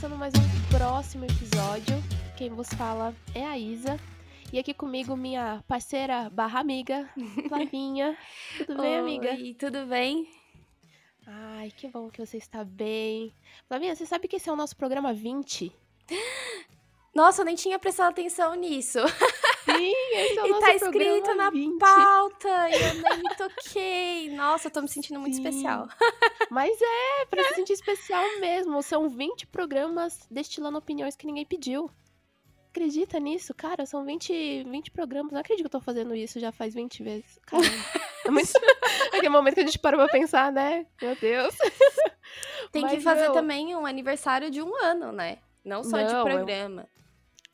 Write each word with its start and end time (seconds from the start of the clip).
começando 0.00 0.18
mais 0.18 0.32
um 0.32 0.78
próximo 0.78 1.26
episódio. 1.26 1.94
Quem 2.34 2.48
vos 2.48 2.68
fala 2.70 3.14
é 3.34 3.44
a 3.44 3.58
Isa. 3.58 4.00
E 4.50 4.58
aqui 4.58 4.72
comigo 4.72 5.14
minha 5.14 5.62
parceira 5.68 6.30
barra 6.30 6.58
amiga, 6.58 7.06
Flavinha. 7.48 8.16
Tudo 8.56 8.80
bem, 8.80 8.96
amiga? 8.96 9.28
Oi, 9.32 9.54
tudo 9.58 9.84
bem? 9.84 10.26
Ai, 11.26 11.70
que 11.76 11.86
bom 11.86 12.08
que 12.08 12.24
você 12.24 12.38
está 12.38 12.64
bem. 12.64 13.34
Flavinha, 13.68 13.94
você 13.94 14.06
sabe 14.06 14.26
que 14.26 14.36
esse 14.36 14.48
é 14.48 14.52
o 14.52 14.56
nosso 14.56 14.74
programa 14.74 15.12
20? 15.12 15.70
Nossa, 17.14 17.42
eu 17.42 17.44
nem 17.44 17.54
tinha 17.54 17.78
prestado 17.78 18.08
atenção 18.08 18.54
nisso. 18.54 19.00
Sim, 19.64 19.92
esse 20.14 20.38
é 20.38 20.42
o 20.42 20.46
e 20.46 20.50
nosso 20.50 20.60
tá 20.66 20.74
escrito 20.74 21.34
na 21.34 21.50
20. 21.50 21.78
pauta 21.78 22.68
e 22.70 22.74
eu 22.74 22.94
nem 23.02 23.18
me 23.18 23.36
toquei. 23.36 24.30
Nossa, 24.34 24.68
eu 24.68 24.70
tô 24.72 24.80
me 24.82 24.88
sentindo 24.88 25.20
muito 25.20 25.34
Sim. 25.36 25.42
especial. 25.46 25.88
Mas 26.50 26.76
é, 26.80 27.26
pra 27.26 27.44
se 27.44 27.54
sentir 27.56 27.72
especial 27.74 28.24
mesmo. 28.40 28.82
São 28.82 29.08
20 29.08 29.46
programas 29.48 30.26
destilando 30.30 30.78
opiniões 30.78 31.16
que 31.16 31.26
ninguém 31.26 31.44
pediu. 31.46 31.90
Acredita 32.70 33.18
nisso? 33.18 33.52
Cara, 33.52 33.84
são 33.84 34.04
20, 34.04 34.62
20 34.64 34.90
programas. 34.92 35.32
Não 35.32 35.40
acredito 35.40 35.64
que 35.68 35.74
eu 35.74 35.80
tô 35.80 35.84
fazendo 35.84 36.14
isso 36.14 36.38
já 36.38 36.52
faz 36.52 36.72
20 36.74 37.02
vezes. 37.02 37.38
Caramba. 37.46 37.68
É 38.22 38.30
muito... 38.30 38.52
Aquele 39.08 39.30
momento 39.30 39.54
que 39.54 39.60
a 39.60 39.64
gente 39.64 39.78
parou 39.78 39.98
pra 39.98 40.08
pensar, 40.10 40.52
né? 40.52 40.86
Meu 41.00 41.16
Deus. 41.16 41.54
Tem 42.70 42.86
que 42.86 42.96
Mas, 42.96 43.02
fazer 43.02 43.22
meu, 43.22 43.32
também 43.32 43.74
um 43.74 43.86
aniversário 43.86 44.50
de 44.50 44.60
um 44.62 44.76
ano, 44.76 45.10
né? 45.10 45.38
Não 45.64 45.82
só 45.82 46.02
de 46.02 46.12
Não, 46.12 46.18
eu- 46.20 46.24
programa. 46.26 46.86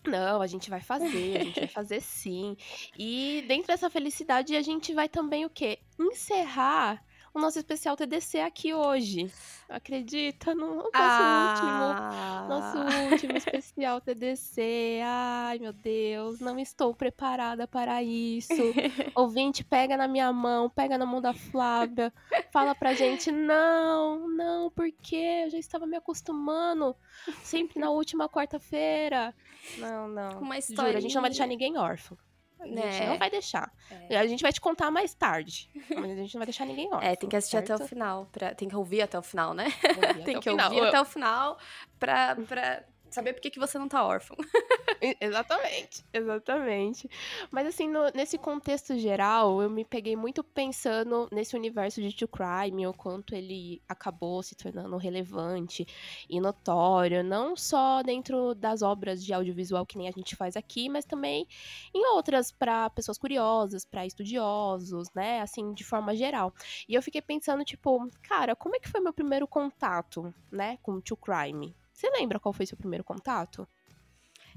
Não, 0.06 0.40
a 0.40 0.46
gente 0.46 0.70
vai 0.70 0.80
fazer, 0.80 1.40
a 1.40 1.44
gente 1.44 1.60
vai 1.60 1.68
fazer 1.68 2.00
sim. 2.00 2.56
E 2.96 3.44
dentro 3.48 3.68
dessa 3.68 3.90
felicidade, 3.90 4.56
a 4.56 4.62
gente 4.62 4.94
vai 4.94 5.08
também 5.08 5.44
o 5.44 5.50
quê? 5.50 5.80
Encerrar 5.98 7.04
o 7.36 7.38
nosso 7.38 7.58
especial 7.58 7.94
TDC 7.96 8.40
aqui 8.40 8.72
hoje. 8.72 9.30
Acredita? 9.68 10.54
No 10.54 10.76
nosso 10.76 10.86
último 10.86 10.94
Ah, 10.94 12.46
Nosso 12.48 13.10
último 13.12 13.36
especial 13.36 14.00
TDC. 14.00 15.00
Ai, 15.04 15.58
meu 15.58 15.74
Deus, 15.74 16.40
não 16.40 16.58
estou 16.58 16.94
preparada 16.94 17.68
para 17.68 18.02
isso. 18.02 18.48
Ouvinte, 19.14 19.62
pega 19.62 19.98
na 19.98 20.08
minha 20.08 20.32
mão, 20.32 20.70
pega 20.70 20.96
na 20.96 21.04
mão 21.04 21.20
da 21.20 21.34
Flávia. 21.34 22.10
Fala 22.50 22.74
pra 22.74 22.94
gente, 22.94 23.30
não, 23.30 24.26
não, 24.28 24.70
porque 24.70 25.16
eu 25.44 25.50
já 25.50 25.58
estava 25.58 25.86
me 25.86 25.96
acostumando. 25.96 26.96
Sempre 27.42 27.78
na 27.78 27.90
última 27.90 28.30
quarta-feira. 28.30 29.34
Não, 29.76 30.08
não. 30.08 30.40
Uma 30.40 30.58
Juro, 30.58 30.96
a 30.96 31.00
gente 31.00 31.14
não 31.14 31.20
vai 31.20 31.30
deixar 31.30 31.46
ninguém 31.46 31.76
órfão. 31.76 32.16
A 32.60 32.66
gente 32.66 32.74
Né? 32.74 33.06
não 33.06 33.18
vai 33.18 33.30
deixar. 33.30 33.70
É. 34.08 34.16
A 34.18 34.26
gente 34.26 34.42
vai 34.42 34.52
te 34.52 34.60
contar 34.60 34.90
mais 34.90 35.14
tarde. 35.14 35.70
Mas 35.90 36.10
a 36.10 36.14
gente 36.14 36.34
não 36.34 36.40
vai 36.40 36.46
deixar 36.46 36.64
ninguém 36.64 36.86
órfão. 36.92 37.02
É, 37.08 37.14
tem 37.14 37.28
que 37.28 37.36
assistir 37.36 37.56
até 37.58 37.74
o 37.74 37.78
certo? 37.78 37.88
final. 37.88 38.26
Pra... 38.32 38.54
Tem 38.54 38.68
que 38.68 38.76
ouvir 38.76 39.02
até 39.02 39.18
o 39.18 39.22
final, 39.22 39.52
né? 39.54 39.66
Tem 40.24 40.40
que 40.40 40.50
final. 40.50 40.70
ouvir 40.72 40.86
até 40.88 41.00
o 41.00 41.04
final 41.04 41.58
pra, 41.98 42.34
pra 42.48 42.82
saber 43.10 43.32
por 43.34 43.40
que, 43.40 43.50
que 43.50 43.58
você 43.58 43.78
não 43.78 43.88
tá 43.88 44.04
órfão. 44.04 44.36
Exatamente, 45.20 46.04
exatamente. 46.12 47.08
Mas 47.50 47.66
assim, 47.66 47.88
no- 47.88 48.10
nesse 48.14 48.38
contexto 48.38 48.98
geral, 48.98 49.60
eu 49.62 49.68
me 49.70 49.84
peguei 49.84 50.16
muito 50.16 50.42
pensando 50.44 51.28
nesse 51.32 51.56
universo 51.56 52.00
de 52.00 52.14
True 52.14 52.28
Crime, 52.28 52.86
o 52.86 52.94
quanto 52.94 53.34
ele 53.34 53.82
acabou 53.88 54.42
se 54.42 54.54
tornando 54.54 54.96
relevante 54.96 55.86
e 56.28 56.40
notório, 56.40 57.22
não 57.22 57.56
só 57.56 58.02
dentro 58.02 58.54
das 58.54 58.82
obras 58.82 59.24
de 59.24 59.32
audiovisual 59.32 59.84
que 59.86 59.98
nem 59.98 60.08
a 60.08 60.12
gente 60.12 60.36
faz 60.36 60.56
aqui, 60.56 60.88
mas 60.88 61.04
também 61.04 61.46
em 61.94 62.06
outras 62.14 62.50
para 62.52 62.88
pessoas 62.90 63.18
curiosas, 63.18 63.84
para 63.84 64.06
estudiosos, 64.06 65.08
né, 65.14 65.40
assim, 65.40 65.72
de 65.74 65.84
forma 65.84 66.14
geral. 66.14 66.52
E 66.88 66.94
eu 66.94 67.02
fiquei 67.02 67.20
pensando, 67.22 67.64
tipo, 67.64 68.08
cara, 68.22 68.54
como 68.56 68.76
é 68.76 68.80
que 68.80 68.88
foi 68.88 69.00
meu 69.00 69.12
primeiro 69.12 69.46
contato, 69.46 70.32
né, 70.50 70.78
com 70.82 71.00
True 71.00 71.18
Crime? 71.20 71.76
Você 71.92 72.10
lembra 72.10 72.38
qual 72.38 72.52
foi 72.52 72.66
seu 72.66 72.76
primeiro 72.76 73.02
contato? 73.04 73.66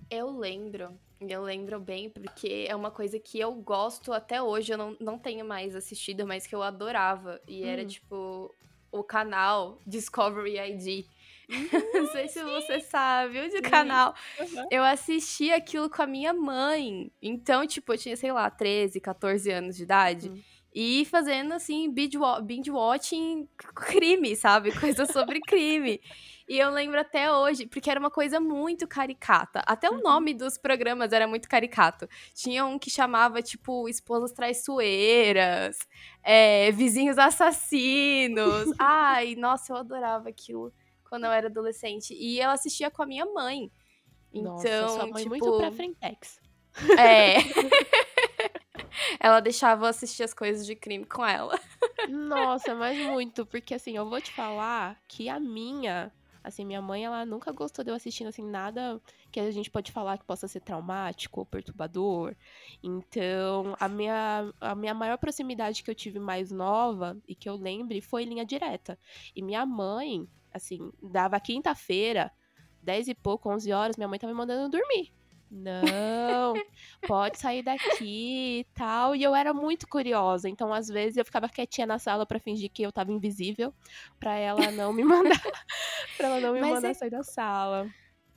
Eu 0.10 0.32
lembro, 0.32 0.98
eu 1.22 1.42
lembro 1.44 1.80
bem, 1.80 2.10
porque 2.10 2.66
é 2.68 2.76
uma 2.76 2.90
coisa 2.92 3.20
que 3.20 3.40
eu 3.40 3.54
gosto 3.54 4.12
até 4.12 4.42
hoje, 4.42 4.74
eu 4.74 4.78
não, 4.78 4.98
não 5.00 5.20
tenho 5.20 5.46
mais 5.46 5.76
assistido, 5.76 6.26
mas 6.26 6.48
que 6.48 6.56
eu 6.56 6.64
adorava. 6.64 7.40
E 7.48 7.64
era 7.64 7.84
Hum. 7.84 7.88
tipo 7.88 8.56
o 8.92 9.04
canal 9.04 9.80
Discovery 9.86 10.58
ID. 10.58 11.06
não 11.94 12.08
sei 12.12 12.28
se 12.28 12.44
você 12.44 12.80
sabe, 12.80 13.40
o 13.40 13.50
de 13.50 13.62
canal. 13.62 14.14
Eu 14.72 14.84
assisti 14.84 15.52
aquilo 15.52 15.90
com 15.90 16.02
a 16.02 16.08
minha 16.08 16.34
mãe. 16.34 17.12
Então, 17.22 17.66
tipo, 17.68 17.94
eu 17.94 17.98
tinha, 17.98 18.16
sei 18.16 18.32
lá, 18.32 18.50
13, 18.50 19.00
14 19.00 19.52
anos 19.52 19.76
de 19.76 19.84
idade. 19.84 20.30
Hum. 20.30 20.42
E 20.74 21.04
fazendo, 21.06 21.54
assim, 21.54 21.90
binge 21.92 22.18
wa- 22.18 22.40
binge 22.42 22.70
watching 22.70 23.48
crime, 23.76 24.36
sabe? 24.36 24.72
Coisa 24.80 25.06
sobre 25.06 25.40
crime. 25.48 26.00
E 26.48 26.58
eu 26.58 26.70
lembro 26.72 27.00
até 27.00 27.32
hoje, 27.32 27.68
porque 27.68 27.90
era 27.92 28.00
uma 28.00 28.10
coisa 28.12 28.40
muito 28.40 28.88
caricata. 28.88 29.62
Até 29.68 29.90
o 29.90 29.96
Uhum. 29.96 30.02
nome 30.04 30.34
dos 30.34 30.58
programas 30.58 31.12
era 31.12 31.28
muito 31.28 31.48
caricato. 31.50 32.08
Tinha 32.34 32.66
um 32.66 32.78
que 32.80 32.90
chamava, 32.90 33.42
tipo, 33.42 33.88
Esposas 33.90 34.32
Traiçoeiras, 34.32 35.78
é, 36.24 36.72
Vizinhos 36.72 37.18
Assassinos. 37.18 38.72
Ai, 38.80 39.36
nossa, 39.36 39.74
eu 39.74 39.78
adorava 39.78 40.30
aquilo 40.30 40.74
quando 41.08 41.26
eu 41.26 41.32
era 41.32 41.48
adolescente. 41.48 42.14
E 42.14 42.40
eu 42.40 42.50
assistia 42.50 42.90
com 42.92 43.02
a 43.04 43.06
minha 43.06 43.26
mãe. 43.26 43.72
Então, 44.32 44.54
Nossa, 44.54 44.88
sua 44.90 45.08
mãe 45.08 45.24
tipo, 45.24 45.30
muito 45.30 45.58
pra 45.58 45.72
frentex. 45.72 46.40
é. 46.98 47.36
ela 49.20 49.40
deixava 49.40 49.86
eu 49.86 49.90
assistir 49.90 50.24
as 50.24 50.34
coisas 50.34 50.66
de 50.66 50.76
crime 50.76 51.06
com 51.06 51.26
ela. 51.26 51.60
Nossa, 52.10 52.76
mas 52.76 52.98
muito, 52.98 53.46
porque 53.46 53.74
assim, 53.74 53.96
eu 53.96 54.10
vou 54.10 54.22
te 54.22 54.32
falar 54.32 55.00
que 55.08 55.30
a 55.30 55.40
minha, 55.40 56.12
assim, 56.44 56.66
minha 56.66 56.82
mãe, 56.82 57.06
ela 57.06 57.26
nunca 57.26 57.52
gostou 57.52 57.84
de 57.84 57.92
eu 57.92 57.96
assistindo, 57.96 58.28
assim, 58.28 58.44
nada 58.44 59.02
que 59.32 59.40
a 59.40 59.52
gente 59.52 59.70
pode 59.70 59.92
falar 59.92 60.18
que 60.18 60.26
possa 60.26 60.48
ser 60.48 60.62
traumático 60.62 61.40
ou 61.40 61.46
perturbador. 61.46 62.36
Então, 62.84 63.76
a 63.80 63.88
minha, 63.88 64.52
a 64.60 64.76
minha 64.76 64.94
maior 64.94 65.18
proximidade 65.18 65.84
que 65.84 65.92
eu 65.92 65.96
tive 65.96 66.20
mais 66.20 66.52
nova 66.52 67.18
e 67.28 67.36
que 67.36 67.50
eu 67.50 67.56
lembre 67.56 68.02
foi 68.02 68.24
linha 68.26 68.46
direta. 68.46 68.98
E 69.36 69.42
minha 69.42 69.66
mãe, 69.66 70.28
assim, 70.54 70.92
dava 71.02 71.40
quinta-feira, 71.40 72.32
10 72.82 73.10
e 73.10 73.16
pouco, 73.16 73.50
11 73.50 73.72
horas, 73.72 73.98
minha 73.98 74.08
mãe 74.08 74.18
tava 74.18 74.34
me 74.34 74.38
mandando 74.38 74.70
dormir. 74.70 75.12
Não, 75.52 76.62
pode 77.06 77.40
sair 77.40 77.64
daqui 77.64 78.60
e 78.62 78.66
tal. 78.76 79.16
E 79.16 79.24
eu 79.24 79.34
era 79.36 79.54
muito 79.54 79.88
curiosa, 79.88 80.48
então 80.48 80.72
às 80.74 80.88
vezes 80.88 81.18
eu 81.18 81.26
ficava 81.26 81.50
quietinha 81.50 81.88
na 81.88 81.98
sala 82.00 82.26
pra 82.26 82.40
fingir 82.40 82.70
que 82.72 82.84
eu 82.84 82.92
tava 82.92 83.12
invisível, 83.12 83.74
pra 84.20 84.36
ela 84.36 84.72
não 84.72 84.94
me 84.94 85.04
mandar, 85.06 85.42
para 86.18 86.28
ela 86.28 86.42
não 86.42 86.54
me 86.54 86.62
Mas 86.62 86.66
mandar 86.66 86.94
é- 86.94 86.96
sair 86.96 87.10
da 87.12 87.24
sala. 87.24 87.90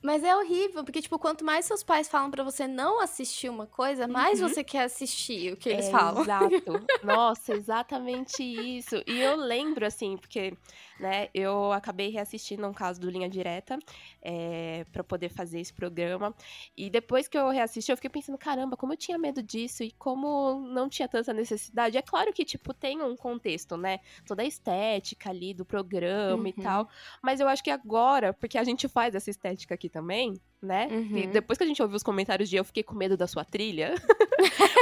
Mas 0.05 0.25
é 0.25 0.35
horrível, 0.37 0.83
porque, 0.85 1.01
tipo, 1.01 1.17
quanto 1.19 1.45
mais 1.45 1.65
seus 1.65 1.83
pais 1.85 2.09
falam 2.09 2.29
pra 2.31 2.43
você 2.43 2.67
não 2.67 3.01
assistir 3.01 3.49
uma 3.49 3.67
coisa, 3.69 4.09
mais 4.09 4.41
Uhum. 4.41 4.41
você 4.41 4.65
quer 4.65 4.83
assistir 4.85 5.53
o 5.53 5.57
que 5.57 5.69
eles 5.69 5.89
É, 5.89 5.89
falam. 5.89 6.25
Exato. 6.25 6.91
Nossa, 7.03 7.55
exatamente 7.55 8.43
isso. 8.43 9.03
E 9.07 9.21
eu 9.21 9.35
lembro, 9.37 9.87
assim, 9.87 10.17
porque, 10.19 10.57
né, 11.03 11.29
eu 11.35 11.73
acabei 11.73 12.09
reassistindo 12.11 12.67
um 12.67 12.73
caso 12.73 13.01
do 13.01 13.11
Linha 13.11 13.29
Direta 13.29 13.77
é, 14.23 14.87
para 14.93 15.03
poder 15.03 15.29
fazer 15.29 15.59
esse 15.61 15.73
programa. 15.73 16.33
E 16.77 16.89
depois 16.89 17.27
que 17.27 17.37
eu 17.37 17.51
reassisti, 17.51 17.91
eu 17.91 17.97
fiquei 17.97 18.09
pensando, 18.09 18.39
caramba, 18.39 18.77
como 18.77 18.93
eu 18.93 18.97
tinha 18.97 19.19
medo 19.19 19.43
disso 19.43 19.83
e 19.83 19.91
como 19.91 20.61
não 20.73 20.89
tinha 20.89 21.09
tanta 21.09 21.33
necessidade. 21.33 21.99
É 21.99 22.03
claro 22.03 22.33
que, 22.33 22.45
tipo, 22.45 22.73
tem 22.73 23.03
um 23.03 23.17
contexto, 23.17 23.77
né? 23.77 23.99
Toda 24.25 24.43
a 24.43 24.47
estética 24.47 25.29
ali 25.31 25.53
do 25.53 25.65
programa 25.65 26.49
e 26.49 26.55
Uhum. 26.57 26.63
tal. 26.63 26.89
Mas 27.21 27.41
eu 27.41 27.49
acho 27.49 27.65
que 27.65 27.71
agora, 27.71 28.33
porque 28.33 28.57
a 28.57 28.65
gente 28.65 28.87
faz 28.89 29.15
essa 29.15 29.29
estética 29.31 29.75
aqui 29.75 29.89
também, 29.89 30.35
né? 30.63 30.89
E 30.91 30.95
Uhum. 30.95 31.31
depois 31.33 31.57
que 31.59 31.65
a 31.65 31.67
gente 31.67 31.83
ouviu 31.83 31.97
os 31.97 32.03
comentários 32.03 32.49
de 32.49 32.57
eu 32.57 32.65
fiquei 32.65 32.83
com 32.83 32.95
medo 32.95 33.17
da 33.17 33.27
sua 33.27 33.45
trilha, 33.45 33.95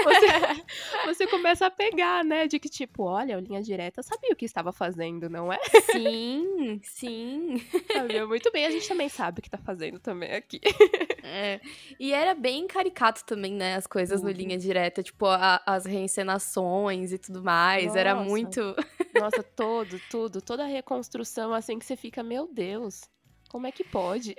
você, 0.04 0.26
você 1.06 1.26
começa 1.26 1.66
a 1.66 1.70
pegar, 1.70 2.22
né? 2.24 2.46
De 2.46 2.58
que, 2.58 2.68
tipo, 2.68 3.04
olha, 3.04 3.36
o 3.38 3.40
linha 3.40 3.62
direta 3.62 4.02
sabia 4.02 4.30
o 4.32 4.36
que 4.36 4.44
estava 4.44 4.72
fazendo, 4.72 5.28
não 5.30 5.52
é? 5.52 5.58
Sim, 5.92 6.80
sim. 6.84 7.60
Sabia 7.92 8.26
muito 8.26 8.50
bem, 8.52 8.66
a 8.66 8.70
gente 8.70 8.86
também 8.86 9.08
sabe 9.08 9.40
o 9.40 9.42
que 9.42 9.50
tá 9.50 9.58
fazendo 9.58 9.98
também 9.98 10.32
aqui. 10.32 10.60
É. 11.22 11.60
E 11.98 12.12
era 12.12 12.34
bem 12.34 12.66
caricato 12.66 13.24
também, 13.24 13.52
né? 13.54 13.74
As 13.76 13.86
coisas 13.86 14.22
no 14.22 14.28
Uhum. 14.28 14.34
linha 14.34 14.58
direta, 14.58 15.02
tipo, 15.02 15.26
a- 15.26 15.62
as 15.66 15.84
reencenações 15.86 17.12
e 17.12 17.18
tudo 17.18 17.42
mais. 17.42 17.96
Era 17.96 18.14
Nossa. 18.14 18.28
muito. 18.28 18.60
Nossa, 19.14 19.42
todo, 19.42 20.00
tudo, 20.08 20.40
toda 20.40 20.62
a 20.64 20.66
reconstrução, 20.66 21.52
assim, 21.52 21.78
que 21.78 21.84
você 21.84 21.96
fica, 21.96 22.22
meu 22.22 22.46
Deus, 22.52 23.02
como 23.48 23.66
é 23.66 23.72
que 23.72 23.82
pode? 23.84 24.34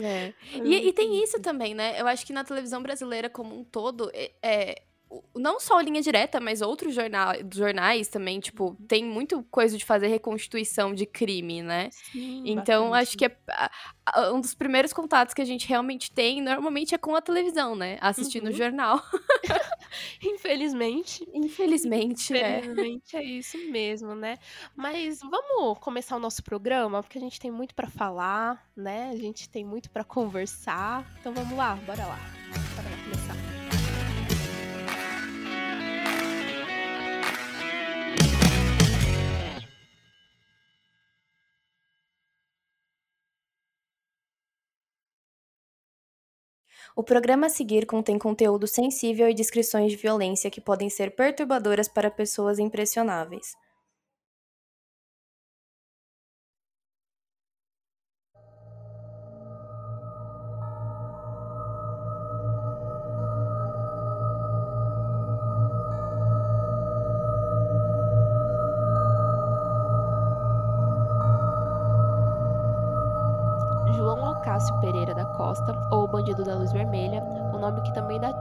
É. 0.00 0.32
E, 0.54 0.88
e 0.88 0.92
tem 0.92 1.22
isso 1.22 1.40
também, 1.40 1.74
né? 1.74 2.00
Eu 2.00 2.06
acho 2.06 2.24
que 2.24 2.32
na 2.32 2.44
televisão 2.44 2.82
brasileira 2.82 3.28
como 3.28 3.58
um 3.58 3.64
todo, 3.64 4.10
é, 4.14 4.32
é, 4.42 4.82
não 5.34 5.60
só 5.60 5.80
Linha 5.80 6.00
Direta, 6.00 6.40
mas 6.40 6.60
outros 6.60 6.94
jornal, 6.94 7.34
jornais 7.52 8.08
também, 8.08 8.40
tipo, 8.40 8.76
tem 8.86 9.04
muito 9.04 9.42
coisa 9.50 9.76
de 9.76 9.84
fazer 9.84 10.06
reconstituição 10.08 10.94
de 10.94 11.06
crime, 11.06 11.62
né? 11.62 11.90
Sim, 11.90 12.42
então, 12.46 12.90
bastante. 12.90 13.02
acho 13.02 13.18
que 13.18 13.24
é, 13.24 14.30
um 14.32 14.40
dos 14.40 14.54
primeiros 14.54 14.92
contatos 14.92 15.34
que 15.34 15.42
a 15.42 15.44
gente 15.44 15.68
realmente 15.68 16.10
tem, 16.10 16.40
normalmente 16.40 16.94
é 16.94 16.98
com 16.98 17.14
a 17.14 17.20
televisão, 17.20 17.74
né? 17.74 17.98
Assistindo 18.00 18.44
uhum. 18.44 18.50
o 18.50 18.54
jornal. 18.54 19.02
Infelizmente. 20.22 21.26
Infelizmente, 21.32 22.34
é. 22.36 22.58
Infelizmente 22.60 23.16
é. 23.16 23.20
é 23.20 23.24
isso 23.24 23.58
mesmo, 23.70 24.14
né? 24.14 24.38
Mas 24.74 25.20
vamos 25.20 25.78
começar 25.78 26.16
o 26.16 26.20
nosso 26.20 26.42
programa, 26.42 27.02
porque 27.02 27.18
a 27.18 27.20
gente 27.20 27.38
tem 27.38 27.50
muito 27.50 27.74
para 27.74 27.88
falar, 27.88 28.66
né? 28.76 29.10
A 29.10 29.16
gente 29.16 29.48
tem 29.48 29.64
muito 29.64 29.90
para 29.90 30.04
conversar. 30.04 31.04
Então 31.20 31.32
vamos 31.32 31.56
lá, 31.56 31.76
bora 31.86 32.04
lá. 32.06 32.18
Bora 32.76 32.88
lá 32.88 32.96
começar. 33.04 33.41
O 46.94 47.02
programa 47.02 47.46
a 47.46 47.50
seguir 47.50 47.86
contém 47.86 48.18
conteúdo 48.18 48.66
sensível 48.66 49.28
e 49.28 49.34
descrições 49.34 49.90
de 49.90 49.96
violência 49.96 50.50
que 50.50 50.60
podem 50.60 50.90
ser 50.90 51.14
perturbadoras 51.14 51.88
para 51.88 52.10
pessoas 52.10 52.58
impressionáveis. 52.58 53.54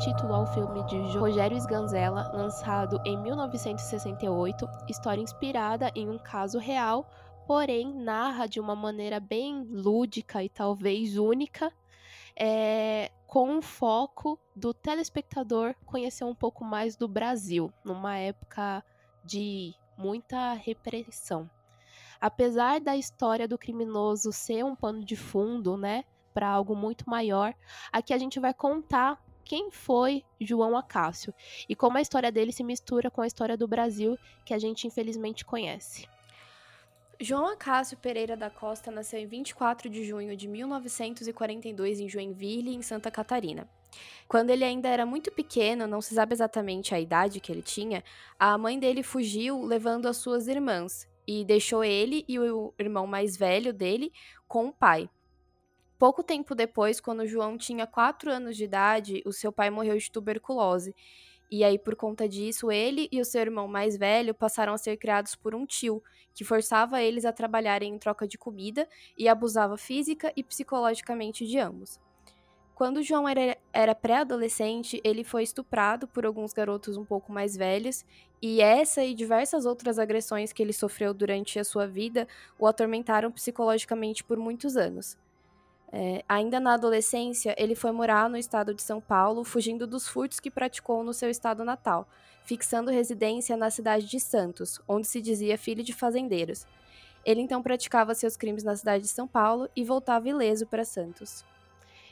Título 0.01 0.33
ao 0.33 0.48
filme 0.48 0.83
de 0.86 0.98
Rogério 1.15 1.56
Sganzella, 1.56 2.31
lançado 2.33 3.00
em 3.06 3.15
1968, 3.21 4.68
história 4.89 5.21
inspirada 5.21 5.92
em 5.94 6.09
um 6.09 6.18
caso 6.18 6.57
real, 6.57 7.07
porém 7.45 7.94
narra 7.94 8.48
de 8.48 8.59
uma 8.59 8.75
maneira 8.75 9.19
bem 9.19 9.63
lúdica 9.63 10.44
e 10.44 10.50
talvez 10.50 11.18
única, 11.18 11.71
é, 12.36 13.12
com 13.27 13.59
o 13.59 13.62
foco 13.62 14.39
do 14.56 14.74
telespectador 14.74 15.75
conhecer 15.86 16.24
um 16.24 16.33
pouco 16.33 16.65
mais 16.65 16.95
do 16.95 17.07
Brasil, 17.07 17.71
numa 17.86 18.18
época 18.18 18.83
de 19.24 19.75
muita 19.95 20.54
repressão. 20.54 21.47
Apesar 22.19 22.81
da 22.81 22.97
história 22.97 23.47
do 23.47 23.56
criminoso 23.56 24.31
ser 24.31 24.65
um 24.65 24.75
pano 24.75 25.06
de 25.06 25.15
fundo, 25.15 25.77
né, 25.77 26.06
para 26.33 26.50
algo 26.50 26.75
muito 26.75 27.07
maior, 27.07 27.54
aqui 27.92 28.15
a 28.15 28.18
gente 28.18 28.39
vai 28.39 28.51
contar 28.51 29.21
quem 29.51 29.69
foi 29.69 30.24
João 30.39 30.77
Acácio 30.77 31.33
e 31.68 31.75
como 31.75 31.98
a 31.98 32.01
história 32.01 32.31
dele 32.31 32.53
se 32.53 32.63
mistura 32.63 33.12
com 33.12 33.21
a 33.21 33.27
história 33.27 33.57
do 33.57 33.68
Brasil 33.68 34.18
que 34.45 34.53
a 34.53 34.57
gente 34.57 34.88
infelizmente 34.88 35.44
conhece. 35.44 36.07
João 37.19 37.48
Acácio 37.48 37.98
Pereira 37.98 38.38
da 38.38 38.50
Costa 38.50 38.89
nasceu 38.89 39.19
em 39.19 39.27
24 39.27 39.89
de 39.89 40.06
junho 40.06 40.38
de 40.38 40.48
1942 40.48 42.00
em 42.00 42.07
Joinville, 42.07 42.74
em 42.74 42.81
Santa 42.81 43.12
Catarina. 43.12 43.69
Quando 44.25 44.51
ele 44.51 44.63
ainda 44.63 44.88
era 44.88 45.06
muito 45.06 45.30
pequeno, 45.30 45.86
não 45.86 46.00
se 46.00 46.15
sabe 46.15 46.31
exatamente 46.31 46.95
a 46.95 47.00
idade 47.01 47.42
que 47.42 47.51
ele 47.51 47.62
tinha, 47.62 48.06
a 48.39 48.57
mãe 48.57 48.80
dele 48.80 49.04
fugiu 49.04 49.62
levando 49.65 50.06
as 50.06 50.15
suas 50.15 50.47
irmãs, 50.47 51.12
e 51.27 51.44
deixou 51.44 51.83
ele 51.83 52.24
e 52.25 52.39
o 52.39 52.74
irmão 52.80 53.06
mais 53.06 53.36
velho 53.36 53.74
dele 53.74 54.13
com 54.47 54.68
o 54.68 54.74
pai. 54.74 55.09
Pouco 56.01 56.24
tempo 56.24 56.56
depois, 56.56 57.00
quando 57.00 57.27
João 57.27 57.59
tinha 57.59 57.86
4 57.86 58.31
anos 58.31 58.57
de 58.57 58.63
idade, 58.63 59.21
o 59.24 59.31
seu 59.31 59.51
pai 59.51 59.69
morreu 59.69 59.95
de 59.95 60.09
tuberculose. 60.09 60.95
E 61.51 61.63
aí, 61.63 61.77
por 61.77 61.95
conta 61.95 62.27
disso, 62.27 62.71
ele 62.71 63.07
e 63.12 63.21
o 63.21 63.24
seu 63.24 63.39
irmão 63.39 63.68
mais 63.68 63.95
velho 63.95 64.33
passaram 64.33 64.74
a 64.74 64.80
ser 64.80 64.98
criados 64.98 65.36
por 65.36 65.53
um 65.53 65.63
tio, 65.63 66.01
que 66.33 66.44
forçava 66.44 67.03
eles 67.03 67.24
a 67.24 67.31
trabalharem 67.31 67.94
em 67.94 68.00
troca 68.00 68.27
de 68.27 68.36
comida 68.36 68.89
e 69.15 69.30
abusava 69.30 69.77
física 69.77 70.33
e 70.36 70.44
psicologicamente 70.44 71.45
de 71.45 71.59
ambos. 71.59 72.00
Quando 72.74 73.04
João 73.04 73.30
era, 73.30 73.56
era 73.71 73.94
pré-adolescente, 73.94 75.00
ele 75.04 75.24
foi 75.24 75.44
estuprado 75.44 76.07
por 76.07 76.25
alguns 76.25 76.51
garotos 76.51 76.97
um 76.97 77.06
pouco 77.06 77.31
mais 77.31 77.56
velhos, 77.56 78.04
e 78.42 78.59
essa 78.59 79.04
e 79.04 79.13
diversas 79.13 79.68
outras 79.68 80.00
agressões 80.00 80.51
que 80.51 80.63
ele 80.63 80.74
sofreu 80.74 81.13
durante 81.13 81.59
a 81.59 81.63
sua 81.63 81.86
vida 81.86 82.27
o 82.57 82.65
atormentaram 82.65 83.31
psicologicamente 83.31 84.24
por 84.24 84.39
muitos 84.39 84.75
anos. 84.75 85.15
É, 85.93 86.23
ainda 86.27 86.59
na 86.59 86.75
adolescência, 86.75 87.53
ele 87.57 87.75
foi 87.75 87.91
morar 87.91 88.29
no 88.29 88.38
estado 88.38 88.73
de 88.73 88.81
São 88.81 89.01
Paulo, 89.01 89.43
fugindo 89.43 89.85
dos 89.85 90.07
furtos 90.07 90.39
que 90.39 90.49
praticou 90.49 91.03
no 91.03 91.13
seu 91.13 91.29
estado 91.29 91.65
natal, 91.65 92.07
fixando 92.43 92.89
residência 92.89 93.57
na 93.57 93.69
cidade 93.69 94.07
de 94.07 94.19
Santos, 94.19 94.79
onde 94.88 95.07
se 95.07 95.21
dizia 95.21 95.57
filho 95.57 95.83
de 95.83 95.91
fazendeiros. 95.91 96.65
Ele 97.25 97.41
então 97.41 97.61
praticava 97.61 98.15
seus 98.15 98.38
crimes 98.38 98.63
na 98.63 98.75
cidade 98.75 99.03
de 99.03 99.09
São 99.09 99.27
Paulo 99.27 99.69
e 99.75 99.83
voltava 99.83 100.29
ileso 100.29 100.65
para 100.65 100.85
Santos. 100.85 101.43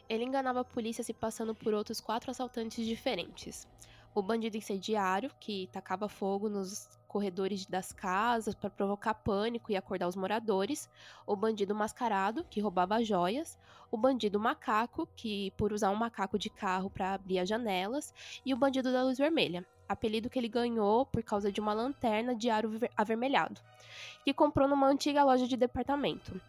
Ele 0.10 0.26
enganava 0.26 0.60
a 0.62 0.66
polícia 0.66 1.04
se 1.04 1.14
passando 1.14 1.56
por 1.56 1.74
outros 1.74 2.02
quatro 2.02 2.32
assaltantes 2.32 2.86
diferentes. 2.86 3.68
O 4.14 4.22
bandido 4.22 4.58
incendiário, 4.58 5.32
que 5.40 5.70
tacava 5.72 6.10
fogo 6.10 6.50
nos 6.50 6.90
corredores 7.10 7.66
das 7.66 7.92
casas 7.92 8.54
para 8.54 8.70
provocar 8.70 9.16
pânico 9.16 9.72
e 9.72 9.76
acordar 9.76 10.08
os 10.08 10.16
moradores, 10.16 10.88
o 11.26 11.36
bandido 11.36 11.74
mascarado, 11.74 12.46
que 12.50 12.62
roubava 12.62 13.04
joias, 13.04 13.58
o 13.92 13.98
bandido 13.98 14.40
macaco, 14.40 15.10
que 15.16 15.52
por 15.58 15.74
usar 15.74 15.90
um 15.90 15.96
macaco 15.96 16.38
de 16.38 16.52
carro 16.52 16.90
para 16.90 17.16
abrir 17.16 17.40
as 17.40 17.50
janelas, 17.50 18.14
e 18.46 18.54
o 18.54 18.58
bandido 18.58 18.94
da 18.94 19.04
luz 19.04 19.18
vermelha, 19.18 19.66
apelido 19.90 20.30
que 20.30 20.38
ele 20.38 20.48
ganhou 20.48 21.04
por 21.04 21.24
causa 21.24 21.52
de 21.52 21.60
uma 21.60 21.74
lanterna 21.74 22.36
de 22.36 22.50
aro 22.52 22.72
avermelhado, 22.96 23.60
que 24.24 24.32
comprou 24.32 24.68
numa 24.68 24.88
antiga 24.88 25.24
loja 25.24 25.48
de 25.48 25.58
departamento 25.58 26.40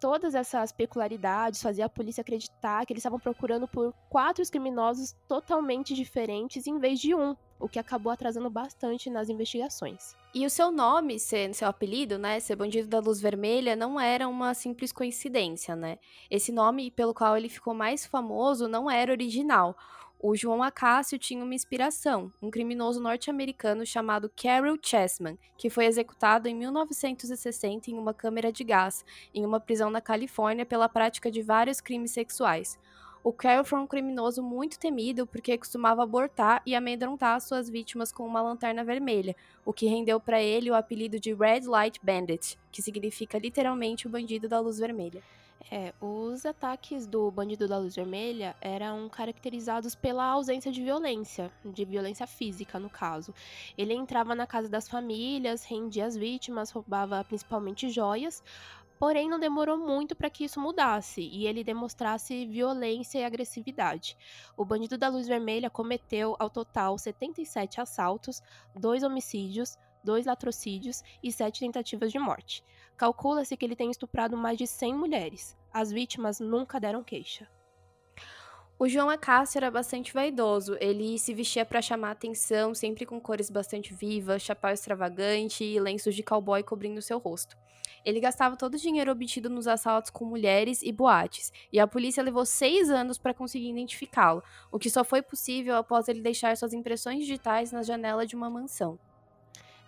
todas 0.00 0.34
essas 0.34 0.72
peculiaridades 0.72 1.62
fazia 1.62 1.86
a 1.86 1.88
polícia 1.88 2.20
acreditar 2.20 2.84
que 2.84 2.92
eles 2.92 3.00
estavam 3.00 3.18
procurando 3.18 3.66
por 3.66 3.92
quatro 4.08 4.44
criminosos 4.50 5.14
totalmente 5.28 5.94
diferentes 5.94 6.66
em 6.66 6.78
vez 6.78 7.00
de 7.00 7.14
um, 7.14 7.36
o 7.58 7.68
que 7.68 7.78
acabou 7.78 8.12
atrasando 8.12 8.50
bastante 8.50 9.08
nas 9.10 9.28
investigações. 9.28 10.14
E 10.34 10.44
o 10.44 10.50
seu 10.50 10.70
nome, 10.70 11.18
seu 11.18 11.66
apelido, 11.66 12.18
né, 12.18 12.38
ser 12.40 12.56
bandido 12.56 12.88
da 12.88 13.00
luz 13.00 13.20
vermelha, 13.20 13.74
não 13.74 13.98
era 13.98 14.28
uma 14.28 14.52
simples 14.52 14.92
coincidência, 14.92 15.74
né? 15.74 15.98
Esse 16.30 16.52
nome 16.52 16.90
pelo 16.90 17.14
qual 17.14 17.36
ele 17.36 17.48
ficou 17.48 17.72
mais 17.72 18.04
famoso 18.04 18.68
não 18.68 18.90
era 18.90 19.12
original. 19.12 19.74
O 20.18 20.34
João 20.34 20.62
Acácio 20.62 21.18
tinha 21.18 21.44
uma 21.44 21.54
inspiração, 21.54 22.32
um 22.40 22.50
criminoso 22.50 22.98
norte-americano 22.98 23.84
chamado 23.84 24.32
Carol 24.34 24.78
Chessman, 24.80 25.38
que 25.58 25.68
foi 25.68 25.84
executado 25.84 26.48
em 26.48 26.54
1960 26.54 27.90
em 27.90 27.98
uma 27.98 28.14
câmera 28.14 28.50
de 28.50 28.64
gás, 28.64 29.04
em 29.34 29.44
uma 29.44 29.60
prisão 29.60 29.90
na 29.90 30.00
Califórnia 30.00 30.64
pela 30.64 30.88
prática 30.88 31.30
de 31.30 31.42
vários 31.42 31.82
crimes 31.82 32.12
sexuais. 32.12 32.78
O 33.26 33.32
Carol 33.32 33.64
foi 33.64 33.80
um 33.80 33.88
criminoso 33.88 34.40
muito 34.40 34.78
temido 34.78 35.26
porque 35.26 35.58
costumava 35.58 36.00
abortar 36.00 36.62
e 36.64 36.76
amedrontar 36.76 37.40
suas 37.40 37.68
vítimas 37.68 38.12
com 38.12 38.24
uma 38.24 38.40
lanterna 38.40 38.84
vermelha, 38.84 39.34
o 39.64 39.72
que 39.72 39.88
rendeu 39.88 40.20
para 40.20 40.40
ele 40.40 40.70
o 40.70 40.76
apelido 40.76 41.18
de 41.18 41.34
Red 41.34 41.62
Light 41.62 41.98
Bandit, 42.00 42.56
que 42.70 42.80
significa 42.80 43.36
literalmente 43.36 44.06
o 44.06 44.10
bandido 44.10 44.48
da 44.48 44.60
luz 44.60 44.78
vermelha. 44.78 45.24
É, 45.68 45.92
os 46.00 46.46
ataques 46.46 47.08
do 47.08 47.28
Bandido 47.28 47.66
da 47.66 47.76
Luz 47.76 47.96
Vermelha 47.96 48.54
eram 48.60 49.08
caracterizados 49.08 49.96
pela 49.96 50.24
ausência 50.24 50.70
de 50.70 50.80
violência, 50.80 51.50
de 51.64 51.84
violência 51.84 52.24
física, 52.24 52.78
no 52.78 52.88
caso. 52.88 53.34
Ele 53.76 53.92
entrava 53.92 54.32
na 54.34 54.46
casa 54.46 54.68
das 54.68 54.88
famílias, 54.88 55.64
rendia 55.64 56.06
as 56.06 56.16
vítimas, 56.16 56.70
roubava 56.70 57.24
principalmente 57.24 57.90
joias, 57.90 58.44
porém 58.98 59.28
não 59.28 59.38
demorou 59.38 59.78
muito 59.78 60.14
para 60.14 60.30
que 60.30 60.44
isso 60.44 60.60
mudasse 60.60 61.20
e 61.20 61.46
ele 61.46 61.64
demonstrasse 61.64 62.46
violência 62.46 63.18
e 63.18 63.24
agressividade. 63.24 64.16
O 64.56 64.64
Bandido 64.64 64.96
da 64.96 65.08
Luz 65.08 65.26
Vermelha 65.26 65.70
cometeu 65.70 66.36
ao 66.38 66.50
total 66.50 66.96
77 66.98 67.80
assaltos, 67.80 68.42
dois 68.74 69.02
homicídios, 69.02 69.76
dois 70.02 70.26
latrocídios 70.26 71.02
e 71.22 71.32
sete 71.32 71.60
tentativas 71.60 72.12
de 72.12 72.18
morte. 72.18 72.64
Calcula-se 72.96 73.56
que 73.56 73.64
ele 73.64 73.76
tem 73.76 73.90
estuprado 73.90 74.36
mais 74.36 74.56
de 74.56 74.66
100 74.66 74.94
mulheres. 74.94 75.56
As 75.72 75.90
vítimas 75.90 76.40
nunca 76.40 76.80
deram 76.80 77.02
queixa. 77.02 77.48
O 78.78 78.86
João 78.86 79.08
Acácio 79.08 79.56
era 79.56 79.70
bastante 79.70 80.12
vaidoso. 80.12 80.76
Ele 80.78 81.18
se 81.18 81.32
vestia 81.32 81.64
para 81.64 81.80
chamar 81.80 82.10
atenção, 82.10 82.74
sempre 82.74 83.06
com 83.06 83.18
cores 83.18 83.48
bastante 83.48 83.94
vivas, 83.94 84.42
chapéu 84.42 84.70
extravagante 84.70 85.64
e 85.64 85.80
lenços 85.80 86.14
de 86.14 86.22
cowboy 86.22 86.62
cobrindo 86.62 87.00
seu 87.00 87.18
rosto. 87.18 87.56
Ele 88.04 88.20
gastava 88.20 88.54
todo 88.54 88.74
o 88.74 88.78
dinheiro 88.78 89.10
obtido 89.10 89.48
nos 89.48 89.66
assaltos 89.66 90.10
com 90.10 90.26
mulheres 90.26 90.82
e 90.82 90.92
boates, 90.92 91.50
e 91.72 91.80
a 91.80 91.86
polícia 91.86 92.22
levou 92.22 92.44
seis 92.44 92.90
anos 92.90 93.16
para 93.16 93.32
conseguir 93.32 93.70
identificá-lo, 93.70 94.42
o 94.70 94.78
que 94.78 94.90
só 94.90 95.02
foi 95.02 95.22
possível 95.22 95.74
após 95.76 96.06
ele 96.06 96.20
deixar 96.20 96.54
suas 96.54 96.74
impressões 96.74 97.20
digitais 97.20 97.72
na 97.72 97.82
janela 97.82 98.26
de 98.26 98.36
uma 98.36 98.50
mansão. 98.50 98.98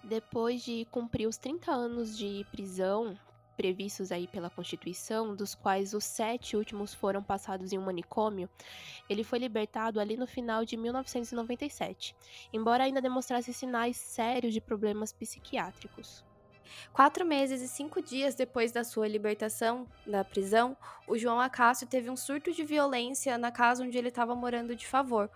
Depois 0.02 0.64
de 0.64 0.86
cumprir 0.90 1.28
os 1.28 1.36
30 1.36 1.70
anos 1.70 2.16
de 2.16 2.46
prisão, 2.50 3.18
previstos 3.58 4.12
aí 4.12 4.28
pela 4.28 4.48
Constituição, 4.48 5.34
dos 5.34 5.52
quais 5.52 5.92
os 5.92 6.04
sete 6.04 6.56
últimos 6.56 6.94
foram 6.94 7.20
passados 7.20 7.72
em 7.72 7.78
um 7.78 7.84
manicômio, 7.84 8.48
ele 9.10 9.24
foi 9.24 9.40
libertado 9.40 9.98
ali 9.98 10.16
no 10.16 10.28
final 10.28 10.64
de 10.64 10.76
1997, 10.76 12.14
embora 12.52 12.84
ainda 12.84 13.02
demonstrasse 13.02 13.52
sinais 13.52 13.96
sérios 13.96 14.54
de 14.54 14.60
problemas 14.60 15.12
psiquiátricos. 15.12 16.24
Quatro 16.92 17.26
meses 17.26 17.60
e 17.60 17.66
cinco 17.66 18.00
dias 18.00 18.36
depois 18.36 18.70
da 18.70 18.84
sua 18.84 19.08
libertação 19.08 19.88
da 20.06 20.22
prisão, 20.22 20.76
o 21.08 21.18
João 21.18 21.40
Acácio 21.40 21.84
teve 21.84 22.08
um 22.08 22.16
surto 22.16 22.52
de 22.52 22.62
violência 22.62 23.36
na 23.36 23.50
casa 23.50 23.82
onde 23.82 23.98
ele 23.98 24.08
estava 24.08 24.36
morando 24.36 24.76
de 24.76 24.86
favor. 24.86 25.28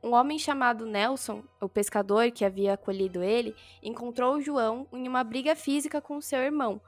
Um 0.00 0.12
homem 0.12 0.38
chamado 0.38 0.86
Nelson, 0.86 1.42
o 1.60 1.68
pescador 1.68 2.30
que 2.30 2.44
havia 2.44 2.74
acolhido 2.74 3.20
ele, 3.20 3.56
encontrou 3.82 4.36
o 4.36 4.40
João 4.40 4.86
em 4.92 5.08
uma 5.08 5.24
briga 5.24 5.56
física 5.56 6.00
com 6.00 6.20
seu 6.20 6.40
irmão, 6.40 6.80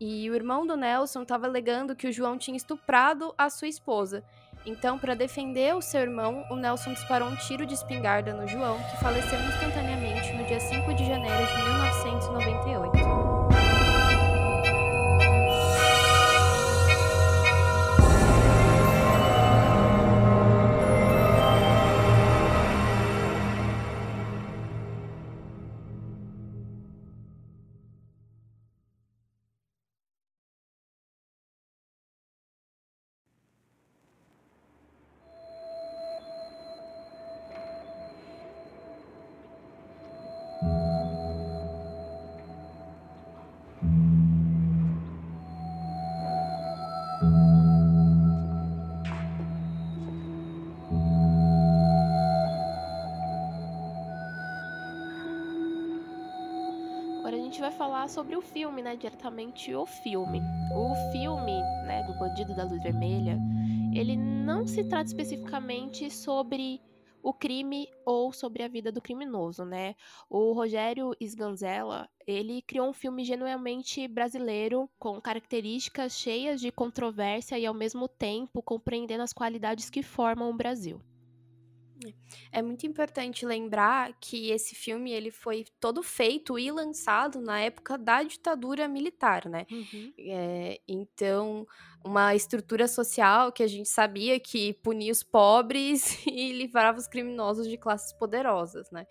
e 0.00 0.30
o 0.30 0.34
irmão 0.34 0.66
do 0.66 0.76
Nelson 0.76 1.22
estava 1.22 1.46
alegando 1.46 1.94
que 1.94 2.08
o 2.08 2.12
João 2.12 2.38
tinha 2.38 2.56
estuprado 2.56 3.34
a 3.36 3.50
sua 3.50 3.68
esposa. 3.68 4.24
Então, 4.64 4.98
para 4.98 5.14
defender 5.14 5.74
o 5.74 5.82
seu 5.82 6.00
irmão, 6.00 6.44
o 6.50 6.56
Nelson 6.56 6.92
disparou 6.92 7.28
um 7.28 7.36
tiro 7.36 7.66
de 7.66 7.74
espingarda 7.74 8.32
no 8.32 8.46
João, 8.48 8.78
que 8.90 8.96
faleceu 8.98 9.38
instantaneamente 9.40 10.32
no 10.32 10.44
dia 10.46 10.60
5 10.60 10.94
de 10.94 11.06
janeiro 11.06 11.46
de 11.46 11.62
1998. 11.62 13.39
Sobre 58.10 58.36
o 58.36 58.42
filme, 58.42 58.82
né? 58.82 58.96
Diretamente 58.96 59.72
o 59.74 59.86
filme. 59.86 60.40
O 60.74 61.12
filme, 61.12 61.60
né, 61.86 62.02
do 62.02 62.18
Bandido 62.18 62.54
da 62.54 62.64
Luz 62.64 62.82
Vermelha, 62.82 63.38
ele 63.94 64.16
não 64.16 64.66
se 64.66 64.84
trata 64.84 65.06
especificamente 65.06 66.10
sobre 66.10 66.80
o 67.22 67.32
crime 67.32 67.86
ou 68.04 68.32
sobre 68.32 68.62
a 68.62 68.68
vida 68.68 68.90
do 68.90 69.00
criminoso, 69.00 69.64
né? 69.64 69.94
O 70.28 70.52
Rogério 70.52 71.14
Sganzella, 71.20 72.08
ele 72.26 72.62
criou 72.62 72.88
um 72.88 72.92
filme 72.92 73.24
genuinamente 73.24 74.08
brasileiro, 74.08 74.88
com 74.98 75.20
características 75.20 76.12
cheias 76.18 76.60
de 76.60 76.72
controvérsia 76.72 77.58
e 77.58 77.66
ao 77.66 77.74
mesmo 77.74 78.08
tempo 78.08 78.62
compreendendo 78.62 79.22
as 79.22 79.32
qualidades 79.32 79.90
que 79.90 80.02
formam 80.02 80.50
o 80.50 80.56
Brasil. 80.56 81.00
É 82.52 82.62
muito 82.62 82.86
importante 82.86 83.44
lembrar 83.44 84.12
que 84.20 84.50
esse 84.50 84.74
filme 84.74 85.10
ele 85.10 85.30
foi 85.30 85.64
todo 85.78 86.02
feito 86.02 86.58
e 86.58 86.70
lançado 86.70 87.40
na 87.40 87.60
época 87.60 87.96
da 87.98 88.22
ditadura 88.22 88.88
militar, 88.88 89.48
né? 89.48 89.66
Uhum. 89.70 90.12
É, 90.18 90.80
então, 90.88 91.66
uma 92.04 92.34
estrutura 92.34 92.88
social 92.88 93.52
que 93.52 93.62
a 93.62 93.66
gente 93.66 93.88
sabia 93.88 94.38
que 94.40 94.74
punia 94.74 95.12
os 95.12 95.22
pobres 95.22 96.24
e 96.26 96.52
livrava 96.52 96.98
os 96.98 97.06
criminosos 97.06 97.68
de 97.68 97.76
classes 97.76 98.12
poderosas, 98.12 98.90
né? 98.90 99.06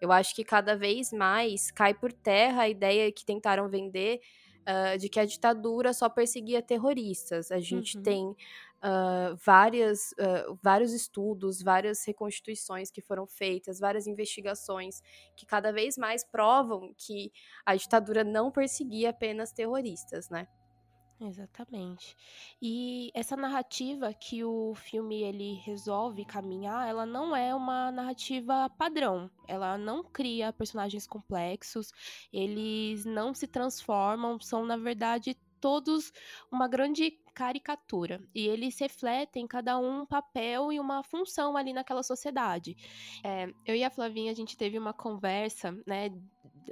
Eu 0.00 0.10
acho 0.10 0.34
que 0.34 0.42
cada 0.42 0.76
vez 0.76 1.12
mais 1.12 1.70
cai 1.70 1.94
por 1.94 2.12
terra 2.12 2.62
a 2.62 2.68
ideia 2.68 3.12
que 3.12 3.24
tentaram 3.24 3.68
vender 3.68 4.20
uh, 4.62 4.98
de 4.98 5.08
que 5.08 5.20
a 5.20 5.24
ditadura 5.24 5.92
só 5.92 6.08
perseguia 6.08 6.60
terroristas. 6.60 7.52
A 7.52 7.60
gente 7.60 7.96
uhum. 7.96 8.02
tem 8.02 8.36
uh, 8.82 9.36
várias, 9.36 10.12
uh, 10.12 10.58
vários 10.62 10.92
estudos, 10.92 11.62
várias 11.62 12.04
reconstituições 12.04 12.90
que 12.90 13.00
foram 13.00 13.26
feitas, 13.26 13.78
várias 13.78 14.06
investigações 14.06 15.00
que 15.36 15.46
cada 15.46 15.72
vez 15.72 15.96
mais 15.96 16.24
provam 16.24 16.94
que 16.96 17.32
a 17.64 17.74
ditadura 17.76 18.24
não 18.24 18.50
perseguia 18.50 19.10
apenas 19.10 19.52
terroristas, 19.52 20.28
né? 20.28 20.46
Exatamente. 21.20 22.16
E 22.60 23.10
essa 23.14 23.36
narrativa 23.36 24.12
que 24.12 24.42
o 24.44 24.74
filme 24.74 25.22
ele 25.22 25.54
resolve 25.64 26.24
caminhar, 26.24 26.88
ela 26.88 27.06
não 27.06 27.34
é 27.36 27.54
uma 27.54 27.92
narrativa 27.92 28.68
padrão. 28.70 29.30
Ela 29.46 29.78
não 29.78 30.02
cria 30.02 30.52
personagens 30.52 31.06
complexos, 31.06 31.92
eles 32.32 33.04
não 33.04 33.32
se 33.34 33.46
transformam, 33.46 34.40
são 34.40 34.66
na 34.66 34.76
verdade 34.76 35.36
todos 35.62 36.12
uma 36.50 36.66
grande 36.66 37.12
caricatura. 37.32 38.20
E 38.34 38.46
eles 38.48 38.78
refletem 38.78 39.46
cada 39.46 39.78
um 39.78 39.92
um 39.92 40.06
papel 40.06 40.72
e 40.72 40.80
uma 40.80 41.02
função 41.02 41.56
ali 41.56 41.72
naquela 41.72 42.02
sociedade. 42.02 42.76
É, 43.22 43.48
eu 43.66 43.74
e 43.74 43.84
a 43.84 43.90
Flavinha, 43.90 44.32
a 44.32 44.34
gente 44.34 44.56
teve 44.56 44.78
uma 44.78 44.92
conversa, 44.92 45.72
né, 45.86 46.10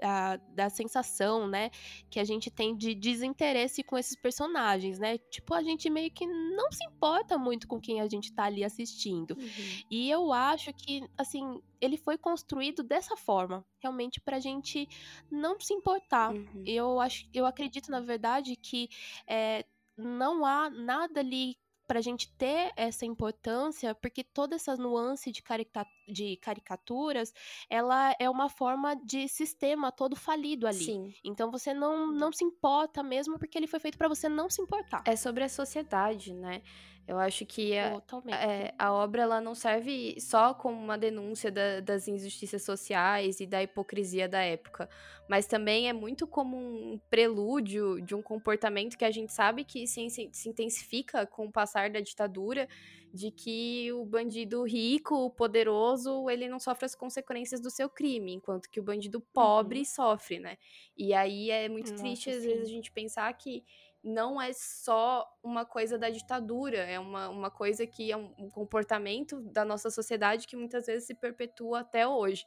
da, 0.01 0.37
da 0.37 0.71
sensação, 0.71 1.49
né, 1.49 1.71
que 2.09 2.21
a 2.21 2.25
gente 2.25 2.51
tem 2.51 2.77
de 2.77 2.95
desinteresse 2.95 3.83
com 3.83 3.97
esses 3.97 4.17
personagens, 4.17 4.99
né? 4.99 5.19
Tipo, 5.19 5.55
a 5.55 5.63
gente 5.63 5.89
meio 5.91 6.11
que 6.11 6.27
não 6.27 6.71
se 6.73 6.85
importa 6.85 7.39
muito 7.39 7.67
com 7.67 7.81
quem 7.81 8.01
a 8.01 8.09
gente 8.09 8.33
tá 8.33 8.45
ali 8.45 8.65
assistindo. 8.65 9.33
Uhum. 9.33 9.83
E 9.91 10.11
eu 10.11 10.33
acho 10.33 10.73
que, 10.73 11.03
assim, 11.17 11.61
ele 11.81 11.97
foi 11.97 12.19
construído 12.19 12.83
dessa 12.83 13.17
forma, 13.17 13.65
realmente 13.81 14.21
pra 14.21 14.39
gente 14.39 14.89
não 15.31 15.59
se 15.59 15.73
importar. 15.73 16.33
Uhum. 16.33 16.63
Eu 16.67 17.01
acho, 17.01 17.29
eu 17.33 17.47
acredito, 17.47 17.91
na 17.91 18.01
verdade, 18.01 18.57
que 18.57 18.89
é, 19.27 19.65
não 19.97 20.45
há 20.45 20.71
nada 20.71 21.21
ali 21.21 21.57
para 21.91 21.99
a 21.99 22.03
gente 22.03 22.31
ter 22.39 22.73
essa 22.77 23.05
importância, 23.05 23.97
porque 23.97 24.23
toda 24.23 24.55
essa 24.55 24.77
nuance 24.77 25.33
de, 25.33 25.43
carica 25.43 25.85
de 26.07 26.37
caricaturas, 26.37 27.35
ela 27.69 28.15
é 28.17 28.31
uma 28.31 28.49
forma 28.49 28.95
de 28.95 29.27
sistema 29.27 29.91
todo 29.91 30.15
falido 30.15 30.69
ali. 30.69 30.85
Sim. 30.85 31.13
Então 31.25 31.51
você 31.51 31.75
não, 31.75 32.07
não 32.13 32.31
se 32.31 32.45
importa 32.45 33.03
mesmo 33.03 33.41
porque 33.41 33.59
ele 33.59 33.67
foi 33.67 33.81
feito 33.81 33.99
para 33.99 34.07
você 34.07 34.29
não 34.29 34.49
se 34.49 34.63
importar. 34.63 35.03
É 35.05 35.17
sobre 35.17 35.43
a 35.43 35.49
sociedade, 35.49 36.33
né? 36.33 36.63
Eu 37.07 37.19
acho 37.19 37.45
que 37.45 37.77
a, 37.77 38.01
é, 38.29 38.73
a 38.79 38.93
obra 38.93 39.23
ela 39.23 39.41
não 39.41 39.55
serve 39.55 40.21
só 40.21 40.55
como 40.55 40.79
uma 40.79 40.97
denúncia 40.97 41.51
da, 41.51 41.81
das 41.81 42.07
injustiças 42.07 42.63
sociais 42.63 43.41
e 43.41 43.47
da 43.47 43.63
hipocrisia 43.63 44.29
da 44.29 44.41
época, 44.43 44.89
mas 45.29 45.47
também 45.47 45.89
é 45.89 45.93
muito 45.93 46.27
como 46.27 46.57
um 46.57 47.01
prelúdio 47.11 48.01
de 48.01 48.15
um 48.15 48.23
comportamento 48.23 48.97
que 48.97 49.05
a 49.05 49.11
gente 49.11 49.33
sabe 49.33 49.65
que 49.65 49.87
se, 49.87 50.09
se 50.09 50.49
intensifica 50.49 51.27
com 51.27 51.47
o 51.47 51.53
passar 51.53 51.91
da 51.91 52.01
ditadura, 52.01 52.69
de 53.13 53.31
que 53.31 53.93
o 53.93 54.05
bandido 54.05 54.63
rico, 54.63 55.31
poderoso, 55.31 56.31
ele 56.31 56.49
não 56.49 56.61
sofre 56.61 56.87
as 56.87 56.95
consequências 56.95 57.61
do 57.61 57.71
seu 57.71 57.89
crime, 57.89 58.35
enquanto 58.35 58.71
que 58.71 58.79
o 58.79 58.83
bandido 58.83 59.21
pobre 59.21 59.81
uhum. 59.81 59.85
sofre, 59.85 60.39
né? 60.39 60.57
E 60.97 61.13
aí 61.13 61.51
é 61.51 61.69
muito 61.69 61.91
Nossa, 61.91 62.03
triste, 62.03 62.31
às 62.31 62.43
sim. 62.43 62.49
vezes, 62.49 62.69
a 62.69 62.71
gente 62.71 62.93
pensar 62.93 63.33
que 63.35 63.65
não 64.03 64.41
é 64.41 64.53
só 64.53 65.27
uma 65.43 65.65
coisa 65.65 65.99
da 65.99 66.09
ditadura, 66.09 66.79
é 66.79 66.99
uma, 66.99 67.29
uma 67.29 67.51
coisa 67.51 67.87
que 67.87 68.11
é 68.11 68.17
um, 68.17 68.33
um 68.39 68.49
comportamento 68.49 69.41
da 69.41 69.65
nossa 69.65 69.91
sociedade 69.91 70.47
que 70.47 70.57
muitas 70.57 70.87
vezes 70.87 71.07
se 71.07 71.15
perpetua 71.15 71.81
até 71.81 72.07
hoje. 72.07 72.45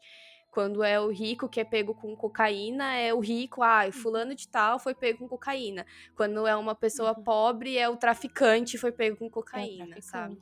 Quando 0.49 0.83
é 0.83 0.99
o 0.99 1.09
rico 1.09 1.49
que 1.49 1.59
é 1.59 1.63
pego 1.63 1.95
com 1.95 2.15
cocaína, 2.15 2.95
é 2.95 3.11
o 3.11 3.19
rico, 3.19 3.63
ah, 3.63 3.91
fulano 3.91 4.35
de 4.35 4.47
tal 4.47 4.77
foi 4.77 4.93
pego 4.93 5.19
com 5.19 5.27
cocaína. 5.27 5.83
Quando 6.15 6.45
é 6.45 6.55
uma 6.55 6.75
pessoa 6.75 7.15
uhum. 7.17 7.23
pobre, 7.23 7.77
é 7.77 7.89
o 7.89 7.97
traficante 7.97 8.77
foi 8.77 8.91
pego 8.91 9.17
com 9.17 9.25
é 9.25 9.29
cocaína, 9.29 9.95
é 9.97 10.01
sabe? 10.01 10.37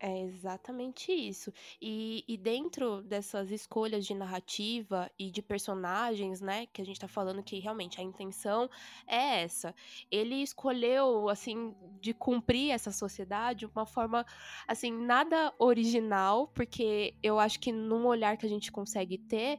É 0.00 0.20
exatamente 0.22 1.10
isso. 1.10 1.52
E, 1.82 2.24
e 2.28 2.36
dentro 2.36 3.02
dessas 3.02 3.50
escolhas 3.50 4.06
de 4.06 4.14
narrativa 4.14 5.10
e 5.18 5.28
de 5.28 5.42
personagens, 5.42 6.40
né, 6.40 6.66
que 6.66 6.80
a 6.80 6.84
gente 6.84 7.00
tá 7.00 7.08
falando 7.08 7.42
que 7.42 7.58
realmente 7.58 8.00
a 8.00 8.04
intenção 8.04 8.70
é 9.08 9.42
essa. 9.42 9.74
Ele 10.08 10.36
escolheu, 10.36 11.28
assim, 11.28 11.74
de 12.00 12.14
cumprir 12.14 12.70
essa 12.70 12.92
sociedade 12.92 13.60
de 13.60 13.66
uma 13.66 13.84
forma, 13.84 14.24
assim, 14.68 14.92
nada 14.92 15.52
original, 15.58 16.46
porque 16.48 17.14
eu 17.20 17.40
acho 17.40 17.58
que 17.58 17.72
num 17.72 18.06
olhar 18.06 18.36
que 18.36 18.46
a 18.46 18.48
gente 18.48 18.70
consegue 18.70 19.18
ter, 19.18 19.58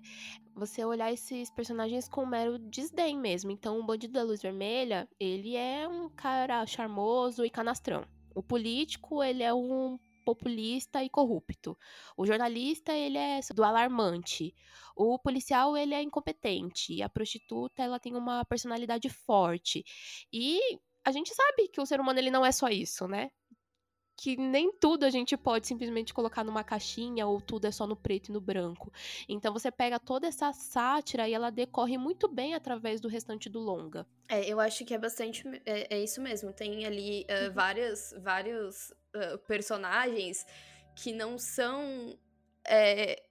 você 0.56 0.86
olhar 0.86 1.12
esses 1.12 1.50
personagens 1.50 2.08
com 2.08 2.26
mero 2.26 2.58
desdém 2.58 3.18
mesmo. 3.18 3.52
Então, 3.52 3.78
o 3.78 3.86
Bandido 3.86 4.14
da 4.14 4.24
Luz 4.24 4.42
Vermelha, 4.42 5.08
ele 5.20 5.58
é 5.58 5.86
um 5.86 6.08
cara 6.08 6.66
charmoso 6.66 7.44
e 7.44 7.50
canastrão. 7.50 8.06
O 8.34 8.42
político, 8.42 9.22
ele 9.22 9.44
é 9.44 9.54
um 9.54 10.00
populista 10.30 11.04
e 11.04 11.10
corrupto. 11.10 11.76
O 12.16 12.26
jornalista, 12.26 12.94
ele 12.94 13.18
é 13.18 13.40
do 13.56 13.64
alarmante. 13.64 14.54
O 14.96 15.18
policial, 15.18 15.76
ele 15.76 15.96
é 15.96 16.02
incompetente. 16.04 17.02
A 17.02 17.10
prostituta, 17.10 17.82
ela 17.82 18.00
tem 18.00 18.16
uma 18.16 18.46
personalidade 18.46 19.10
forte. 19.10 19.84
E 20.32 20.60
a 21.04 21.12
gente 21.12 21.34
sabe 21.34 21.68
que 21.70 21.82
o 21.82 21.86
ser 21.86 22.00
humano, 22.00 22.20
ele 22.20 22.30
não 22.30 22.46
é 22.46 22.52
só 22.52 22.68
isso, 22.70 23.08
né? 23.08 23.32
Que 24.22 24.36
nem 24.36 24.70
tudo 24.70 25.06
a 25.06 25.10
gente 25.10 25.38
pode 25.38 25.66
simplesmente 25.66 26.14
colocar 26.14 26.44
numa 26.44 26.62
caixinha 26.62 27.26
ou 27.26 27.40
tudo 27.40 27.66
é 27.66 27.72
só 27.72 27.88
no 27.88 27.96
preto 27.96 28.28
e 28.28 28.32
no 28.34 28.42
branco. 28.42 28.92
Então 29.30 29.54
você 29.54 29.72
pega 29.72 29.98
toda 29.98 30.28
essa 30.28 30.52
sátira 30.52 31.26
e 31.26 31.34
ela 31.34 31.50
decorre 31.50 31.98
muito 31.98 32.28
bem 32.28 32.54
através 32.54 33.00
do 33.00 33.08
restante 33.08 33.50
do 33.50 33.60
longa. 33.60 34.06
É, 34.28 34.46
eu 34.46 34.60
acho 34.60 34.84
que 34.84 34.94
é 34.94 34.98
bastante. 34.98 35.48
É, 35.66 35.96
é 35.96 36.04
isso 36.04 36.22
mesmo. 36.22 36.52
Tem 36.52 36.86
ali 36.86 37.26
uh, 37.30 37.48
uhum. 37.48 37.54
várias, 37.54 38.14
vários 38.20 38.90
uh, 39.16 39.38
personagens 39.48 40.46
que 40.94 41.14
não 41.14 41.38
são. 41.38 42.14
É, 42.68 43.24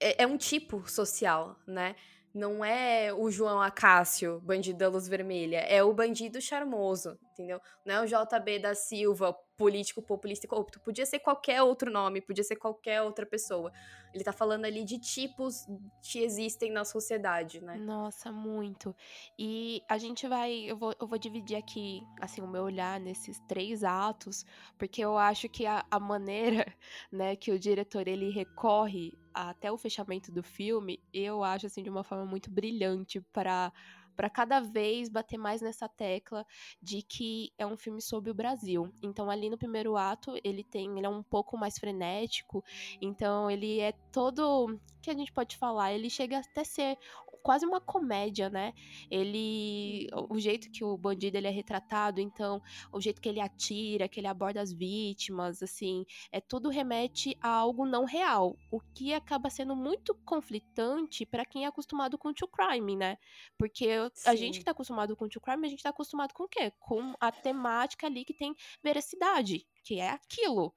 é, 0.00 0.24
é, 0.24 0.26
um 0.26 0.36
tipo 0.36 0.90
social, 0.90 1.56
né? 1.64 1.94
Não 2.34 2.64
é 2.64 3.14
o 3.14 3.30
João 3.30 3.62
Acácio, 3.62 4.40
bandido 4.40 4.78
da 4.78 4.88
luz 4.88 5.06
vermelha, 5.06 5.58
é 5.58 5.84
o 5.84 5.94
bandido 5.94 6.40
charmoso, 6.40 7.16
entendeu? 7.34 7.60
Não 7.84 7.96
é 7.96 8.00
o 8.00 8.06
JB 8.06 8.60
da 8.60 8.74
Silva, 8.74 9.36
político 9.56 10.02
populista 10.02 10.46
e 10.46 10.48
corrupto. 10.48 10.80
Podia 10.80 11.04
ser 11.04 11.18
qualquer 11.18 11.62
outro 11.62 11.90
nome, 11.90 12.20
podia 12.20 12.42
ser 12.42 12.56
qualquer 12.56 13.02
outra 13.02 13.26
pessoa. 13.26 13.72
Ele 14.12 14.24
tá 14.24 14.32
falando 14.32 14.64
ali 14.64 14.84
de 14.84 14.98
tipos 14.98 15.66
que 16.02 16.20
existem 16.20 16.70
na 16.70 16.84
sociedade, 16.84 17.60
né? 17.60 17.76
Nossa, 17.76 18.30
muito. 18.30 18.94
E 19.38 19.82
a 19.88 19.98
gente 19.98 20.26
vai. 20.28 20.52
Eu 20.52 20.76
vou, 20.76 20.94
eu 21.00 21.06
vou 21.06 21.18
dividir 21.18 21.56
aqui, 21.56 22.02
assim, 22.20 22.40
o 22.40 22.46
meu 22.46 22.62
olhar 22.62 23.00
nesses 23.00 23.40
três 23.48 23.82
atos, 23.82 24.44
porque 24.78 25.04
eu 25.04 25.18
acho 25.18 25.48
que 25.48 25.66
a, 25.66 25.84
a 25.90 25.98
maneira, 25.98 26.64
né, 27.10 27.34
que 27.34 27.50
o 27.50 27.58
diretor 27.58 28.06
ele 28.06 28.30
recorre 28.30 29.12
até 29.32 29.70
o 29.70 29.76
fechamento 29.76 30.30
do 30.30 30.44
filme, 30.44 31.02
eu 31.12 31.42
acho, 31.42 31.66
assim, 31.66 31.82
de 31.82 31.90
uma 31.90 32.04
forma 32.04 32.24
muito 32.24 32.48
brilhante 32.48 33.20
para 33.20 33.72
para 34.16 34.30
cada 34.30 34.60
vez 34.60 35.08
bater 35.08 35.38
mais 35.38 35.60
nessa 35.60 35.88
tecla 35.88 36.46
de 36.82 37.02
que 37.02 37.52
é 37.58 37.66
um 37.66 37.76
filme 37.76 38.00
sobre 38.00 38.30
o 38.30 38.34
Brasil. 38.34 38.92
Então 39.02 39.30
ali 39.30 39.50
no 39.50 39.58
primeiro 39.58 39.96
ato 39.96 40.38
ele 40.42 40.64
tem, 40.64 40.96
ele 40.96 41.06
é 41.06 41.08
um 41.08 41.22
pouco 41.22 41.56
mais 41.56 41.78
frenético, 41.78 42.64
então 43.00 43.50
ele 43.50 43.80
é 43.80 43.92
todo, 44.12 44.78
que 45.02 45.10
a 45.10 45.14
gente 45.14 45.32
pode 45.32 45.56
falar, 45.56 45.92
ele 45.92 46.08
chega 46.08 46.38
até 46.38 46.64
ser 46.64 46.98
quase 47.44 47.66
uma 47.66 47.80
comédia, 47.80 48.48
né? 48.48 48.72
Ele. 49.10 50.08
O 50.30 50.38
jeito 50.40 50.70
que 50.70 50.82
o 50.82 50.96
bandido 50.96 51.36
ele 51.36 51.46
é 51.46 51.50
retratado, 51.50 52.20
então, 52.20 52.60
o 52.90 53.00
jeito 53.00 53.20
que 53.20 53.28
ele 53.28 53.40
atira, 53.40 54.08
que 54.08 54.18
ele 54.18 54.26
aborda 54.26 54.60
as 54.62 54.72
vítimas, 54.72 55.62
assim, 55.62 56.04
é 56.32 56.40
tudo 56.40 56.70
remete 56.70 57.36
a 57.40 57.50
algo 57.50 57.84
não 57.86 58.04
real. 58.06 58.56
O 58.70 58.80
que 58.80 59.12
acaba 59.12 59.50
sendo 59.50 59.76
muito 59.76 60.14
conflitante 60.24 61.26
para 61.26 61.44
quem 61.44 61.64
é 61.64 61.68
acostumado 61.68 62.16
com 62.16 62.32
true 62.32 62.50
crime, 62.50 62.96
né? 62.96 63.18
Porque 63.58 63.88
Sim. 64.14 64.30
a 64.30 64.34
gente 64.34 64.58
que 64.58 64.64
tá 64.64 64.70
acostumado 64.72 65.14
com 65.14 65.28
true 65.28 65.42
crime, 65.42 65.66
a 65.66 65.70
gente 65.70 65.82
tá 65.82 65.90
acostumado 65.90 66.32
com 66.32 66.44
o 66.44 66.48
quê? 66.48 66.72
Com 66.80 67.14
a 67.20 67.30
temática 67.30 68.06
ali 68.06 68.24
que 68.24 68.32
tem 68.32 68.54
veracidade, 68.82 69.66
que 69.84 70.00
é 70.00 70.08
aquilo. 70.10 70.74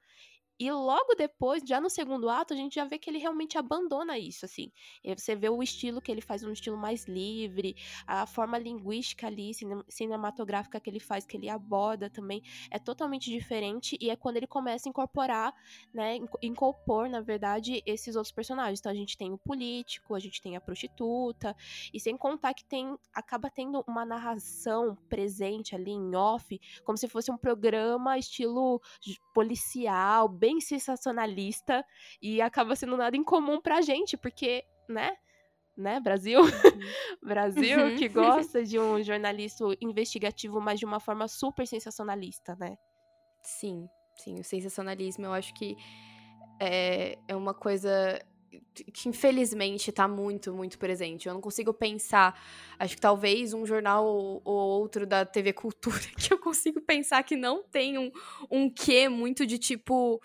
E 0.60 0.72
logo 0.72 1.14
depois, 1.16 1.62
já 1.66 1.80
no 1.80 1.90
segundo 1.90 2.30
ato, 2.30 2.54
a 2.54 2.58
gente 2.58 2.76
já 2.76 2.86
vê 2.86 2.98
que 2.98 3.10
ele 3.10 3.20
realmente 3.20 3.58
abandona 3.58 4.18
isso, 4.18 4.46
assim. 4.46 4.72
Você 5.16 5.36
vê 5.36 5.50
o 5.50 5.62
estilo 5.62 6.02
que 6.02 6.12
ele 6.12 6.22
faz, 6.22 6.44
um 6.44 6.52
estilo 6.52 6.78
mais 6.78 7.06
livre, 7.06 7.76
a 8.06 8.26
forma 8.26 8.58
linguística 8.58 9.28
ali, 9.28 9.52
cinematográfica 9.88 10.80
que 10.80 10.90
ele 10.90 11.00
faz, 11.00 11.26
que 11.26 11.38
ele 11.38 11.50
aborda 11.50 12.10
também, 12.10 12.42
é 12.72 12.80
totalmente 12.80 13.30
diferente. 13.30 13.98
E 14.02 14.10
é 14.10 14.16
quando 14.16 14.38
ele 14.38 14.48
começa 14.48 14.88
a 14.88 14.90
incorporar, 14.90 15.54
né, 15.94 16.18
incorpor, 16.42 17.08
na 17.10 17.22
verdade, 17.22 17.84
esses 17.86 18.16
outros 18.16 18.32
personagens. 18.32 18.80
Então 18.80 18.92
a 18.92 18.96
gente 18.96 19.18
tem 19.18 19.32
o 19.34 19.38
político, 19.38 20.16
a 20.16 20.20
gente 20.20 20.42
tem 20.42 20.56
a 20.56 20.62
prostituta, 20.62 21.56
e 21.94 22.00
sem 22.00 22.18
contar 22.18 22.54
que 22.54 22.66
tem, 22.66 22.98
acaba 23.14 23.50
tendo 23.50 23.84
uma 23.88 24.06
narração 24.06 24.96
presente 25.08 25.76
ali 25.76 25.92
em 25.92 26.16
off, 26.16 26.60
como 26.84 26.98
se 26.98 27.08
fosse 27.08 27.32
um 27.32 27.38
programa 27.38 28.18
estilo 28.18 28.82
policial, 29.34 30.28
bem 30.28 30.47
bem 30.48 30.62
sensacionalista 30.62 31.84
e 32.22 32.42
acaba 32.42 32.74
sendo 32.74 32.96
nada 32.96 33.18
incomum 33.18 33.60
pra 33.60 33.82
gente, 33.82 34.16
porque, 34.16 34.64
né? 34.88 35.12
Né, 35.76 36.00
Brasil? 36.00 36.40
Uhum. 36.42 36.48
Brasil 37.22 37.80
uhum. 37.80 37.96
que 37.98 38.08
gosta 38.08 38.64
de 38.64 38.80
um 38.80 39.04
jornalista 39.04 39.64
investigativo, 39.82 40.60
mas 40.62 40.80
de 40.80 40.86
uma 40.86 41.00
forma 41.00 41.28
super 41.28 41.68
sensacionalista, 41.68 42.56
né? 42.56 42.78
Sim, 43.44 43.88
sim. 44.16 44.40
O 44.40 44.44
sensacionalismo 44.44 45.26
eu 45.26 45.34
acho 45.34 45.54
que 45.54 45.76
é, 46.60 47.18
é 47.28 47.36
uma 47.36 47.54
coisa 47.54 48.20
que 48.94 49.10
infelizmente 49.10 49.92
tá 49.92 50.08
muito, 50.08 50.54
muito 50.54 50.78
presente. 50.78 51.28
Eu 51.28 51.34
não 51.34 51.42
consigo 51.42 51.74
pensar, 51.74 52.40
acho 52.78 52.96
que 52.96 53.02
talvez 53.02 53.54
um 53.54 53.66
jornal 53.66 54.06
ou, 54.06 54.42
outro 54.46 55.06
da 55.06 55.26
TV 55.26 55.54
Cultura 55.54 56.00
que 56.18 56.34
eu 56.34 56.38
consigo 56.38 56.82
pensar 56.82 57.24
que 57.24 57.36
não 57.36 57.64
tem 57.64 57.98
um, 57.98 58.12
um 58.50 58.70
quê 58.70 59.10
muito 59.10 59.46
de 59.46 59.58
tipo. 59.58 60.22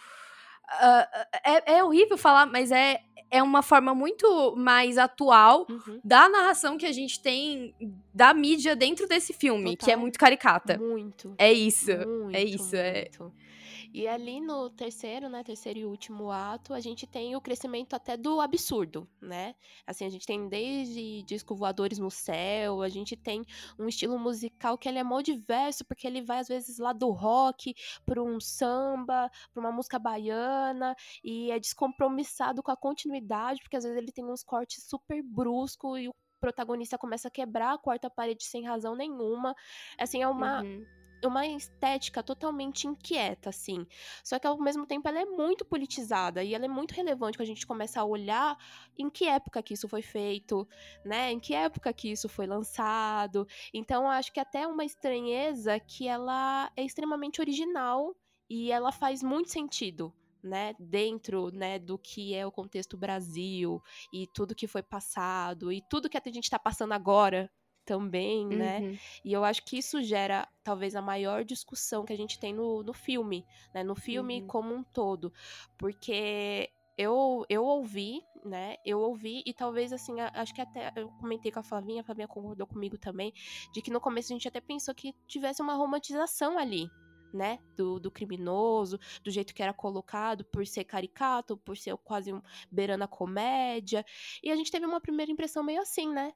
Uh, 0.72 1.26
é, 1.44 1.74
é 1.74 1.84
horrível 1.84 2.16
falar, 2.16 2.46
mas 2.46 2.70
é, 2.70 3.02
é 3.30 3.42
uma 3.42 3.62
forma 3.62 3.94
muito 3.94 4.54
mais 4.56 4.98
atual 4.98 5.66
uhum. 5.68 6.00
da 6.04 6.28
narração 6.28 6.76
que 6.76 6.86
a 6.86 6.92
gente 6.92 7.20
tem 7.20 7.74
da 8.12 8.34
mídia 8.34 8.76
dentro 8.76 9.08
desse 9.08 9.32
filme, 9.32 9.70
Total. 9.70 9.86
que 9.86 9.90
é 9.90 9.96
muito 9.96 10.18
caricata. 10.18 10.78
Muito. 10.78 11.34
É 11.38 11.52
isso. 11.52 11.90
Muito, 12.06 12.36
é 12.36 12.44
isso. 12.44 12.76
É 12.76 13.00
muito. 13.00 13.32
É... 13.38 13.51
E 13.94 14.08
ali 14.08 14.40
no 14.40 14.70
terceiro, 14.70 15.28
né, 15.28 15.44
terceiro 15.44 15.78
e 15.78 15.84
último 15.84 16.30
ato, 16.30 16.72
a 16.72 16.80
gente 16.80 17.06
tem 17.06 17.36
o 17.36 17.40
crescimento 17.42 17.94
até 17.94 18.16
do 18.16 18.40
absurdo, 18.40 19.06
né? 19.20 19.54
Assim, 19.86 20.06
a 20.06 20.08
gente 20.08 20.26
tem 20.26 20.48
desde 20.48 21.22
disco 21.24 21.54
voadores 21.54 21.98
no 21.98 22.10
céu, 22.10 22.80
a 22.80 22.88
gente 22.88 23.14
tem 23.16 23.44
um 23.78 23.86
estilo 23.86 24.18
musical 24.18 24.78
que 24.78 24.88
ele 24.88 24.98
é 24.98 25.04
mó 25.04 25.20
diverso, 25.20 25.84
porque 25.84 26.06
ele 26.06 26.22
vai 26.22 26.38
às 26.38 26.48
vezes 26.48 26.78
lá 26.78 26.94
do 26.94 27.10
rock 27.10 27.74
para 28.06 28.22
um 28.22 28.40
samba, 28.40 29.30
para 29.52 29.60
uma 29.60 29.70
música 29.70 29.98
baiana, 29.98 30.96
e 31.22 31.50
é 31.50 31.58
descompromissado 31.58 32.62
com 32.62 32.70
a 32.70 32.76
continuidade, 32.76 33.60
porque 33.60 33.76
às 33.76 33.84
vezes 33.84 33.98
ele 33.98 34.10
tem 34.10 34.24
uns 34.24 34.42
cortes 34.42 34.84
super 34.88 35.22
bruscos 35.22 36.00
e 36.00 36.08
o 36.08 36.14
protagonista 36.40 36.96
começa 36.96 37.28
a 37.28 37.30
quebrar 37.30 37.74
a 37.74 37.78
quarta 37.78 38.08
parede 38.08 38.44
sem 38.44 38.64
razão 38.64 38.96
nenhuma. 38.96 39.54
Assim, 39.98 40.22
é 40.22 40.28
uma 40.28 40.62
uhum 40.62 41.01
uma 41.24 41.46
estética 41.46 42.22
totalmente 42.22 42.86
inquieta, 42.86 43.50
assim. 43.50 43.86
Só 44.24 44.38
que 44.38 44.46
ao 44.46 44.58
mesmo 44.58 44.86
tempo 44.86 45.08
ela 45.08 45.20
é 45.20 45.24
muito 45.24 45.64
politizada 45.64 46.42
e 46.42 46.54
ela 46.54 46.64
é 46.64 46.68
muito 46.68 46.92
relevante 46.92 47.36
quando 47.36 47.44
a 47.44 47.52
gente 47.52 47.66
começa 47.66 48.00
a 48.00 48.04
olhar 48.04 48.56
em 48.98 49.08
que 49.08 49.26
época 49.26 49.62
que 49.62 49.74
isso 49.74 49.88
foi 49.88 50.02
feito, 50.02 50.68
né? 51.04 51.32
Em 51.32 51.40
que 51.40 51.54
época 51.54 51.92
que 51.92 52.10
isso 52.10 52.28
foi 52.28 52.46
lançado. 52.46 53.46
Então, 53.72 54.08
acho 54.08 54.32
que 54.32 54.40
até 54.40 54.66
uma 54.66 54.84
estranheza 54.84 55.78
que 55.80 56.08
ela 56.08 56.70
é 56.76 56.82
extremamente 56.84 57.40
original 57.40 58.14
e 58.48 58.70
ela 58.70 58.92
faz 58.92 59.22
muito 59.22 59.50
sentido. 59.50 60.12
Né, 60.44 60.74
dentro 60.76 61.52
né, 61.52 61.78
do 61.78 61.96
que 61.96 62.34
é 62.34 62.44
o 62.44 62.50
contexto 62.50 62.96
Brasil 62.96 63.80
e 64.12 64.26
tudo 64.26 64.56
que 64.56 64.66
foi 64.66 64.82
passado 64.82 65.70
e 65.70 65.80
tudo 65.88 66.08
que 66.08 66.18
a 66.18 66.22
gente 66.24 66.42
está 66.42 66.58
passando 66.58 66.90
agora 66.90 67.48
também, 67.84 68.46
né? 68.46 68.78
uhum. 68.78 68.90
né? 68.92 68.98
E 69.24 69.32
eu 69.32 69.44
acho 69.44 69.64
que 69.64 69.78
isso 69.78 70.02
gera 70.02 70.48
talvez 70.62 70.94
a 70.94 71.02
maior 71.02 71.44
discussão 71.44 72.04
que 72.04 72.12
a 72.12 72.16
gente 72.16 72.38
tem 72.38 72.52
no, 72.52 72.82
no 72.82 72.92
filme, 72.92 73.44
né? 73.74 73.82
No 73.82 73.94
filme 73.94 74.40
uhum. 74.40 74.46
como 74.46 74.74
um 74.74 74.82
todo. 74.82 75.32
Porque 75.78 76.70
eu, 76.96 77.44
eu 77.48 77.64
ouvi, 77.64 78.22
né? 78.44 78.76
Eu 78.84 79.00
ouvi 79.00 79.42
e 79.46 79.52
talvez 79.52 79.92
assim, 79.92 80.20
acho 80.20 80.54
que 80.54 80.60
até 80.60 80.92
eu 80.96 81.08
comentei 81.20 81.50
com 81.50 81.60
a 81.60 81.62
Flavinha, 81.62 82.00
a 82.00 82.04
Flavinha 82.04 82.28
concordou 82.28 82.66
comigo 82.66 82.98
também, 82.98 83.32
de 83.72 83.80
que 83.80 83.90
no 83.90 84.00
começo 84.00 84.32
a 84.32 84.34
gente 84.34 84.48
até 84.48 84.60
pensou 84.60 84.94
que 84.94 85.14
tivesse 85.26 85.62
uma 85.62 85.74
romantização 85.74 86.58
ali, 86.58 86.90
né, 87.32 87.58
do, 87.76 87.98
do, 87.98 88.10
criminoso, 88.10 88.98
do 89.24 89.30
jeito 89.30 89.54
que 89.54 89.62
era 89.62 89.72
colocado, 89.72 90.44
por 90.44 90.66
ser 90.66 90.84
caricato, 90.84 91.56
por 91.56 91.76
ser 91.76 91.96
quase 91.98 92.32
um, 92.32 92.42
beirando 92.70 93.04
a 93.04 93.08
comédia. 93.08 94.04
E 94.42 94.50
a 94.50 94.56
gente 94.56 94.70
teve 94.70 94.84
uma 94.84 95.00
primeira 95.00 95.32
impressão 95.32 95.62
meio 95.62 95.80
assim, 95.80 96.12
né? 96.12 96.34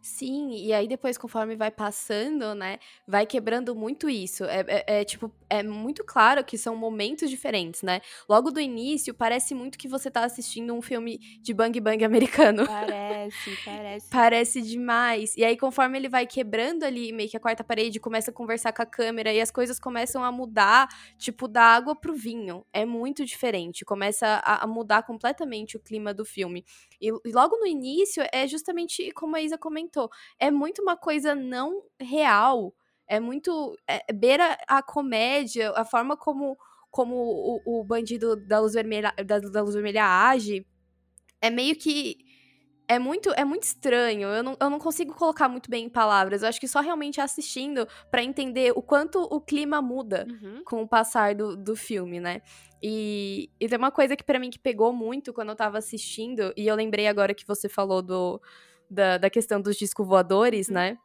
Sim, 0.00 0.50
e 0.54 0.72
aí 0.72 0.86
depois, 0.86 1.16
conforme 1.16 1.56
vai 1.56 1.70
passando, 1.70 2.54
né, 2.54 2.78
vai 3.06 3.24
quebrando 3.26 3.74
muito 3.74 4.08
isso. 4.08 4.44
É, 4.44 4.64
é, 4.68 5.00
é, 5.00 5.04
tipo, 5.04 5.32
é 5.48 5.62
muito 5.62 6.04
claro 6.04 6.44
que 6.44 6.58
são 6.58 6.76
momentos 6.76 7.30
diferentes, 7.30 7.82
né? 7.82 8.00
Logo 8.28 8.50
do 8.50 8.60
início, 8.60 9.14
parece 9.14 9.54
muito 9.54 9.78
que 9.78 9.88
você 9.88 10.10
tá 10.10 10.24
assistindo 10.24 10.74
um 10.74 10.82
filme 10.82 11.18
de 11.40 11.54
bang 11.54 11.80
bang 11.80 12.04
americano. 12.04 12.66
Parece, 12.66 13.56
parece. 13.64 14.10
parece 14.10 14.62
demais. 14.62 15.36
E 15.36 15.44
aí, 15.44 15.56
conforme 15.56 15.96
ele 15.96 16.08
vai 16.08 16.26
quebrando 16.26 16.84
ali, 16.84 17.12
meio 17.12 17.30
que 17.30 17.36
a 17.36 17.40
quarta 17.40 17.64
parede, 17.64 17.98
começa 17.98 18.30
a 18.30 18.34
conversar 18.34 18.72
com 18.72 18.82
a 18.82 18.86
câmera 18.86 19.32
e 19.32 19.40
as 19.40 19.50
coisas 19.50 19.78
começam 19.78 20.22
a 20.22 20.30
mudar, 20.30 20.88
tipo, 21.16 21.48
da 21.48 21.62
água 21.62 21.96
pro 21.96 22.14
vinho. 22.14 22.64
É 22.72 22.84
muito 22.84 23.24
diferente. 23.24 23.84
Começa 23.84 24.26
a, 24.44 24.64
a 24.64 24.66
mudar 24.66 25.02
completamente 25.02 25.76
o 25.76 25.80
clima 25.80 26.12
do 26.12 26.24
filme. 26.24 26.64
E, 27.00 27.08
e 27.08 27.32
logo 27.32 27.56
no 27.56 27.66
início, 27.66 28.22
é 28.32 28.46
justamente 28.46 29.10
como 29.12 29.36
a 29.36 29.40
Isa 29.40 29.53
comentou 29.58 29.84
comentou, 29.94 30.10
é 30.38 30.50
muito 30.50 30.82
uma 30.82 30.96
coisa 30.96 31.34
não 31.34 31.82
real. 32.00 32.74
É 33.06 33.20
muito. 33.20 33.76
É, 33.88 34.12
beira 34.12 34.56
a 34.66 34.82
comédia, 34.82 35.70
a 35.76 35.84
forma 35.84 36.16
como, 36.16 36.56
como 36.90 37.14
o, 37.14 37.80
o 37.80 37.84
bandido 37.84 38.34
da 38.36 38.60
luz, 38.60 38.72
vermelha, 38.72 39.12
da, 39.24 39.38
da 39.38 39.62
luz 39.62 39.74
vermelha 39.74 40.04
age. 40.04 40.66
É 41.40 41.50
meio 41.50 41.76
que 41.76 42.16
é 42.88 42.98
muito, 42.98 43.30
é 43.34 43.44
muito 43.44 43.64
estranho. 43.64 44.28
Eu 44.28 44.42
não, 44.42 44.56
eu 44.58 44.70
não 44.70 44.78
consigo 44.78 45.14
colocar 45.14 45.48
muito 45.48 45.70
bem 45.70 45.84
em 45.84 45.90
palavras. 45.90 46.42
Eu 46.42 46.48
acho 46.48 46.58
que 46.58 46.68
só 46.68 46.80
realmente 46.80 47.20
assistindo 47.20 47.86
para 48.10 48.22
entender 48.24 48.72
o 48.74 48.80
quanto 48.80 49.20
o 49.22 49.38
clima 49.38 49.82
muda 49.82 50.26
uhum. 50.28 50.62
com 50.64 50.82
o 50.82 50.88
passar 50.88 51.34
do, 51.34 51.54
do 51.56 51.76
filme, 51.76 52.20
né? 52.20 52.40
E, 52.82 53.50
e 53.60 53.68
tem 53.68 53.78
uma 53.78 53.90
coisa 53.90 54.16
que 54.16 54.24
para 54.24 54.38
mim 54.38 54.50
que 54.50 54.58
pegou 54.58 54.92
muito 54.92 55.32
quando 55.32 55.50
eu 55.50 55.56
tava 55.56 55.78
assistindo, 55.78 56.52
e 56.54 56.66
eu 56.66 56.74
lembrei 56.74 57.06
agora 57.06 57.34
que 57.34 57.46
você 57.46 57.66
falou 57.66 58.02
do, 58.02 58.40
da, 58.90 59.18
da 59.18 59.30
questão 59.30 59.60
dos 59.60 59.76
discos 59.76 60.06
voadores, 60.06 60.68
uhum. 60.68 60.74
né? 60.74 60.98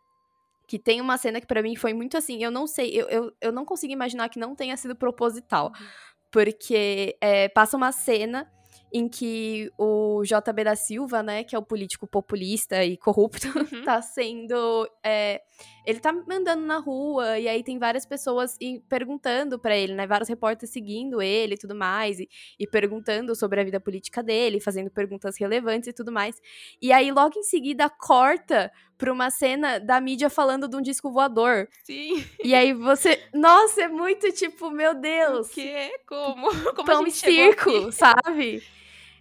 Que 0.67 0.77
tem 0.77 1.01
uma 1.01 1.17
cena 1.17 1.41
que 1.41 1.47
para 1.47 1.61
mim 1.61 1.75
foi 1.75 1.93
muito 1.93 2.15
assim, 2.15 2.43
eu 2.43 2.51
não 2.51 2.67
sei, 2.67 2.91
eu, 2.91 3.07
eu, 3.09 3.33
eu 3.41 3.51
não 3.51 3.65
consigo 3.65 3.91
imaginar 3.91 4.29
que 4.29 4.39
não 4.39 4.55
tenha 4.55 4.77
sido 4.77 4.95
proposital. 4.95 5.67
Uhum. 5.67 5.87
Porque 6.31 7.17
é, 7.19 7.49
passa 7.49 7.75
uma 7.75 7.91
cena 7.91 8.47
em 8.91 9.07
que 9.07 9.71
o 9.77 10.23
JB 10.23 10.63
da 10.63 10.75
Silva, 10.75 11.21
né, 11.21 11.43
que 11.43 11.55
é 11.55 11.59
o 11.59 11.63
político 11.63 12.07
populista 12.07 12.83
e 12.83 12.97
corrupto, 12.97 13.47
uhum. 13.73 13.83
tá 13.83 14.01
sendo. 14.01 14.89
É, 15.03 15.41
ele 15.89 15.99
tá 15.99 16.11
andando 16.29 16.61
na 16.61 16.77
rua 16.77 17.39
e 17.39 17.47
aí 17.47 17.63
tem 17.63 17.79
várias 17.79 18.05
pessoas 18.05 18.57
perguntando 18.87 19.57
para 19.57 19.75
ele, 19.75 19.93
né, 19.93 20.05
vários 20.05 20.29
repórteres 20.29 20.71
seguindo 20.71 21.21
ele 21.21 21.55
e 21.55 21.57
tudo 21.57 21.73
mais, 21.73 22.19
e, 22.19 22.29
e, 22.59 22.67
perguntando 22.67 23.35
sobre 23.35 23.59
a 23.59 23.63
vida 23.63 23.79
política 23.79 24.21
dele, 24.21 24.59
fazendo 24.59 24.91
perguntas 24.91 25.37
relevantes 25.37 25.89
e 25.89 25.93
tudo 25.93 26.11
mais. 26.11 26.39
E 26.79 26.91
aí 26.91 27.11
logo 27.11 27.39
em 27.39 27.43
seguida 27.43 27.89
corta 27.89 28.71
pra 28.99 29.11
uma 29.11 29.31
cena 29.31 29.79
da 29.79 29.99
mídia 29.99 30.29
falando 30.29 30.67
de 30.67 30.75
um 30.75 30.81
disco 30.81 31.11
voador. 31.11 31.67
Sim. 31.83 32.23
E 32.43 32.53
aí 32.53 32.73
você. 32.73 33.19
Nossa, 33.33 33.83
é 33.83 33.87
muito 33.87 34.31
tipo, 34.31 34.69
meu 34.69 34.93
Deus. 34.93 35.47
O 35.47 35.53
quê? 35.53 35.91
Como? 36.05 36.49
Como 36.75 36.85
Pão 36.85 37.01
a 37.01 37.05
gente 37.05 37.17
circo, 37.17 37.91
sabe? 37.91 38.61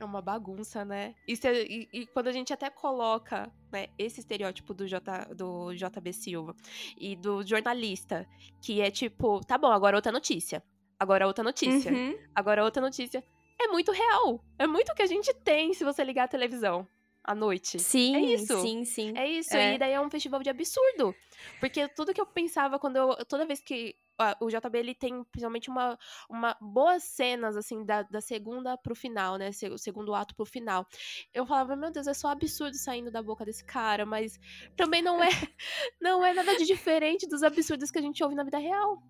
É 0.00 0.04
uma 0.04 0.22
bagunça, 0.22 0.84
né? 0.84 1.14
E, 1.26 1.36
se, 1.36 1.48
e, 1.50 1.88
e, 1.92 2.06
quando 2.06 2.28
a 2.28 2.32
gente 2.32 2.52
até 2.52 2.70
coloca 2.70 3.50
né, 3.72 3.88
esse 3.98 4.20
estereótipo 4.20 4.72
do, 4.72 4.86
J, 4.86 5.34
do 5.34 5.72
JB 5.74 6.12
Silva 6.12 6.54
e 6.96 7.16
do 7.16 7.44
jornalista, 7.44 8.26
que 8.60 8.80
é 8.80 8.90
tipo, 8.90 9.44
tá 9.44 9.58
bom, 9.58 9.72
agora 9.72 9.96
outra 9.96 10.12
notícia. 10.12 10.62
Agora 10.98 11.26
outra 11.26 11.44
notícia. 11.44 11.92
Uhum. 11.92 12.16
Agora 12.34 12.64
outra 12.64 12.82
notícia. 12.82 13.22
É 13.60 13.66
muito 13.68 13.90
real. 13.90 14.40
É 14.58 14.66
muito 14.66 14.92
o 14.92 14.94
que 14.94 15.02
a 15.02 15.06
gente 15.06 15.34
tem 15.34 15.74
se 15.74 15.84
você 15.84 16.04
ligar 16.04 16.24
a 16.24 16.28
televisão 16.28 16.86
à 17.28 17.34
noite. 17.34 17.78
Sim, 17.78 18.16
é 18.16 18.20
isso. 18.20 18.60
sim, 18.62 18.84
sim. 18.86 19.12
É 19.14 19.28
isso. 19.28 19.54
É. 19.54 19.74
E 19.74 19.78
daí 19.78 19.92
é 19.92 20.00
um 20.00 20.08
festival 20.08 20.42
de 20.42 20.48
absurdo. 20.48 21.14
Porque 21.60 21.86
tudo 21.88 22.14
que 22.14 22.20
eu 22.20 22.26
pensava 22.26 22.78
quando 22.78 22.96
eu. 22.96 23.24
Toda 23.26 23.44
vez 23.44 23.60
que 23.60 23.94
o 24.40 24.48
JB 24.48 24.78
ele 24.78 24.94
tem 24.94 25.22
principalmente 25.24 25.70
uma, 25.70 25.96
uma 26.28 26.56
boas 26.60 27.04
cenas 27.04 27.56
assim 27.56 27.84
da, 27.84 28.02
da 28.02 28.20
segunda 28.20 28.76
pro 28.78 28.94
final, 28.94 29.36
né? 29.36 29.50
O 29.70 29.78
segundo 29.78 30.14
ato 30.14 30.34
pro 30.34 30.46
final. 30.46 30.86
Eu 31.32 31.46
falava, 31.46 31.76
meu 31.76 31.92
Deus, 31.92 32.06
é 32.06 32.14
só 32.14 32.28
absurdo 32.28 32.76
saindo 32.76 33.10
da 33.10 33.22
boca 33.22 33.44
desse 33.44 33.64
cara, 33.64 34.06
mas 34.06 34.40
também 34.74 35.02
não 35.02 35.22
é 35.22 35.28
não 36.00 36.24
é 36.24 36.32
nada 36.32 36.56
de 36.56 36.64
diferente 36.64 37.28
dos 37.28 37.42
absurdos 37.42 37.90
que 37.90 37.98
a 37.98 38.02
gente 38.02 38.22
ouve 38.24 38.34
na 38.34 38.42
vida 38.42 38.58
real. 38.58 39.02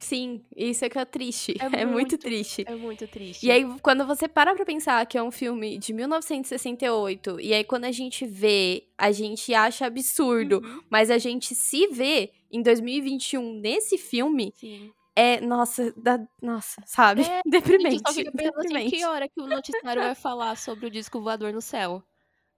Sim, 0.00 0.42
isso 0.56 0.84
é 0.84 0.88
que 0.88 0.98
é 0.98 1.04
triste. 1.04 1.54
É, 1.60 1.64
é 1.82 1.84
muito, 1.84 1.92
muito, 1.92 2.18
triste. 2.18 2.64
É 2.66 2.74
muito 2.74 3.06
triste. 3.06 3.46
E 3.46 3.50
aí, 3.50 3.64
quando 3.82 4.06
você 4.06 4.26
para 4.26 4.54
pra 4.54 4.64
pensar 4.64 5.04
que 5.06 5.18
é 5.18 5.22
um 5.22 5.30
filme 5.30 5.78
de 5.78 5.92
1968, 5.92 7.38
e 7.40 7.52
aí 7.52 7.62
quando 7.62 7.84
a 7.84 7.92
gente 7.92 8.26
vê, 8.26 8.88
a 8.96 9.12
gente 9.12 9.52
acha 9.54 9.86
absurdo, 9.86 10.62
uhum. 10.64 10.80
mas 10.88 11.10
a 11.10 11.18
gente 11.18 11.54
se 11.54 11.86
vê 11.88 12.32
em 12.50 12.62
2021 12.62 13.60
nesse 13.60 13.98
filme. 13.98 14.52
Sim. 14.56 14.90
É, 15.14 15.40
nossa, 15.40 15.92
da, 15.96 16.18
nossa, 16.40 16.82
sabe? 16.86 17.22
É, 17.22 17.40
deprimente. 17.44 17.86
A 17.86 17.90
gente 17.90 18.08
só 18.08 18.14
fica 18.14 18.32
pensando 18.32 18.76
assim, 18.76 18.90
que 18.90 19.04
hora 19.04 19.28
que 19.28 19.40
o 19.40 19.46
noticiário 19.46 20.02
vai 20.02 20.14
falar 20.14 20.56
sobre 20.56 20.86
o 20.86 20.90
disco 20.90 21.20
voador 21.20 21.52
no 21.52 21.60
céu? 21.60 22.02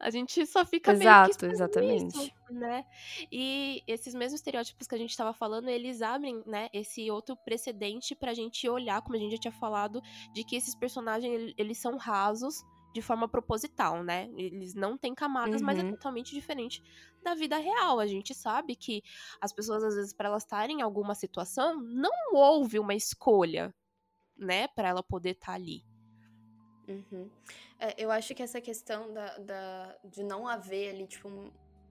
A 0.03 0.11
gente 0.11 0.45
só 0.47 0.67
fica 0.67 0.93
Exato, 0.93 1.29
meio 1.29 1.39
que 1.39 1.47
exatamente. 1.47 2.19
Isso, 2.19 2.33
né? 2.51 2.85
E 3.31 3.83
esses 3.87 4.13
mesmos 4.15 4.41
estereótipos 4.41 4.89
que 4.89 4.95
a 4.97 4.99
gente 4.99 5.11
estava 5.11 5.33
falando, 5.33 5.69
eles 5.69 6.03
abrem, 6.03 6.43
né, 6.45 6.69
esse 6.73 7.09
outro 7.09 7.37
precedente 7.37 8.15
pra 8.17 8.35
gente 8.35 8.69
olhar, 8.69 9.01
como 9.03 9.17
a 9.17 9.21
gente 9.21 9.33
já 9.33 9.39
tinha 9.39 9.53
falado, 9.53 10.03
de 10.35 10.43
que 10.43 10.57
esses 10.57 10.75
personagens, 10.75 11.55
eles 11.57 11.79
são 11.79 11.97
rasos 11.97 12.65
de 12.93 13.01
forma 13.01 13.29
proposital, 13.29 14.03
né? 14.03 14.29
Eles 14.37 14.75
não 14.75 14.99
têm 14.99 15.15
camadas, 15.15 15.61
uhum. 15.61 15.67
mas 15.67 15.79
é 15.79 15.83
uhum. 15.83 15.93
totalmente 15.93 16.35
diferente 16.35 16.83
da 17.23 17.35
vida 17.35 17.57
real. 17.57 18.01
A 18.01 18.07
gente 18.07 18.35
sabe 18.35 18.75
que 18.75 19.03
as 19.41 19.53
pessoas, 19.53 19.85
às 19.85 19.95
vezes, 19.95 20.13
para 20.13 20.29
elas 20.29 20.43
estarem 20.43 20.81
em 20.81 20.83
alguma 20.83 21.15
situação, 21.15 21.81
não 21.81 22.11
houve 22.33 22.79
uma 22.79 22.95
escolha, 22.95 23.73
né, 24.37 24.67
para 24.69 24.89
ela 24.89 25.03
poder 25.03 25.31
estar 25.31 25.47
tá 25.47 25.53
ali. 25.53 25.85
Uhum. 26.89 27.29
É, 27.79 27.95
eu 27.97 28.11
acho 28.11 28.35
que 28.35 28.43
essa 28.43 28.61
questão 28.61 29.13
da, 29.13 29.39
da, 29.39 29.97
de 30.05 30.23
não 30.23 30.47
haver 30.47 30.95
ali, 30.95 31.07
tipo, 31.07 31.29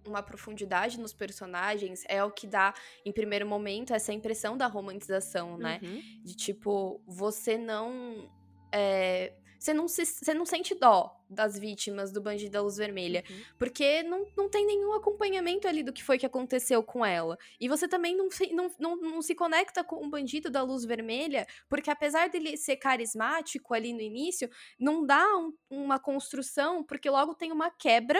uma 0.05 0.23
profundidade 0.23 0.99
nos 0.99 1.13
personagens 1.13 2.03
é 2.07 2.23
o 2.23 2.31
que 2.31 2.47
dá, 2.47 2.73
em 3.05 3.11
primeiro 3.11 3.45
momento, 3.45 3.93
essa 3.93 4.11
impressão 4.11 4.57
da 4.57 4.67
romantização, 4.67 5.57
né? 5.57 5.79
Uhum. 5.83 6.01
De 6.23 6.35
tipo, 6.35 7.01
você 7.05 7.57
não. 7.57 8.29
É, 8.71 9.33
você 9.61 9.75
não, 9.75 9.87
se, 9.87 10.03
você 10.03 10.33
não 10.33 10.43
sente 10.43 10.73
dó 10.73 11.15
das 11.29 11.57
vítimas 11.57 12.11
do 12.11 12.19
Bandido 12.19 12.49
da 12.49 12.61
Luz 12.63 12.77
Vermelha. 12.77 13.23
Uhum. 13.29 13.41
Porque 13.59 14.01
não, 14.01 14.25
não 14.35 14.49
tem 14.49 14.65
nenhum 14.65 14.91
acompanhamento 14.93 15.67
ali 15.67 15.83
do 15.83 15.93
que 15.93 16.03
foi 16.03 16.17
que 16.17 16.25
aconteceu 16.25 16.81
com 16.81 17.05
ela. 17.05 17.37
E 17.59 17.69
você 17.69 17.87
também 17.87 18.17
não 18.17 18.31
se, 18.31 18.51
não, 18.51 18.71
não, 18.79 18.95
não 18.95 19.21
se 19.21 19.35
conecta 19.35 19.83
com 19.83 20.03
o 20.03 20.09
Bandido 20.09 20.49
da 20.49 20.63
Luz 20.63 20.83
Vermelha, 20.83 21.45
porque 21.69 21.91
apesar 21.91 22.27
dele 22.27 22.57
ser 22.57 22.77
carismático 22.77 23.75
ali 23.75 23.93
no 23.93 24.01
início, 24.01 24.49
não 24.79 25.05
dá 25.05 25.23
um, 25.37 25.53
uma 25.69 25.99
construção, 25.99 26.83
porque 26.83 27.07
logo 27.07 27.35
tem 27.35 27.51
uma 27.51 27.69
quebra 27.69 28.19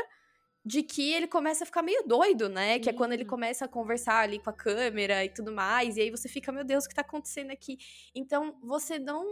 de 0.63 0.83
que 0.83 1.11
ele 1.11 1.25
começa 1.25 1.63
a 1.63 1.65
ficar 1.65 1.81
meio 1.81 2.03
doido, 2.03 2.49
né? 2.49 2.77
Que 2.77 2.91
é 2.91 2.93
quando 2.93 3.13
ele 3.13 3.25
começa 3.25 3.65
a 3.65 3.67
conversar 3.67 4.19
ali 4.19 4.37
com 4.37 4.51
a 4.51 4.53
câmera 4.53 5.25
e 5.25 5.29
tudo 5.29 5.51
mais, 5.51 5.97
e 5.97 6.01
aí 6.01 6.11
você 6.11 6.29
fica, 6.29 6.51
meu 6.51 6.63
Deus, 6.63 6.85
o 6.85 6.87
que 6.87 6.93
tá 6.93 7.01
acontecendo 7.01 7.49
aqui? 7.49 7.79
Então, 8.13 8.59
você 8.61 8.99
não 8.99 9.25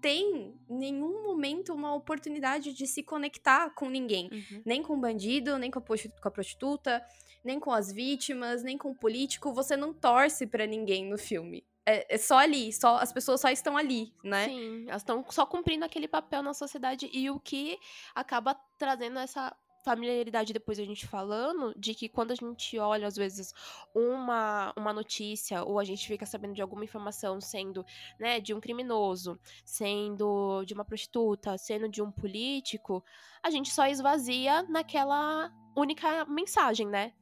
tem 0.00 0.54
nenhum 0.68 1.22
momento 1.22 1.72
uma 1.72 1.94
oportunidade 1.94 2.72
de 2.72 2.86
se 2.86 3.02
conectar 3.02 3.70
com 3.70 3.88
ninguém. 3.88 4.28
Uhum. 4.32 4.62
Nem 4.64 4.82
com 4.82 4.94
o 4.94 5.00
bandido, 5.00 5.58
nem 5.58 5.70
com 5.70 5.78
a, 5.78 6.30
prostituta, 6.30 7.04
nem 7.44 7.58
com 7.58 7.70
as 7.70 7.92
vítimas, 7.92 8.62
nem 8.62 8.76
com 8.76 8.90
o 8.90 8.94
político. 8.94 9.52
Você 9.52 9.76
não 9.76 9.92
torce 9.92 10.46
para 10.46 10.66
ninguém 10.66 11.08
no 11.08 11.18
filme. 11.18 11.64
É, 11.84 12.14
é, 12.14 12.18
só 12.18 12.38
ali, 12.38 12.72
só 12.72 12.96
as 12.96 13.12
pessoas 13.12 13.40
só 13.40 13.48
estão 13.48 13.76
ali, 13.76 14.12
né? 14.24 14.46
Sim, 14.46 14.86
elas 14.88 15.02
estão 15.02 15.24
só 15.30 15.46
cumprindo 15.46 15.84
aquele 15.84 16.08
papel 16.08 16.42
na 16.42 16.52
sociedade 16.52 17.08
e 17.12 17.30
o 17.30 17.38
que 17.38 17.78
acaba 18.12 18.54
trazendo 18.76 19.20
essa 19.20 19.56
familiaridade 19.86 20.52
depois 20.52 20.80
a 20.80 20.84
gente 20.84 21.06
falando 21.06 21.72
de 21.78 21.94
que 21.94 22.08
quando 22.08 22.32
a 22.32 22.34
gente 22.34 22.76
olha, 22.76 23.06
às 23.06 23.14
vezes, 23.14 23.54
uma, 23.94 24.72
uma 24.76 24.92
notícia 24.92 25.62
ou 25.62 25.78
a 25.78 25.84
gente 25.84 26.08
fica 26.08 26.26
sabendo 26.26 26.54
de 26.54 26.60
alguma 26.60 26.82
informação 26.82 27.40
sendo, 27.40 27.86
né, 28.18 28.40
de 28.40 28.52
um 28.52 28.60
criminoso, 28.60 29.38
sendo 29.64 30.64
de 30.64 30.74
uma 30.74 30.84
prostituta, 30.84 31.56
sendo 31.56 31.88
de 31.88 32.02
um 32.02 32.10
político, 32.10 33.04
a 33.40 33.48
gente 33.48 33.72
só 33.72 33.86
esvazia 33.86 34.64
naquela 34.64 35.52
única 35.76 36.24
mensagem, 36.24 36.88
né? 36.88 37.12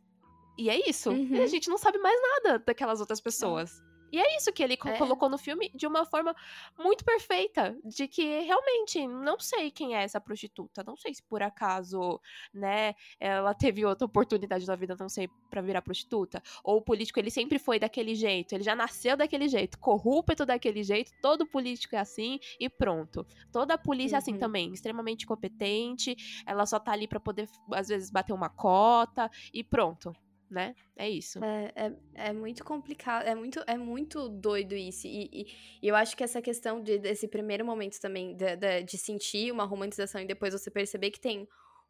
E 0.57 0.71
é 0.71 0.89
isso. 0.89 1.11
Uhum. 1.11 1.27
E 1.33 1.39
a 1.39 1.43
uhum. 1.43 1.47
gente 1.47 1.69
não 1.69 1.77
sabe 1.77 1.99
mais 1.99 2.19
nada 2.23 2.59
daquelas 2.65 2.99
outras 2.99 3.21
pessoas. 3.21 3.83
E 4.13 4.21
é 4.21 4.37
isso 4.37 4.53
que 4.53 4.63
ele 4.63 4.75
é. 4.75 4.97
colocou 4.97 5.29
no 5.29 5.39
filme 5.39 5.71
de 5.75 5.87
uma 5.87 6.05
forma 6.05 6.35
muito 6.79 7.05
perfeita, 7.05 7.77
de 7.85 8.07
que 8.07 8.41
realmente 8.41 9.07
não 9.07 9.39
sei 9.41 9.71
quem 9.71 9.97
é 9.97 10.03
essa 10.03 10.21
prostituta, 10.21 10.85
não 10.85 10.97
sei 10.97 11.15
se 11.15 11.23
por 11.23 11.43
acaso, 11.43 12.21
né, 12.53 12.95
ela 13.19 13.55
teve 13.55 13.85
outra 13.85 14.07
oportunidade 14.07 14.67
na 14.67 14.77
vida, 14.77 14.97
não 14.99 15.09
sei, 15.09 15.29
para 15.51 15.61
virar 15.61 15.83
prostituta, 15.83 16.43
ou 16.63 16.79
o 16.79 16.83
político 16.83 17.19
ele 17.19 17.31
sempre 17.31 17.59
foi 17.59 17.79
daquele 17.79 18.15
jeito, 18.15 18.53
ele 18.53 18.63
já 18.63 18.77
nasceu 18.77 19.17
daquele 19.17 19.49
jeito, 19.49 19.79
corrupto 19.79 20.47
daquele 20.47 20.83
jeito, 20.83 21.13
todo 21.21 21.47
político 21.47 21.97
é 21.97 21.99
assim 21.99 22.39
e 22.59 22.69
pronto. 22.69 23.27
Toda 23.53 23.75
a 23.75 23.79
polícia 23.79 24.15
uhum. 24.15 24.19
é 24.19 24.23
assim 24.23 24.33
uhum. 24.35 24.39
também, 24.39 24.73
extremamente 24.73 25.27
competente, 25.27 26.17
ela 26.47 26.67
só 26.67 26.79
tá 26.79 26.93
ali 26.93 27.09
para 27.09 27.21
poder 27.21 27.49
às 27.73 27.89
vezes 27.89 28.11
bater 28.11 28.33
uma 28.33 28.49
cota 28.49 29.31
e 29.53 29.65
pronto 29.65 30.15
né? 30.51 30.75
É 30.97 31.09
isso. 31.09 31.43
É, 31.45 31.73
é, 31.75 31.93
é, 32.29 32.33
muito 32.33 32.65
complicado, 32.65 33.27
é 33.27 33.35
muito, 33.35 33.63
é 33.67 33.77
muito 33.77 34.29
doido 34.29 34.75
isso. 34.75 35.07
E, 35.07 35.29
e, 35.33 35.47
e 35.83 35.89
eu 35.89 35.97
acho 35.97 36.17
que 36.17 36.25
essa 36.25 36.41
questão 36.41 36.83
de, 36.83 36.99
desse 36.99 37.29
primeiro 37.29 37.65
momento 37.65 38.01
também, 38.01 38.37
de, 38.37 38.57
de, 38.57 38.83
de, 38.83 38.99
sentir 38.99 39.53
uma 39.53 39.65
romantização 39.65 40.21
e 40.21 40.27
depois 40.27 40.53
você 40.53 40.71
perceber 40.71 41.11
que 41.11 41.21
tem 41.21 41.49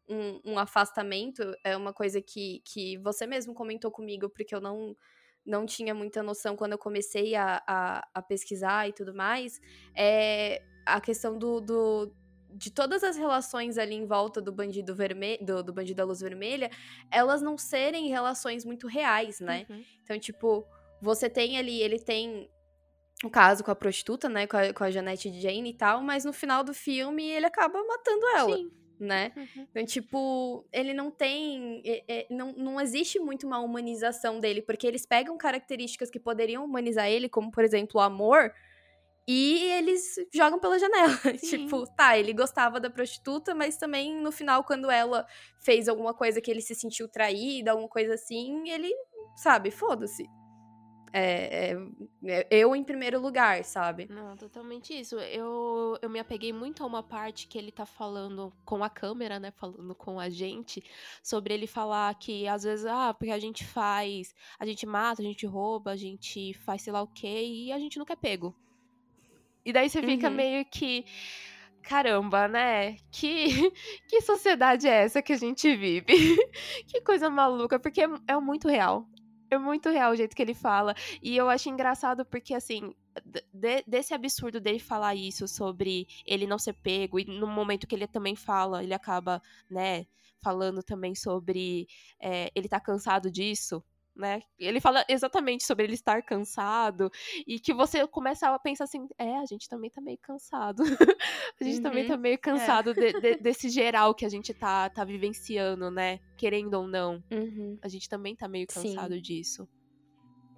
um, 0.09 0.53
um, 0.53 0.59
afastamento, 0.59 1.43
é 1.63 1.75
uma 1.75 1.93
coisa 1.93 2.21
que, 2.21 2.61
que 2.65 2.97
você 2.97 3.25
mesmo 3.25 3.53
comentou 3.53 3.91
comigo, 3.91 4.29
porque 4.29 4.53
eu 4.53 4.61
não, 4.61 4.95
não 5.45 5.65
tinha 5.65 5.93
muita 5.93 6.23
noção 6.23 6.55
quando 6.55 6.73
eu 6.73 6.77
comecei 6.77 7.35
a, 7.35 7.61
a, 7.67 8.07
a 8.13 8.21
pesquisar 8.21 8.87
e 8.87 8.93
tudo 8.93 9.13
mais. 9.13 9.59
É 9.95 10.61
a 10.85 11.01
questão 11.01 11.37
do, 11.37 11.59
do 11.59 12.13
de 12.55 12.71
todas 12.71 13.03
as 13.03 13.17
relações 13.17 13.77
ali 13.77 13.95
em 13.95 14.05
volta 14.05 14.41
do 14.41 14.51
bandido 14.51 14.95
vermelho, 14.95 15.45
do, 15.45 15.63
do, 15.63 15.73
bandido 15.73 15.97
da 15.97 16.05
luz 16.05 16.21
vermelha, 16.21 16.71
elas 17.11 17.41
não 17.41 17.57
serem 17.57 18.07
relações 18.07 18.63
muito 18.63 18.87
reais, 18.87 19.39
né? 19.41 19.65
Uhum. 19.69 19.83
Então, 20.01 20.17
tipo, 20.17 20.65
você 21.01 21.29
tem 21.29 21.57
ali, 21.57 21.81
ele 21.81 21.99
tem 21.99 22.49
o 23.23 23.27
um 23.27 23.29
caso 23.29 23.63
com 23.63 23.71
a 23.71 23.75
prostituta, 23.75 24.29
né? 24.29 24.47
Com 24.47 24.55
a, 24.55 24.73
com 24.73 24.83
a 24.83 24.91
Janete 24.91 25.29
Jane 25.39 25.69
e 25.69 25.73
tal, 25.73 26.01
mas 26.01 26.23
no 26.23 26.31
final 26.31 26.63
do 26.63 26.73
filme 26.73 27.27
ele 27.29 27.45
acaba 27.45 27.83
matando 27.83 28.27
ela. 28.35 28.57
Sim. 28.57 28.71
Né? 28.97 29.33
Uhum. 29.35 29.67
Então, 29.69 29.85
tipo, 29.85 30.65
ele 30.71 30.93
não 30.93 31.11
tem. 31.11 31.81
É, 31.85 32.03
é, 32.07 32.27
não, 32.29 32.53
não 32.53 32.79
existe 32.79 33.19
muito 33.19 33.45
uma 33.45 33.59
humanização 33.59 34.39
dele, 34.39 34.61
porque 34.61 34.87
eles 34.87 35.05
pegam 35.05 35.37
características 35.37 36.09
que 36.09 36.17
poderiam 36.17 36.63
humanizar 36.63 37.09
ele, 37.09 37.27
como, 37.27 37.51
por 37.51 37.65
exemplo, 37.65 37.99
o 37.99 38.03
amor, 38.03 38.53
e 39.27 39.71
eles 39.71 40.15
jogam 40.33 40.59
pela 40.59 40.77
janela. 40.77 41.17
tipo, 41.41 41.85
tá, 41.95 42.17
ele 42.17 42.33
gostava 42.33 42.79
da 42.79 42.89
prostituta, 42.89 43.55
mas 43.55 43.77
também 43.77 44.15
no 44.21 44.31
final, 44.31 44.63
quando 44.63 44.89
ela 44.91 45.25
fez 45.59 45.87
alguma 45.87 46.13
coisa 46.13 46.39
que 46.39 46.51
ele 46.51 46.61
se 46.61 46.75
sentiu 46.75 47.07
traído, 47.07 47.69
alguma 47.69 47.89
coisa 47.89 48.13
assim, 48.13 48.69
ele, 48.69 48.93
sabe, 49.35 49.71
foda-se. 49.71 50.29
É, 51.17 51.71
é, 51.71 51.77
é, 52.25 52.47
eu 52.51 52.75
em 52.75 52.83
primeiro 52.83 53.21
lugar, 53.21 53.63
sabe? 53.63 54.05
Não, 54.09 54.35
totalmente 54.35 54.93
isso. 54.93 55.15
Eu, 55.17 55.97
eu 56.01 56.09
me 56.09 56.19
apeguei 56.19 56.51
muito 56.51 56.83
a 56.83 56.85
uma 56.85 57.01
parte 57.01 57.47
que 57.47 57.57
ele 57.57 57.71
tá 57.71 57.85
falando 57.85 58.51
com 58.65 58.83
a 58.83 58.89
câmera, 58.89 59.39
né? 59.39 59.49
Falando 59.51 59.95
com 59.95 60.19
a 60.19 60.29
gente, 60.29 60.83
sobre 61.23 61.53
ele 61.53 61.67
falar 61.67 62.13
que 62.15 62.45
às 62.49 62.63
vezes, 62.63 62.85
ah, 62.85 63.13
porque 63.13 63.31
a 63.31 63.39
gente 63.39 63.63
faz, 63.65 64.35
a 64.59 64.65
gente 64.65 64.85
mata, 64.85 65.21
a 65.21 65.25
gente 65.25 65.45
rouba, 65.45 65.91
a 65.91 65.95
gente 65.95 66.53
faz 66.65 66.81
sei 66.81 66.91
lá 66.91 67.01
o 67.01 67.07
quê, 67.07 67.45
e 67.45 67.71
a 67.71 67.79
gente 67.79 67.97
nunca 67.97 68.11
é 68.11 68.17
pego. 68.17 68.53
E 69.65 69.73
daí 69.73 69.89
você 69.89 70.01
fica 70.01 70.29
uhum. 70.29 70.35
meio 70.35 70.65
que. 70.65 71.03
Caramba, 71.81 72.47
né? 72.47 72.97
Que, 73.11 73.47
que 74.07 74.21
sociedade 74.21 74.87
é 74.87 75.03
essa 75.03 75.21
que 75.21 75.33
a 75.33 75.37
gente 75.37 75.75
vive? 75.75 76.05
que 76.87 77.01
coisa 77.01 77.29
maluca, 77.29 77.79
porque 77.79 78.01
é, 78.01 78.09
é 78.27 78.39
muito 78.39 78.67
real. 78.67 79.07
É 79.49 79.57
muito 79.57 79.89
real 79.89 80.11
o 80.11 80.15
jeito 80.15 80.35
que 80.35 80.41
ele 80.41 80.53
fala. 80.53 80.95
E 81.21 81.35
eu 81.37 81.49
acho 81.49 81.69
engraçado 81.69 82.25
porque, 82.25 82.53
assim, 82.53 82.93
de, 83.53 83.83
desse 83.87 84.13
absurdo 84.13 84.59
dele 84.59 84.79
falar 84.79 85.15
isso 85.15 85.47
sobre 85.47 86.07
ele 86.25 86.47
não 86.47 86.57
ser 86.57 86.73
pego, 86.73 87.19
e 87.19 87.25
no 87.25 87.47
momento 87.47 87.87
que 87.87 87.95
ele 87.95 88.07
também 88.07 88.35
fala, 88.35 88.83
ele 88.83 88.93
acaba, 88.93 89.41
né, 89.69 90.05
falando 90.41 90.83
também 90.83 91.15
sobre 91.15 91.87
é, 92.19 92.51
ele 92.55 92.67
tá 92.67 92.79
cansado 92.79 93.31
disso, 93.31 93.83
né? 94.15 94.41
Ele 94.57 94.79
fala 94.79 95.03
exatamente 95.09 95.65
sobre 95.65 95.85
ele 95.85 95.93
estar 95.93 96.21
cansado 96.21 97.11
e 97.45 97.59
que 97.59 97.73
você 97.73 98.07
começa 98.07 98.47
a 98.47 98.57
pensar 98.57 98.85
assim, 98.85 99.07
é, 99.17 99.37
a 99.37 99.45
gente 99.45 99.67
também 99.67 99.89
tá 99.89 99.99
meio 99.99 100.17
cansado. 100.17 100.83
a 101.59 101.63
gente 101.63 101.77
uhum, 101.77 101.83
também 101.83 102.07
tá 102.07 102.15
meio 102.15 102.35
é. 102.35 102.37
cansado 102.37 102.91
é. 102.91 102.93
de, 102.93 103.19
de, 103.19 103.35
desse 103.35 103.69
geral 103.69 104.15
que 104.15 104.25
a 104.25 104.29
gente 104.29 104.53
tá, 104.53 104.89
tá 104.89 105.03
vivenciando, 105.03 105.91
né? 105.91 106.19
Querendo 106.37 106.75
ou 106.75 106.87
não. 106.87 107.23
Uhum. 107.31 107.77
A 107.81 107.87
gente 107.87 108.07
também 108.07 108.35
tá 108.35 108.47
meio 108.47 108.67
cansado 108.67 109.15
sim. 109.15 109.21
disso. 109.21 109.67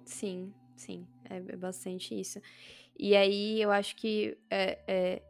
Sim, 0.04 0.54
sim. 0.76 1.06
É, 1.28 1.36
é, 1.36 1.56
bastante 1.56 2.18
isso. 2.18 2.40
E 2.96 3.16
aí 3.16 3.60
eu 3.60 3.70
acho 3.70 3.96
que 3.96 4.36
é, 4.50 4.78
é 4.86 5.22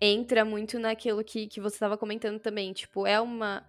entra 0.00 0.44
muito 0.44 0.78
naquilo 0.78 1.22
que, 1.22 1.46
que 1.46 1.60
você 1.60 1.76
estava 1.76 1.96
comentando 1.96 2.38
também. 2.38 2.72
Tipo, 2.72 3.06
é 3.06 3.20
uma 3.20 3.64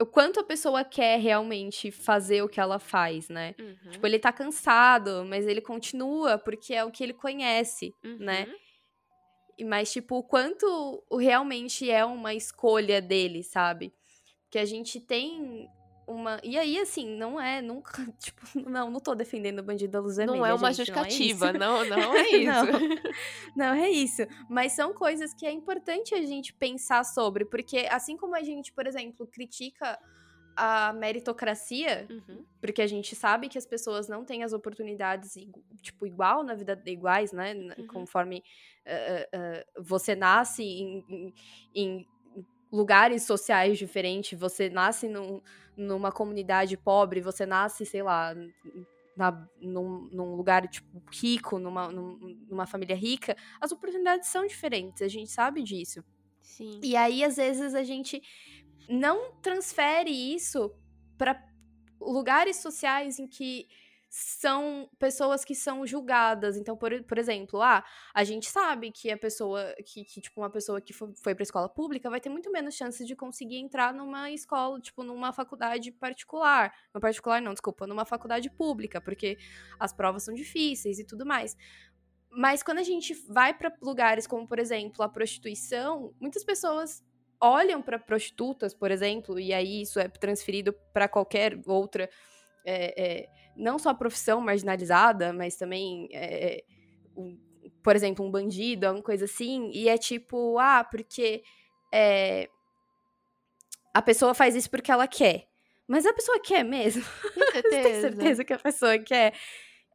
o 0.00 0.06
quanto 0.06 0.40
a 0.40 0.44
pessoa 0.44 0.84
quer 0.84 1.18
realmente 1.18 1.90
fazer 1.90 2.42
o 2.42 2.48
que 2.48 2.60
ela 2.60 2.78
faz, 2.78 3.28
né? 3.28 3.54
Uhum. 3.58 3.90
Tipo, 3.90 4.06
ele 4.06 4.18
tá 4.18 4.32
cansado, 4.32 5.24
mas 5.26 5.46
ele 5.46 5.60
continua 5.60 6.38
porque 6.38 6.72
é 6.72 6.84
o 6.84 6.90
que 6.90 7.02
ele 7.02 7.14
conhece, 7.14 7.94
né? 8.02 8.10
uhum. 8.10 8.18
né? 8.18 8.54
Mas, 9.66 9.92
tipo, 9.92 10.16
o 10.18 10.22
quanto 10.22 11.02
realmente 11.18 11.90
é 11.90 12.04
uma 12.04 12.32
escolha 12.32 13.02
dele, 13.02 13.42
sabe? 13.42 13.92
Que 14.50 14.58
a 14.58 14.64
gente 14.64 15.00
tem 15.00 15.68
uma. 16.08 16.40
E 16.42 16.58
aí, 16.58 16.78
assim, 16.78 17.06
não 17.16 17.40
é 17.40 17.60
nunca. 17.60 17.92
Tipo, 18.18 18.68
não, 18.68 18.90
não 18.90 19.00
tô 19.00 19.14
defendendo 19.14 19.60
o 19.60 19.62
bandido 19.62 19.92
da 19.92 20.00
luz 20.00 20.16
vermelha. 20.16 20.38
Não 20.38 20.46
é 20.46 20.54
uma 20.54 20.72
gente, 20.72 20.86
justificativa, 20.86 21.52
não, 21.52 21.82
é 21.82 21.88
não, 21.88 21.96
não, 21.98 22.14
é 22.16 22.30
isso. 22.30 22.46
não, 22.46 22.88
não, 23.56 23.74
é 23.74 23.90
isso. 23.90 24.22
Mas 24.48 24.72
são 24.72 24.92
coisas 24.92 25.32
que 25.34 25.46
é 25.46 25.52
importante 25.52 26.14
a 26.14 26.22
gente 26.22 26.52
pensar 26.52 27.04
sobre, 27.04 27.44
porque 27.44 27.86
assim 27.90 28.16
como 28.16 28.34
a 28.34 28.42
gente, 28.42 28.72
por 28.72 28.86
exemplo, 28.86 29.26
critica 29.26 29.98
a 30.56 30.92
meritocracia, 30.92 32.06
uhum. 32.10 32.44
porque 32.60 32.82
a 32.82 32.86
gente 32.86 33.14
sabe 33.14 33.48
que 33.48 33.56
as 33.56 33.64
pessoas 33.64 34.08
não 34.08 34.24
têm 34.24 34.42
as 34.42 34.52
oportunidades, 34.52 35.34
tipo, 35.80 36.04
igual 36.04 36.42
na 36.42 36.54
vida, 36.54 36.80
iguais, 36.86 37.30
né? 37.30 37.54
Uhum. 37.54 37.86
Conforme 37.86 38.42
uh, 38.84 39.38
uh, 39.38 39.82
você 39.84 40.16
nasce 40.16 40.64
em, 40.64 41.04
em, 41.08 41.34
em 41.72 42.06
lugares 42.70 43.22
sociais 43.22 43.78
diferentes, 43.78 44.38
você 44.38 44.68
nasce 44.68 45.08
num, 45.08 45.40
numa 45.76 46.12
comunidade 46.12 46.76
pobre, 46.76 47.20
você 47.20 47.46
nasce, 47.46 47.86
sei 47.86 48.02
lá, 48.02 48.34
na, 49.16 49.48
num, 49.60 50.08
num, 50.12 50.34
lugar 50.34 50.68
tipo 50.68 51.02
rico, 51.10 51.58
numa, 51.58 51.88
numa 51.88 52.66
família 52.66 52.96
rica, 52.96 53.36
as 53.60 53.72
oportunidades 53.72 54.28
são 54.28 54.46
diferentes, 54.46 55.02
a 55.02 55.08
gente 55.08 55.30
sabe 55.30 55.62
disso. 55.62 56.04
Sim. 56.40 56.80
E 56.82 56.96
aí, 56.96 57.24
às 57.24 57.36
vezes, 57.36 57.74
a 57.74 57.82
gente 57.82 58.22
não 58.88 59.32
transfere 59.42 60.10
isso 60.10 60.72
para 61.16 61.42
lugares 62.00 62.56
sociais 62.56 63.18
em 63.18 63.26
que 63.26 63.66
são 64.10 64.88
pessoas 64.98 65.44
que 65.44 65.54
são 65.54 65.86
julgadas. 65.86 66.56
Então, 66.56 66.76
por, 66.76 67.02
por 67.04 67.18
exemplo, 67.18 67.60
ah, 67.60 67.84
a 68.14 68.24
gente 68.24 68.48
sabe 68.48 68.90
que 68.90 69.10
a 69.10 69.18
pessoa, 69.18 69.74
que, 69.84 70.04
que 70.04 70.20
tipo, 70.20 70.40
uma 70.40 70.50
pessoa 70.50 70.80
que 70.80 70.92
foi, 70.92 71.12
foi 71.22 71.34
pra 71.34 71.42
escola 71.42 71.68
pública 71.68 72.08
vai 72.08 72.20
ter 72.20 72.30
muito 72.30 72.50
menos 72.50 72.74
chances 72.74 73.06
de 73.06 73.14
conseguir 73.14 73.58
entrar 73.58 73.92
numa 73.92 74.30
escola, 74.30 74.80
tipo, 74.80 75.02
numa 75.02 75.32
faculdade 75.32 75.92
particular. 75.92 76.72
Uma 76.94 77.00
particular, 77.00 77.42
não, 77.42 77.52
desculpa, 77.52 77.86
numa 77.86 78.04
faculdade 78.04 78.48
pública, 78.50 79.00
porque 79.00 79.36
as 79.78 79.92
provas 79.92 80.22
são 80.22 80.34
difíceis 80.34 80.98
e 80.98 81.04
tudo 81.04 81.26
mais. 81.26 81.56
Mas 82.30 82.62
quando 82.62 82.78
a 82.78 82.82
gente 82.82 83.14
vai 83.28 83.52
para 83.52 83.72
lugares 83.82 84.26
como, 84.26 84.46
por 84.46 84.58
exemplo, 84.58 85.02
a 85.02 85.08
prostituição, 85.08 86.14
muitas 86.20 86.44
pessoas 86.44 87.02
olham 87.40 87.80
para 87.80 87.98
prostitutas, 87.98 88.74
por 88.74 88.90
exemplo, 88.90 89.38
e 89.38 89.52
aí 89.52 89.82
isso 89.82 90.00
é 90.00 90.08
transferido 90.08 90.72
para 90.92 91.08
qualquer 91.08 91.60
outra 91.66 92.08
é, 92.64 93.22
é, 93.22 93.28
não 93.58 93.78
só 93.78 93.90
a 93.90 93.94
profissão 93.94 94.40
marginalizada, 94.40 95.32
mas 95.32 95.56
também, 95.56 96.08
é, 96.12 96.62
um, 97.16 97.38
por 97.82 97.96
exemplo, 97.96 98.24
um 98.24 98.30
bandido, 98.30 98.86
alguma 98.86 99.04
coisa 99.04 99.24
assim, 99.24 99.70
e 99.74 99.88
é 99.88 99.98
tipo, 99.98 100.58
ah, 100.58 100.84
porque 100.84 101.42
é, 101.92 102.48
a 103.92 104.00
pessoa 104.00 104.32
faz 104.32 104.54
isso 104.54 104.70
porque 104.70 104.90
ela 104.90 105.08
quer. 105.08 105.46
Mas 105.86 106.06
a 106.06 106.12
pessoa 106.12 106.38
quer 106.38 106.64
mesmo? 106.64 107.02
Certeza, 107.52 107.82
tem 107.82 108.00
certeza 108.00 108.44
que 108.44 108.52
a 108.52 108.58
pessoa 108.58 108.98
quer. 108.98 109.34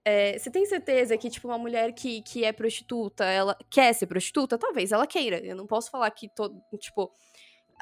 É, 0.04 0.38
você 0.38 0.50
tem 0.52 0.66
certeza 0.66 1.18
que, 1.18 1.30
tipo, 1.30 1.48
uma 1.48 1.58
mulher 1.58 1.94
que, 1.94 2.22
que 2.24 2.44
é 2.44 2.52
prostituta, 2.52 3.24
ela 3.24 3.56
quer 3.70 3.94
ser 3.94 4.08
prostituta? 4.08 4.58
Talvez 4.58 4.92
ela 4.92 5.08
queira. 5.08 5.38
Eu 5.38 5.56
não 5.56 5.66
posso 5.66 5.90
falar 5.90 6.10
que, 6.12 6.28
todo, 6.28 6.62
tipo, 6.78 7.12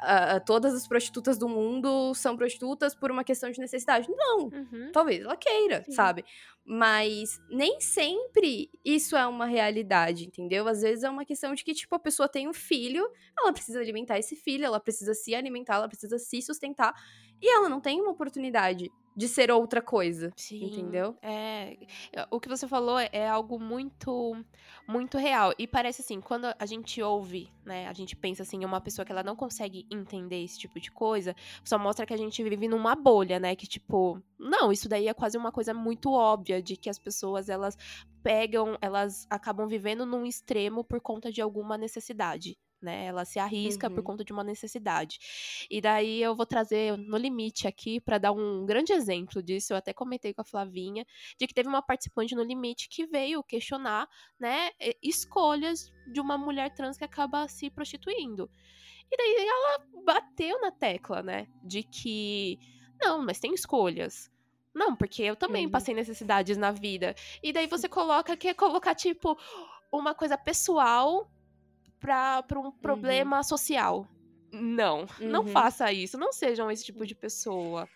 uh, 0.02 0.44
todas 0.44 0.74
as 0.74 0.86
prostitutas 0.86 1.38
do 1.38 1.48
mundo 1.48 2.14
são 2.14 2.36
prostitutas 2.36 2.94
por 2.94 3.10
uma 3.10 3.24
questão 3.24 3.50
de 3.50 3.58
necessidade. 3.58 4.08
Não, 4.10 4.44
uhum. 4.44 4.90
talvez 4.92 5.22
ela 5.22 5.36
queira, 5.36 5.82
Sim. 5.84 5.92
sabe? 5.92 6.24
Mas 6.64 7.40
nem 7.50 7.80
sempre 7.80 8.70
isso 8.84 9.16
é 9.16 9.26
uma 9.26 9.46
realidade, 9.46 10.26
entendeu? 10.26 10.68
Às 10.68 10.82
vezes 10.82 11.02
é 11.02 11.10
uma 11.10 11.24
questão 11.24 11.54
de 11.54 11.64
que, 11.64 11.74
tipo, 11.74 11.94
a 11.94 11.98
pessoa 11.98 12.28
tem 12.28 12.48
um 12.48 12.52
filho, 12.52 13.08
ela 13.38 13.52
precisa 13.52 13.80
alimentar 13.80 14.18
esse 14.18 14.36
filho, 14.36 14.64
ela 14.64 14.78
precisa 14.78 15.14
se 15.14 15.34
alimentar, 15.34 15.76
ela 15.76 15.88
precisa 15.88 16.18
se 16.18 16.40
sustentar, 16.42 16.94
e 17.40 17.52
ela 17.52 17.68
não 17.68 17.80
tem 17.80 18.00
uma 18.00 18.10
oportunidade 18.10 18.90
de 19.16 19.28
ser 19.28 19.50
outra 19.50 19.82
coisa, 19.82 20.32
Sim, 20.36 20.64
entendeu? 20.64 21.16
É, 21.22 21.76
o 22.30 22.40
que 22.40 22.48
você 22.48 22.66
falou 22.66 22.98
é 22.98 23.28
algo 23.28 23.58
muito, 23.58 24.36
muito 24.88 25.18
real. 25.18 25.52
E 25.58 25.66
parece 25.66 26.02
assim, 26.02 26.20
quando 26.20 26.46
a 26.58 26.66
gente 26.66 27.02
ouve, 27.02 27.50
né, 27.64 27.88
a 27.88 27.92
gente 27.92 28.16
pensa 28.16 28.42
assim, 28.42 28.64
uma 28.64 28.80
pessoa 28.80 29.04
que 29.04 29.12
ela 29.12 29.22
não 29.22 29.36
consegue 29.36 29.86
entender 29.90 30.42
esse 30.42 30.58
tipo 30.58 30.80
de 30.80 30.90
coisa, 30.90 31.34
só 31.64 31.78
mostra 31.78 32.06
que 32.06 32.14
a 32.14 32.18
gente 32.18 32.42
vive 32.42 32.68
numa 32.68 32.94
bolha, 32.94 33.38
né, 33.38 33.54
que 33.54 33.66
tipo, 33.66 34.20
não, 34.38 34.72
isso 34.72 34.88
daí 34.88 35.08
é 35.08 35.14
quase 35.14 35.36
uma 35.36 35.52
coisa 35.52 35.74
muito 35.74 36.10
óbvia 36.10 36.62
de 36.62 36.76
que 36.76 36.88
as 36.88 36.98
pessoas 36.98 37.48
elas 37.48 37.76
pegam, 38.22 38.78
elas 38.80 39.26
acabam 39.28 39.68
vivendo 39.68 40.06
num 40.06 40.24
extremo 40.24 40.82
por 40.82 41.00
conta 41.00 41.30
de 41.30 41.42
alguma 41.42 41.76
necessidade, 41.76 42.56
né? 42.82 43.06
Ela 43.06 43.24
se 43.24 43.38
arrisca 43.38 43.88
uhum. 43.88 43.94
por 43.94 44.02
conta 44.02 44.24
de 44.24 44.32
uma 44.32 44.44
necessidade. 44.44 45.18
E 45.70 45.80
daí 45.80 46.22
eu 46.22 46.34
vou 46.34 46.44
trazer 46.44 46.96
no 46.98 47.16
limite 47.16 47.66
aqui 47.66 48.00
para 48.00 48.18
dar 48.18 48.32
um 48.32 48.66
grande 48.66 48.92
exemplo 48.92 49.42
disso. 49.42 49.72
Eu 49.72 49.76
até 49.76 49.92
comentei 49.92 50.34
com 50.34 50.42
a 50.42 50.44
Flavinha 50.44 51.06
de 51.38 51.46
que 51.46 51.54
teve 51.54 51.68
uma 51.68 51.82
participante 51.82 52.34
no 52.34 52.42
limite 52.42 52.88
que 52.88 53.06
veio 53.06 53.42
questionar, 53.42 54.08
né, 54.38 54.70
escolhas 55.02 55.90
de 56.12 56.20
uma 56.20 56.36
mulher 56.36 56.74
trans 56.74 56.96
que 56.96 57.04
acaba 57.04 57.48
se 57.48 57.70
prostituindo. 57.70 58.50
E 59.10 59.16
daí 59.16 59.46
ela 59.46 60.04
bateu 60.04 60.60
na 60.60 60.70
tecla, 60.70 61.22
né, 61.22 61.46
de 61.62 61.82
que 61.82 62.58
não, 63.00 63.24
mas 63.24 63.40
tem 63.40 63.52
escolhas. 63.52 64.30
Não, 64.74 64.96
porque 64.96 65.22
eu 65.22 65.36
também 65.36 65.66
uhum. 65.66 65.70
passei 65.70 65.94
necessidades 65.94 66.56
na 66.56 66.70
vida. 66.70 67.14
E 67.42 67.52
daí 67.52 67.66
você 67.66 67.88
coloca 67.88 68.36
que 68.36 68.48
é 68.48 68.54
colocar 68.54 68.94
tipo 68.94 69.36
uma 69.92 70.14
coisa 70.14 70.38
pessoal 70.38 71.30
para 72.02 72.44
um 72.56 72.64
uhum. 72.64 72.72
problema 72.72 73.38
uhum. 73.38 73.42
social. 73.42 74.08
Não, 74.52 75.06
uhum. 75.20 75.28
não 75.28 75.46
faça 75.46 75.90
isso. 75.90 76.18
Não 76.18 76.32
sejam 76.32 76.70
esse 76.70 76.84
tipo 76.84 77.06
de 77.06 77.14
pessoa. 77.14 77.88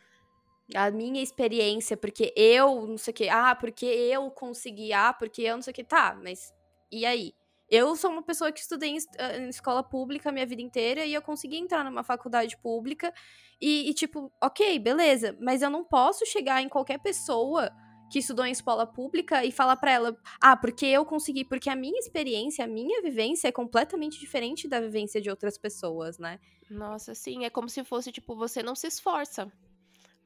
A 0.74 0.90
minha 0.90 1.22
experiência, 1.22 1.96
porque 1.96 2.32
eu 2.34 2.86
não 2.86 2.96
sei 2.96 3.12
o 3.12 3.14
que, 3.14 3.28
ah, 3.28 3.54
porque 3.54 3.84
eu 3.84 4.30
consegui, 4.30 4.92
ah, 4.92 5.12
porque 5.12 5.42
eu 5.42 5.56
não 5.56 5.62
sei 5.62 5.72
o 5.72 5.74
que, 5.74 5.84
tá, 5.84 6.18
mas 6.22 6.52
e 6.90 7.04
aí? 7.04 7.34
Eu 7.68 7.96
sou 7.96 8.10
uma 8.10 8.22
pessoa 8.22 8.52
que 8.52 8.60
estudei 8.60 8.90
em, 8.90 8.98
ah, 9.18 9.36
em 9.38 9.48
escola 9.48 9.82
pública 9.82 10.28
a 10.28 10.32
minha 10.32 10.46
vida 10.46 10.62
inteira 10.62 11.04
e 11.04 11.12
eu 11.12 11.22
consegui 11.22 11.56
entrar 11.56 11.84
numa 11.84 12.02
faculdade 12.02 12.56
pública 12.56 13.12
e, 13.60 13.90
e, 13.90 13.94
tipo, 13.94 14.32
ok, 14.42 14.78
beleza, 14.78 15.36
mas 15.40 15.62
eu 15.62 15.70
não 15.70 15.84
posso 15.84 16.24
chegar 16.26 16.62
em 16.62 16.68
qualquer 16.68 16.98
pessoa 16.98 17.70
que 18.10 18.18
estudou 18.18 18.44
em 18.44 18.52
escola 18.52 18.86
pública 18.86 19.44
e 19.44 19.52
falar 19.52 19.76
para 19.76 19.92
ela: 19.92 20.16
"Ah, 20.40 20.56
porque 20.56 20.86
eu 20.86 21.04
consegui, 21.04 21.44
porque 21.44 21.70
a 21.70 21.76
minha 21.76 21.98
experiência, 21.98 22.64
a 22.64 22.68
minha 22.68 23.02
vivência 23.02 23.48
é 23.48 23.52
completamente 23.52 24.18
diferente 24.18 24.68
da 24.68 24.80
vivência 24.80 25.20
de 25.20 25.30
outras 25.30 25.58
pessoas, 25.58 26.18
né?" 26.18 26.38
Nossa, 26.70 27.14
sim, 27.14 27.44
é 27.44 27.50
como 27.50 27.68
se 27.68 27.84
fosse 27.84 28.10
tipo 28.10 28.34
você 28.36 28.62
não 28.62 28.74
se 28.74 28.86
esforça. 28.86 29.50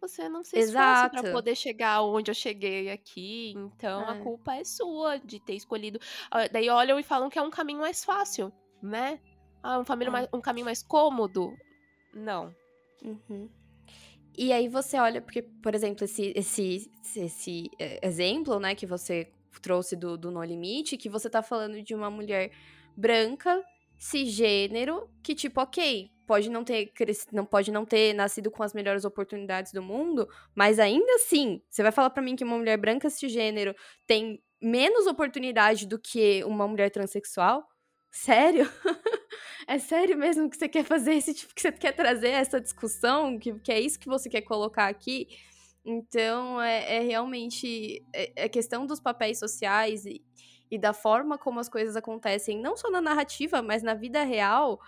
Você 0.01 0.31
não 0.31 0.43
se 0.43 0.59
esforça 0.59 1.11
para 1.11 1.31
poder 1.31 1.55
chegar 1.55 2.03
onde 2.03 2.31
eu 2.31 2.35
cheguei 2.35 2.91
aqui, 2.91 3.53
então 3.55 4.09
é. 4.09 4.13
a 4.13 4.23
culpa 4.23 4.55
é 4.55 4.65
sua 4.65 5.19
de 5.19 5.39
ter 5.39 5.55
escolhido. 5.55 6.01
Ah, 6.31 6.49
daí 6.49 6.71
olham 6.71 6.99
e 6.99 7.03
falam 7.03 7.29
que 7.29 7.39
é 7.39 7.43
um 7.43 7.51
caminho 7.51 7.81
mais 7.81 8.03
fácil, 8.03 8.51
né? 8.83 9.21
Ah, 9.63 9.79
um, 9.79 10.03
é. 10.03 10.11
mais, 10.11 10.29
um 10.33 10.41
caminho 10.41 10.65
mais 10.65 10.83
cômodo. 10.83 11.55
Não. 12.15 12.55
Uhum. 13.05 13.51
E 14.43 14.55
aí 14.55 14.69
você 14.69 14.97
olha, 14.99 15.21
porque, 15.21 15.43
por 15.43 15.75
exemplo, 15.75 16.03
esse, 16.03 16.33
esse, 16.35 16.91
esse 17.15 17.71
é, 17.79 18.01
exemplo, 18.07 18.59
né, 18.59 18.75
que 18.75 18.87
você 18.87 19.31
trouxe 19.61 19.95
do, 19.95 20.17
do 20.17 20.31
No 20.31 20.43
Limite, 20.43 20.97
que 20.97 21.11
você 21.11 21.29
tá 21.29 21.43
falando 21.43 21.83
de 21.83 21.95
uma 21.95 22.11
mulher 22.11 22.51
branca, 22.97 23.63
cisgênero, 23.99 25.11
que, 25.23 25.35
tipo, 25.35 25.61
ok, 25.61 26.11
pode 26.27 26.49
não 26.49 26.65
ter 26.65 26.91
não 27.31 27.45
pode 27.45 27.71
não 27.71 27.85
ter 27.85 28.15
nascido 28.15 28.51
com 28.51 28.63
as 28.63 28.73
melhores 28.73 29.05
oportunidades 29.05 29.73
do 29.75 29.83
mundo, 29.83 30.27
mas 30.55 30.79
ainda 30.79 31.17
assim, 31.17 31.61
você 31.69 31.83
vai 31.83 31.93
falar 31.93 32.09
para 32.09 32.23
mim 32.23 32.35
que 32.35 32.43
uma 32.43 32.57
mulher 32.57 32.79
branca 32.79 33.11
cisgênero 33.11 33.75
tem 34.07 34.43
menos 34.59 35.07
oportunidade 35.07 35.87
do 35.87 35.99
que 35.99 36.43
uma 36.45 36.67
mulher 36.67 36.91
transexual? 36.91 37.63
Sério? 38.11 38.69
é 39.67 39.79
sério 39.79 40.19
mesmo 40.19 40.51
que 40.51 40.57
você 40.57 40.69
quer 40.69 40.85
fazer 40.85 41.15
esse 41.15 41.33
tipo, 41.33 41.55
que 41.55 41.61
você 41.61 41.73
quer 41.73 41.93
trazer 41.93 42.31
essa 42.31 42.61
discussão, 42.61 43.39
que, 43.39 43.55
que 43.61 43.71
é 43.73 43.81
isso 43.81 43.99
que 43.99 44.09
você 44.09 44.29
quer 44.29 44.43
colocar 44.43 44.89
aqui? 44.89 45.29
Então, 45.85 46.61
é, 46.61 46.97
é 46.97 47.01
realmente 47.01 48.05
é, 48.13 48.45
é 48.45 48.49
questão 48.49 48.87
dos 48.87 49.01
papéis 49.01 49.39
sociais 49.39 50.05
e, 50.05 50.23
e 50.71 50.79
da 50.79 50.93
forma 50.93 51.39
como 51.39 51.61
as 51.61 51.69
coisas 51.69 51.97
acontecem, 51.97 52.61
não 52.61 52.77
só 52.77 52.91
na 52.91 53.01
narrativa, 53.01 53.63
mas 53.63 53.83
na 53.83 53.95
vida 53.95 54.23
real, 54.25 54.81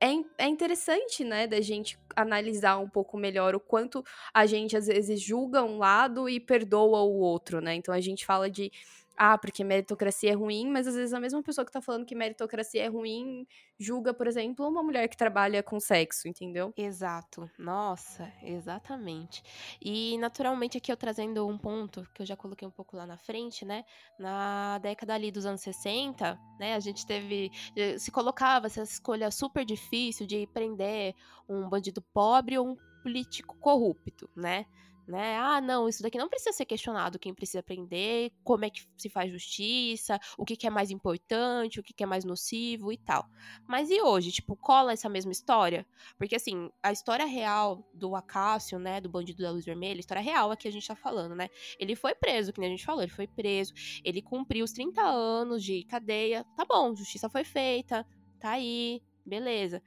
é, 0.00 0.08
é 0.38 0.48
interessante, 0.48 1.24
né, 1.24 1.46
da 1.46 1.60
gente 1.60 1.98
analisar 2.16 2.78
um 2.78 2.88
pouco 2.88 3.18
melhor 3.18 3.54
o 3.54 3.60
quanto 3.60 4.02
a 4.32 4.46
gente 4.46 4.76
às 4.76 4.86
vezes 4.86 5.20
julga 5.20 5.62
um 5.62 5.78
lado 5.78 6.28
e 6.28 6.40
perdoa 6.40 7.02
o 7.02 7.18
outro, 7.18 7.60
né? 7.60 7.74
Então 7.74 7.92
a 7.94 8.00
gente 8.00 8.24
fala 8.24 8.50
de 8.50 8.72
ah, 9.22 9.36
porque 9.36 9.62
meritocracia 9.62 10.30
é 10.32 10.34
ruim, 10.34 10.66
mas 10.70 10.86
às 10.86 10.94
vezes 10.94 11.12
a 11.12 11.20
mesma 11.20 11.42
pessoa 11.42 11.62
que 11.64 11.70
tá 11.70 11.82
falando 11.82 12.06
que 12.06 12.14
meritocracia 12.14 12.82
é 12.84 12.88
ruim 12.88 13.46
julga, 13.78 14.14
por 14.14 14.26
exemplo, 14.26 14.66
uma 14.66 14.82
mulher 14.82 15.08
que 15.08 15.16
trabalha 15.16 15.62
com 15.62 15.78
sexo, 15.78 16.26
entendeu? 16.26 16.72
Exato. 16.74 17.50
Nossa, 17.58 18.32
exatamente. 18.42 19.42
E 19.78 20.16
naturalmente 20.16 20.78
aqui 20.78 20.90
eu 20.90 20.96
trazendo 20.96 21.46
um 21.46 21.58
ponto 21.58 22.02
que 22.14 22.22
eu 22.22 22.26
já 22.26 22.34
coloquei 22.34 22.66
um 22.66 22.70
pouco 22.70 22.96
lá 22.96 23.06
na 23.06 23.18
frente, 23.18 23.62
né? 23.62 23.84
Na 24.18 24.78
década 24.78 25.12
ali 25.14 25.30
dos 25.30 25.44
anos 25.44 25.60
60, 25.60 26.38
né, 26.58 26.74
a 26.74 26.80
gente 26.80 27.04
teve 27.06 27.50
eh, 27.76 27.98
se 27.98 28.10
colocava 28.10 28.68
essa 28.68 28.82
escolha 28.82 29.30
super 29.30 29.66
difícil 29.66 30.26
de 30.26 30.46
prender 30.46 31.14
um 31.46 31.68
bandido 31.68 32.00
pobre 32.00 32.56
ou 32.56 32.68
um 32.68 32.76
político 33.02 33.56
corrupto, 33.58 34.30
né? 34.34 34.64
Né? 35.06 35.36
Ah, 35.38 35.60
não, 35.60 35.88
isso 35.88 36.02
daqui 36.02 36.18
não 36.18 36.28
precisa 36.28 36.52
ser 36.52 36.64
questionado. 36.64 37.18
Quem 37.18 37.34
precisa 37.34 37.60
aprender, 37.60 38.32
como 38.44 38.64
é 38.64 38.70
que 38.70 38.86
se 38.96 39.08
faz 39.08 39.30
justiça, 39.30 40.18
o 40.38 40.44
que, 40.44 40.56
que 40.56 40.66
é 40.66 40.70
mais 40.70 40.90
importante, 40.90 41.80
o 41.80 41.82
que, 41.82 41.92
que 41.92 42.02
é 42.02 42.06
mais 42.06 42.24
nocivo 42.24 42.92
e 42.92 42.98
tal. 42.98 43.28
Mas 43.66 43.90
e 43.90 44.00
hoje? 44.00 44.32
Tipo, 44.32 44.56
cola 44.56 44.92
essa 44.92 45.08
mesma 45.08 45.32
história? 45.32 45.86
Porque, 46.18 46.36
assim, 46.36 46.70
a 46.82 46.92
história 46.92 47.26
real 47.26 47.88
do 47.94 48.14
Acácio, 48.14 48.78
né, 48.78 49.00
do 49.00 49.08
bandido 49.08 49.42
da 49.42 49.50
luz 49.50 49.64
vermelha, 49.64 49.98
a 49.98 50.00
história 50.00 50.22
real 50.22 50.50
aqui 50.50 50.68
a 50.68 50.72
gente 50.72 50.86
tá 50.86 50.96
falando, 50.96 51.34
né? 51.34 51.48
Ele 51.78 51.94
foi 51.94 52.14
preso, 52.14 52.52
que 52.52 52.60
nem 52.60 52.68
a 52.68 52.76
gente 52.76 52.84
falou, 52.84 53.02
ele 53.02 53.12
foi 53.12 53.26
preso, 53.26 53.72
ele 54.04 54.22
cumpriu 54.22 54.64
os 54.64 54.72
30 54.72 55.02
anos 55.02 55.62
de 55.64 55.84
cadeia. 55.84 56.44
Tá 56.56 56.64
bom, 56.64 56.94
justiça 56.94 57.28
foi 57.28 57.44
feita, 57.44 58.06
tá 58.38 58.50
aí, 58.50 59.02
Beleza. 59.24 59.82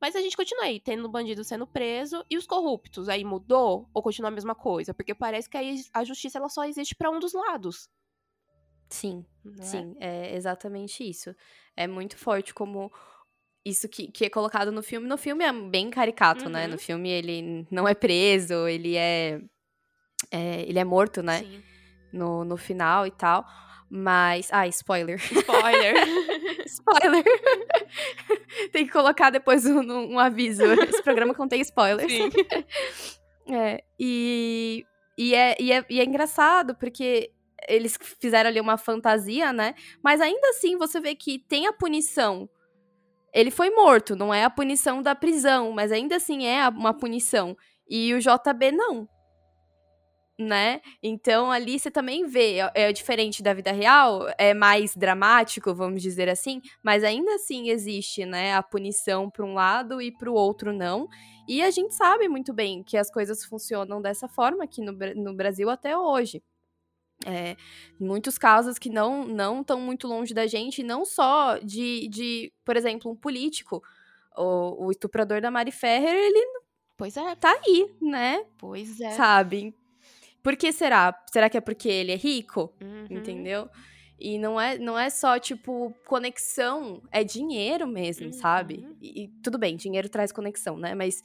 Mas 0.00 0.16
a 0.16 0.20
gente 0.20 0.36
continua 0.36 0.64
aí, 0.64 0.80
tendo 0.80 1.08
bandido 1.08 1.44
sendo 1.44 1.66
preso 1.66 2.24
e 2.30 2.36
os 2.36 2.46
corruptos. 2.46 3.08
Aí 3.08 3.24
mudou 3.24 3.88
ou 3.92 4.02
continua 4.02 4.28
a 4.28 4.34
mesma 4.34 4.54
coisa? 4.54 4.94
Porque 4.94 5.14
parece 5.14 5.48
que 5.48 5.56
aí 5.56 5.82
a 5.92 6.04
justiça 6.04 6.38
ela 6.38 6.48
só 6.48 6.64
existe 6.64 6.94
para 6.94 7.10
um 7.10 7.18
dos 7.18 7.32
lados. 7.32 7.88
Sim, 8.88 9.24
é? 9.58 9.62
sim, 9.62 9.96
é 10.00 10.34
exatamente 10.34 11.08
isso. 11.08 11.34
É 11.76 11.86
muito 11.86 12.16
forte 12.16 12.54
como 12.54 12.90
isso 13.64 13.88
que, 13.88 14.10
que 14.10 14.24
é 14.24 14.30
colocado 14.30 14.72
no 14.72 14.82
filme. 14.82 15.06
No 15.06 15.18
filme 15.18 15.44
é 15.44 15.52
bem 15.52 15.90
caricato, 15.90 16.44
uhum. 16.44 16.50
né? 16.50 16.66
No 16.66 16.78
filme 16.78 17.10
ele 17.10 17.66
não 17.70 17.86
é 17.86 17.94
preso, 17.94 18.66
ele 18.66 18.96
é, 18.96 19.40
é 20.30 20.62
ele 20.62 20.78
é 20.78 20.84
morto, 20.84 21.22
né? 21.22 21.40
Sim. 21.40 21.62
No, 22.12 22.44
no 22.44 22.56
final 22.56 23.06
e 23.06 23.10
tal. 23.10 23.46
Mas. 23.90 24.48
Ah, 24.52 24.66
spoiler. 24.68 25.18
Spoiler. 25.18 25.94
spoiler. 26.66 27.24
tem 28.72 28.86
que 28.86 28.92
colocar 28.92 29.30
depois 29.30 29.64
um, 29.64 29.80
um, 29.80 30.18
aviso. 30.18 30.64
Esse 30.64 31.02
programa 31.02 31.34
contém 31.34 31.60
spoilers. 31.60 32.12
Sim. 32.12 32.30
É, 33.50 33.82
e, 33.98 34.84
e, 35.16 35.34
é, 35.34 35.56
e, 35.58 35.72
é, 35.72 35.82
e 35.88 36.00
é 36.00 36.04
engraçado, 36.04 36.74
porque 36.74 37.32
eles 37.66 37.98
fizeram 38.20 38.50
ali 38.50 38.60
uma 38.60 38.76
fantasia, 38.76 39.54
né? 39.54 39.74
Mas 40.04 40.20
ainda 40.20 40.50
assim 40.50 40.76
você 40.76 41.00
vê 41.00 41.14
que 41.14 41.38
tem 41.38 41.66
a 41.66 41.72
punição. 41.72 42.46
Ele 43.32 43.50
foi 43.50 43.70
morto, 43.70 44.14
não 44.14 44.34
é 44.34 44.44
a 44.44 44.50
punição 44.50 45.00
da 45.00 45.14
prisão, 45.14 45.72
mas 45.72 45.90
ainda 45.90 46.16
assim 46.16 46.46
é 46.46 46.68
uma 46.68 46.92
punição. 46.92 47.56
E 47.88 48.12
o 48.12 48.18
JB 48.18 48.70
não 48.70 49.08
né? 50.38 50.80
Então 51.02 51.50
ali 51.50 51.78
você 51.78 51.90
também 51.90 52.26
vê, 52.26 52.58
é, 52.58 52.70
é 52.74 52.92
diferente 52.92 53.42
da 53.42 53.52
vida 53.52 53.72
real, 53.72 54.26
é 54.38 54.54
mais 54.54 54.94
dramático, 54.94 55.74
vamos 55.74 56.00
dizer 56.00 56.28
assim, 56.28 56.62
mas 56.82 57.02
ainda 57.02 57.34
assim 57.34 57.70
existe, 57.70 58.24
né, 58.24 58.54
a 58.54 58.62
punição 58.62 59.28
para 59.28 59.44
um 59.44 59.54
lado 59.54 60.00
e 60.00 60.12
para 60.12 60.30
o 60.30 60.34
outro 60.34 60.72
não. 60.72 61.08
E 61.48 61.62
a 61.62 61.70
gente 61.70 61.94
sabe 61.94 62.28
muito 62.28 62.52
bem 62.52 62.84
que 62.84 62.96
as 62.96 63.10
coisas 63.10 63.44
funcionam 63.44 64.00
dessa 64.00 64.28
forma 64.28 64.64
aqui 64.64 64.80
no, 64.82 64.92
no 64.92 65.34
Brasil 65.34 65.68
até 65.70 65.96
hoje. 65.96 66.42
É, 67.26 67.56
muitos 67.98 68.38
casos 68.38 68.78
que 68.78 68.88
não 68.88 69.26
não 69.26 69.60
estão 69.62 69.80
muito 69.80 70.06
longe 70.06 70.32
da 70.32 70.46
gente, 70.46 70.84
não 70.84 71.04
só 71.04 71.58
de, 71.58 72.06
de 72.08 72.52
por 72.64 72.76
exemplo, 72.76 73.10
um 73.10 73.16
político, 73.16 73.82
o, 74.36 74.86
o 74.86 74.90
estuprador 74.92 75.40
da 75.40 75.50
Mari 75.50 75.72
Ferrer, 75.72 76.14
ele 76.14 76.38
Pois 76.96 77.16
é. 77.16 77.34
Tá 77.36 77.52
aí, 77.64 77.94
né? 78.02 78.44
Pois 78.58 79.00
é. 79.00 79.12
Sabe? 79.12 79.72
Por 80.42 80.56
que 80.56 80.72
será? 80.72 81.14
Será 81.30 81.48
que 81.50 81.56
é 81.56 81.60
porque 81.60 81.88
ele 81.88 82.12
é 82.12 82.16
rico? 82.16 82.72
Uhum. 82.80 83.06
Entendeu? 83.10 83.68
E 84.18 84.36
não 84.38 84.60
é, 84.60 84.76
não 84.78 84.98
é 84.98 85.10
só, 85.10 85.38
tipo, 85.38 85.94
conexão, 86.04 87.00
é 87.12 87.22
dinheiro 87.22 87.86
mesmo, 87.86 88.26
uhum. 88.26 88.32
sabe? 88.32 88.88
E, 89.00 89.24
e, 89.24 89.28
tudo 89.42 89.58
bem, 89.58 89.76
dinheiro 89.76 90.08
traz 90.08 90.32
conexão, 90.32 90.76
né? 90.76 90.94
Mas 90.94 91.22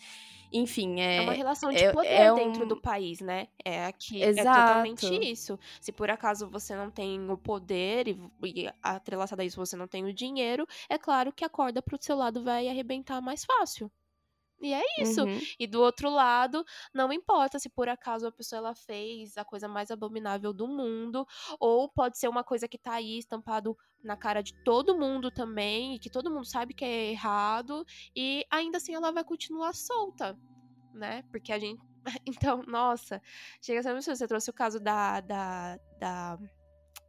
Enfim, 0.55 1.01
é. 1.01 1.17
É 1.17 1.21
uma 1.21 1.33
relação 1.33 1.71
de 1.71 1.83
é- 1.83 1.91
poder 1.91 2.09
é 2.09 2.31
dentro 2.35 2.65
um- 2.65 2.67
do 2.67 2.79
país, 2.79 3.19
né? 3.19 3.47
É 3.65 3.85
aqui. 3.87 4.21
Exato. 4.21 4.47
É 4.47 4.61
totalmente 4.67 5.31
isso. 5.31 5.59
Se 5.81 5.91
por 5.91 6.11
acaso 6.11 6.47
você 6.47 6.75
não 6.75 6.91
tem 6.91 7.27
o 7.27 7.35
poder 7.35 8.07
e, 8.07 8.19
e 8.43 8.69
atrelaçado 8.83 9.41
a 9.41 9.45
isso 9.45 9.57
você 9.57 9.75
não 9.75 9.87
tem 9.87 10.05
o 10.05 10.13
dinheiro, 10.13 10.67
é 10.87 10.95
claro 10.99 11.33
que 11.33 11.43
a 11.43 11.49
corda 11.49 11.81
pro 11.81 11.97
seu 11.99 12.15
lado 12.15 12.43
vai 12.43 12.67
arrebentar 12.67 13.19
mais 13.19 13.43
fácil. 13.43 13.91
E 14.61 14.73
é 14.73 14.81
isso. 14.99 15.23
Uhum. 15.23 15.39
E 15.59 15.67
do 15.67 15.81
outro 15.81 16.09
lado, 16.09 16.63
não 16.93 17.11
importa 17.11 17.59
se 17.59 17.69
por 17.69 17.89
acaso 17.89 18.27
a 18.27 18.31
pessoa 18.31 18.59
ela 18.59 18.75
fez 18.75 19.37
a 19.37 19.43
coisa 19.43 19.67
mais 19.67 19.91
abominável 19.91 20.53
do 20.53 20.67
mundo, 20.67 21.27
ou 21.59 21.89
pode 21.89 22.17
ser 22.17 22.29
uma 22.29 22.43
coisa 22.43 22.67
que 22.67 22.77
tá 22.77 22.93
aí 22.93 23.17
estampado 23.17 23.77
na 24.03 24.15
cara 24.15 24.41
de 24.41 24.53
todo 24.63 24.97
mundo 24.97 25.29
também, 25.31 25.95
e 25.95 25.99
que 25.99 26.09
todo 26.09 26.31
mundo 26.31 26.45
sabe 26.45 26.73
que 26.73 26.85
é 26.85 27.11
errado, 27.11 27.85
e 28.15 28.45
ainda 28.49 28.77
assim 28.77 28.93
ela 28.93 29.11
vai 29.11 29.23
continuar 29.23 29.73
solta, 29.73 30.37
né? 30.93 31.23
Porque 31.31 31.51
a 31.51 31.59
gente. 31.59 31.81
Então, 32.27 32.61
nossa, 32.67 33.21
chega 33.61 33.79
a 33.79 34.01
ser. 34.01 34.15
Você 34.15 34.27
trouxe 34.27 34.49
o 34.49 34.53
caso 34.53 34.79
da. 34.79 35.21
da, 35.21 35.77
da 35.99 36.37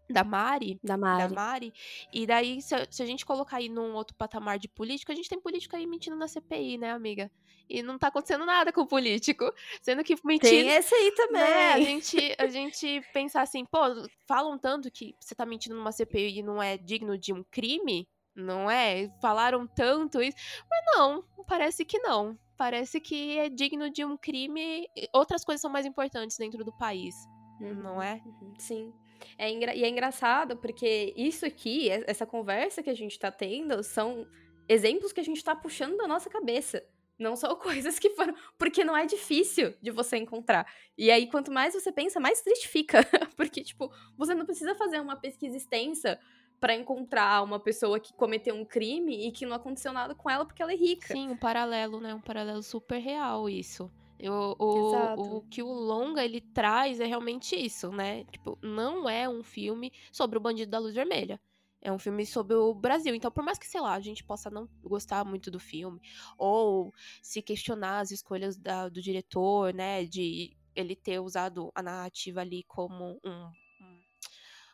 da 0.08 0.22
Mari, 0.24 0.78
Da 0.82 0.94
da 0.94 0.98
Mari. 0.98 1.34
Mari. 1.34 1.72
E 2.12 2.26
daí, 2.26 2.60
se, 2.60 2.74
a- 2.74 2.86
se 2.90 3.02
a 3.02 3.06
gente 3.06 3.24
colocar 3.24 3.56
aí 3.58 3.68
num 3.68 3.94
outro 3.94 4.14
patamar 4.16 4.58
de 4.58 4.68
político, 4.68 5.10
a 5.12 5.14
gente 5.14 5.28
tem 5.28 5.40
político 5.40 5.74
aí 5.76 5.86
mentindo 5.86 6.16
na 6.16 6.28
CPI, 6.28 6.78
né, 6.78 6.90
amiga? 6.92 7.30
E 7.68 7.82
não 7.82 7.98
tá 7.98 8.08
acontecendo 8.08 8.44
nada 8.44 8.70
com 8.72 8.82
o 8.82 8.86
político. 8.86 9.44
Sendo 9.82 10.04
que 10.04 10.14
Tem 10.16 10.24
mentir. 10.24 10.66
esse 10.68 10.94
aí 10.94 11.12
também. 11.12 11.40
Né, 11.42 11.72
a 11.72 11.80
gente, 11.80 12.34
a 12.38 12.46
gente 12.46 13.00
pensar 13.12 13.42
assim, 13.42 13.64
pô, 13.64 13.78
falam 14.26 14.58
tanto 14.58 14.90
que 14.90 15.14
você 15.18 15.34
tá 15.34 15.46
mentindo 15.46 15.74
numa 15.74 15.90
CPI 15.92 16.38
e 16.38 16.42
não 16.42 16.62
é 16.62 16.76
digno 16.76 17.16
de 17.16 17.32
um 17.32 17.42
crime, 17.50 18.06
não 18.36 18.70
é? 18.70 19.08
Falaram 19.22 19.66
tanto 19.66 20.20
isso. 20.20 20.36
Mas 20.70 20.80
não, 20.96 21.24
parece 21.46 21.84
que 21.84 21.98
não. 21.98 22.38
Parece 22.56 23.00
que 23.00 23.38
é 23.38 23.48
digno 23.48 23.90
de 23.90 24.04
um 24.04 24.16
crime. 24.16 24.86
Outras 25.12 25.44
coisas 25.44 25.60
são 25.60 25.70
mais 25.70 25.86
importantes 25.86 26.36
dentro 26.36 26.62
do 26.64 26.72
país, 26.76 27.14
não 27.60 28.00
é? 28.02 28.20
Uhum, 28.24 28.54
Sim. 28.58 28.92
É 29.38 29.50
engra- 29.50 29.74
E 29.74 29.84
é 29.84 29.88
engraçado 29.88 30.56
porque 30.56 31.12
isso 31.16 31.44
aqui, 31.46 31.88
essa 32.06 32.24
conversa 32.26 32.82
que 32.82 32.90
a 32.90 32.94
gente 32.94 33.18
tá 33.18 33.30
tendo, 33.30 33.82
são 33.82 34.26
exemplos 34.68 35.12
que 35.12 35.20
a 35.20 35.24
gente 35.24 35.42
tá 35.42 35.54
puxando 35.54 35.96
da 35.96 36.06
nossa 36.08 36.28
cabeça. 36.30 36.84
Não 37.18 37.36
são 37.36 37.54
coisas 37.56 37.98
que 37.98 38.10
foram. 38.10 38.34
Porque 38.58 38.82
não 38.84 38.96
é 38.96 39.06
difícil 39.06 39.74
de 39.80 39.90
você 39.90 40.16
encontrar. 40.16 40.66
E 40.98 41.10
aí, 41.10 41.28
quanto 41.28 41.52
mais 41.52 41.74
você 41.74 41.92
pensa, 41.92 42.18
mais 42.18 42.40
triste 42.42 42.66
fica. 42.68 42.98
Porque, 43.36 43.62
tipo, 43.62 43.92
você 44.16 44.34
não 44.34 44.44
precisa 44.44 44.74
fazer 44.74 45.00
uma 45.00 45.16
pesquisa 45.16 45.56
extensa 45.56 46.18
pra 46.60 46.74
encontrar 46.74 47.42
uma 47.42 47.60
pessoa 47.60 48.00
que 48.00 48.12
cometeu 48.14 48.54
um 48.54 48.64
crime 48.64 49.26
e 49.28 49.30
que 49.32 49.44
não 49.44 49.54
aconteceu 49.56 49.92
nada 49.92 50.14
com 50.14 50.30
ela 50.30 50.46
porque 50.46 50.62
ela 50.62 50.72
é 50.72 50.76
rica. 50.76 51.08
Sim, 51.08 51.28
um 51.28 51.36
paralelo, 51.36 52.00
né? 52.00 52.14
Um 52.14 52.20
paralelo 52.20 52.62
super 52.62 52.98
real, 52.98 53.50
isso. 53.50 53.90
Eu, 54.24 54.56
o, 54.58 55.36
o 55.38 55.42
que 55.50 55.62
o 55.62 55.70
longa 55.70 56.24
ele 56.24 56.40
traz 56.40 56.98
é 56.98 57.04
realmente 57.04 57.54
isso, 57.54 57.90
né? 57.90 58.24
Tipo, 58.24 58.58
não 58.62 59.06
é 59.08 59.28
um 59.28 59.42
filme 59.42 59.92
sobre 60.10 60.38
o 60.38 60.40
bandido 60.40 60.70
da 60.70 60.78
luz 60.78 60.94
vermelha. 60.94 61.38
É 61.82 61.92
um 61.92 61.98
filme 61.98 62.24
sobre 62.24 62.56
o 62.56 62.72
Brasil. 62.72 63.14
Então, 63.14 63.30
por 63.30 63.44
mais 63.44 63.58
que, 63.58 63.66
sei 63.66 63.80
lá, 63.82 63.92
a 63.92 64.00
gente 64.00 64.24
possa 64.24 64.48
não 64.48 64.66
gostar 64.82 65.22
muito 65.26 65.50
do 65.50 65.60
filme, 65.60 66.00
ou 66.38 66.90
se 67.20 67.42
questionar 67.42 67.98
as 68.00 68.10
escolhas 68.10 68.56
da- 68.56 68.88
do 68.88 69.02
diretor, 69.02 69.74
né? 69.74 70.04
De 70.06 70.56
ele 70.74 70.96
ter 70.96 71.20
usado 71.20 71.70
a 71.74 71.82
narrativa 71.82 72.40
ali 72.40 72.64
como 72.64 73.20
um, 73.22 73.50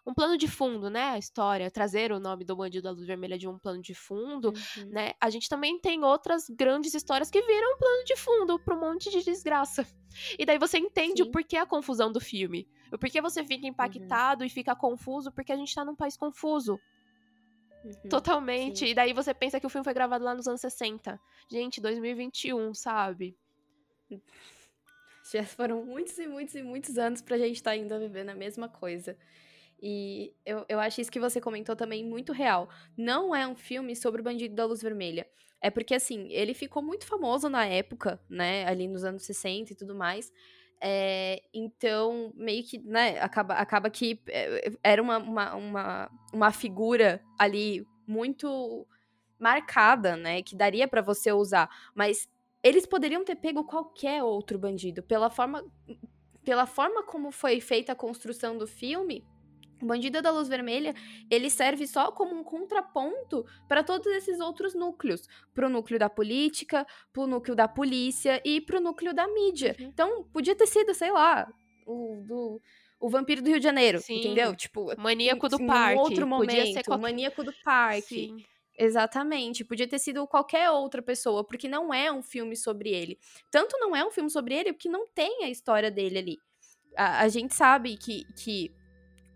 um- 0.07 0.15
plano 0.15 0.37
de 0.37 0.49
fundo, 0.49 0.89
né? 0.91 1.11
A 1.11 1.19
história, 1.19 1.71
trazer 1.71 2.13
o 2.13 2.19
nome 2.21 2.45
do 2.45 2.57
bandido 2.57 2.85
da 2.85 2.91
luz 2.91 3.07
vermelha 3.07 3.39
de 3.39 3.47
um 3.49 3.59
plano 3.59 3.81
de 3.83 3.95
fundo 3.95 4.49
Uhum. 4.77 4.87
né? 4.91 5.13
A 5.21 5.31
gente 5.31 5.49
também 5.49 5.79
tem 5.81 6.03
outras 6.05 6.49
grandes 6.49 6.95
histórias 6.95 7.31
que 7.31 7.41
viram 7.43 7.75
um 7.75 7.79
plano 7.79 8.05
de 8.05 8.17
fundo 8.17 8.59
pra 8.59 8.75
um 8.75 8.81
monte 8.81 9.11
de 9.11 9.23
desgraça. 9.25 9.87
E 10.39 10.45
daí 10.45 10.59
você 10.59 10.79
entende 10.79 11.23
o 11.23 11.27
Sim. 11.27 11.31
porquê 11.31 11.57
a 11.57 11.67
confusão 11.67 12.11
do 12.11 12.21
filme. 12.21 12.67
O 12.93 12.99
porquê 12.99 13.21
você 13.21 13.45
fica 13.45 13.67
impactado 13.67 14.45
e 14.45 14.49
fica 14.51 14.75
confuso, 14.75 15.31
porque 15.31 15.53
a 15.53 15.57
gente 15.57 15.75
tá 15.75 15.85
num 15.85 15.95
país 15.95 16.17
confuso. 16.17 16.79
Uhum. 17.85 18.09
Totalmente. 18.11 18.81
sim. 18.81 18.87
E 18.87 18.95
daí 18.95 19.13
você 19.13 19.33
pensa 19.33 19.59
que 19.61 19.67
o 19.67 19.71
filme 19.71 19.85
foi 19.85 19.95
gravado 19.95 20.25
lá 20.25 20.35
nos 20.35 20.47
anos 20.49 20.61
60. 20.61 21.19
Gente, 21.51 21.81
2021, 21.81 22.75
sabe? 22.75 23.37
Já 25.33 25.45
foram 25.45 25.85
muitos 25.85 26.19
e 26.19 26.27
muitos 26.27 26.55
e 26.57 26.63
muitos 26.63 26.99
anos 26.99 27.23
pra 27.23 27.39
gente 27.39 27.55
estar 27.57 27.71
ainda 27.71 27.99
vivendo 27.99 28.31
a 28.31 28.35
mesma 28.35 28.69
coisa. 28.69 29.17
E 29.83 30.35
eu, 30.45 30.65
eu 30.69 30.79
acho 30.79 31.01
isso 31.01 31.11
que 31.11 31.21
você 31.21 31.41
comentou 31.41 31.75
também 31.75 32.05
muito 32.05 32.33
real. 32.33 32.69
Não 32.97 33.35
é 33.35 33.47
um 33.47 33.57
filme 33.57 33.97
sobre 33.97 34.21
o 34.21 34.25
Bandido 34.25 34.55
da 34.55 34.65
Luz 34.65 34.83
Vermelha. 34.83 35.27
É 35.61 35.71
porque, 35.71 35.95
assim, 35.95 36.29
ele 36.31 36.55
ficou 36.55 36.83
muito 36.83 37.07
famoso 37.07 37.49
na 37.49 37.67
época, 37.67 38.21
né? 38.29 38.67
Ali 38.67 38.89
nos 38.89 39.05
anos 39.05 39.25
60 39.25 39.73
e 39.73 39.77
tudo 39.77 39.95
mais. 39.95 40.33
É, 40.83 41.43
então, 41.53 42.33
meio 42.35 42.65
que, 42.65 42.79
né? 42.79 43.21
Acaba, 43.21 43.55
acaba 43.55 43.91
que 43.91 44.21
é, 44.29 44.73
era 44.83 45.03
uma, 45.03 45.19
uma, 45.19 45.55
uma, 45.55 46.11
uma 46.33 46.53
figura 46.53 47.23
ali 47.39 47.87
muito 48.07 48.87
marcada, 49.39 50.17
né? 50.17 50.43
Que 50.43 50.57
daria 50.57 50.89
pra 50.89 51.03
você 51.03 51.33
usar. 51.33 51.69
Mas 51.95 52.29
eles 52.63 52.87
poderiam 52.87 53.25
ter 53.25 53.37
pego 53.37 53.65
qualquer 53.65 54.23
outro 54.23 54.59
bandido. 54.59 55.03
Pela 55.03 55.31
forma, 55.31 55.65
pela 56.45 56.67
forma 56.67 57.03
como 57.03 57.31
foi 57.31 57.61
feita 57.61 57.93
a 57.93 57.97
construção 57.97 58.57
do 58.57 58.67
filme, 58.67 59.27
Bandido 59.87 60.23
da 60.23 60.31
Luz 60.31 60.49
Vermelha, 60.49 60.95
ele 61.31 61.51
serve 61.51 61.87
só 61.87 62.13
como 62.13 62.35
um 62.35 62.45
contraponto 62.45 63.45
para 63.69 63.83
todos 63.83 64.07
esses 64.09 64.41
outros 64.41 64.75
núcleos. 64.75 65.29
Pro 65.55 65.69
núcleo 65.69 65.99
da 65.99 66.09
política, 66.09 66.87
pro 67.13 67.27
núcleo 67.27 67.55
da 67.55 67.69
polícia 67.69 68.41
e 68.45 68.61
pro 68.61 68.81
núcleo 68.81 69.15
da 69.15 69.27
mídia. 69.27 69.77
Uhum. 69.79 69.87
Então, 69.87 70.25
podia 70.33 70.55
ter 70.55 70.67
sido, 70.67 70.95
sei 70.95 71.11
lá, 71.11 71.51
o, 71.87 72.23
do, 72.27 72.61
o 72.99 73.09
Vampiro 73.09 73.43
do 73.43 73.49
Rio 73.49 73.59
de 73.59 73.65
Janeiro, 73.65 74.01
Sim. 74.01 74.19
entendeu? 74.19 74.55
Tipo, 74.55 74.95
Maníaco 74.99 75.49
do 75.49 75.61
em 75.61 75.67
parque. 75.67 75.99
outro 75.99 76.27
momento, 76.27 76.51
Podia 76.51 76.73
ser 76.73 76.81
o 76.81 76.85
qualquer... 76.85 77.03
Maníaco 77.03 77.45
do 77.45 77.53
Parque. 77.65 78.03
Sim. 78.03 78.45
Exatamente, 78.79 79.63
podia 79.63 79.87
ter 79.87 79.99
sido 79.99 80.27
qualquer 80.27 80.71
outra 80.71 81.03
pessoa, 81.03 81.45
porque 81.45 81.69
não 81.69 81.93
é 81.93 82.11
um 82.11 82.23
filme 82.23 82.57
sobre 82.57 82.89
ele. 82.89 83.19
Tanto 83.51 83.77
não 83.79 83.95
é 83.95 84.03
um 84.03 84.11
filme 84.11 84.31
sobre 84.31 84.55
ele, 84.55 84.73
porque 84.73 84.89
não 84.89 85.07
tem 85.07 85.45
a 85.45 85.51
história 85.51 85.91
dele 85.91 86.19
ali. 86.19 86.39
A, 86.97 87.21
a 87.21 87.29
gente 87.29 87.55
sabe 87.55 87.97
que, 87.99 88.25
que 88.33 88.73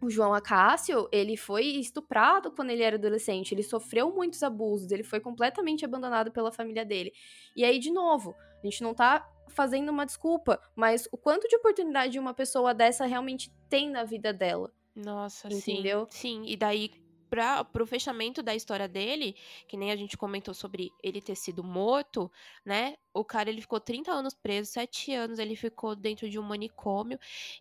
o 0.04 0.10
João 0.10 0.34
Acácio, 0.34 1.08
ele 1.10 1.36
foi 1.36 1.64
estuprado 1.64 2.52
quando 2.52 2.70
ele 2.70 2.82
era 2.82 2.96
adolescente, 2.96 3.52
ele 3.52 3.62
sofreu 3.62 4.12
muitos 4.12 4.42
abusos, 4.42 4.90
ele 4.90 5.02
foi 5.02 5.20
completamente 5.20 5.84
abandonado 5.84 6.30
pela 6.30 6.52
família 6.52 6.84
dele. 6.84 7.12
E 7.56 7.64
aí, 7.64 7.78
de 7.78 7.90
novo, 7.90 8.34
a 8.62 8.66
gente 8.66 8.82
não 8.82 8.94
tá 8.94 9.28
fazendo 9.48 9.90
uma 9.90 10.04
desculpa, 10.04 10.60
mas 10.74 11.08
o 11.12 11.16
quanto 11.16 11.48
de 11.48 11.56
oportunidade 11.56 12.18
uma 12.18 12.34
pessoa 12.34 12.74
dessa 12.74 13.06
realmente 13.06 13.52
tem 13.68 13.90
na 13.90 14.04
vida 14.04 14.32
dela. 14.32 14.72
Nossa, 14.94 15.48
Entendeu? 15.48 16.06
sim. 16.10 16.42
Sim, 16.44 16.44
e 16.46 16.56
daí 16.56 16.90
pra, 17.28 17.64
pro 17.64 17.86
fechamento 17.86 18.42
da 18.42 18.54
história 18.54 18.86
dele, 18.86 19.34
que 19.66 19.76
nem 19.76 19.90
a 19.90 19.96
gente 19.96 20.16
comentou 20.16 20.54
sobre 20.54 20.90
ele 21.02 21.20
ter 21.20 21.34
sido 21.34 21.64
morto, 21.64 22.30
né? 22.64 22.94
O 23.12 23.24
cara 23.24 23.50
ele 23.50 23.60
ficou 23.60 23.80
30 23.80 24.12
anos 24.12 24.34
preso, 24.34 24.70
7 24.70 25.12
anos 25.12 25.38
ele 25.40 25.56
ficou 25.56 25.96
dentro 25.96 26.30
de 26.30 26.38
um 26.38 26.42
manicômio 26.42 27.18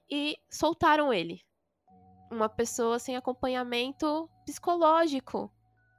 e 0.09 0.37
soltaram 0.49 1.11
ele. 1.11 1.41
Uma 2.33 2.49
pessoa 2.49 2.99
sem 2.99 3.15
acompanhamento 3.15 4.29
psicológico. 4.45 5.51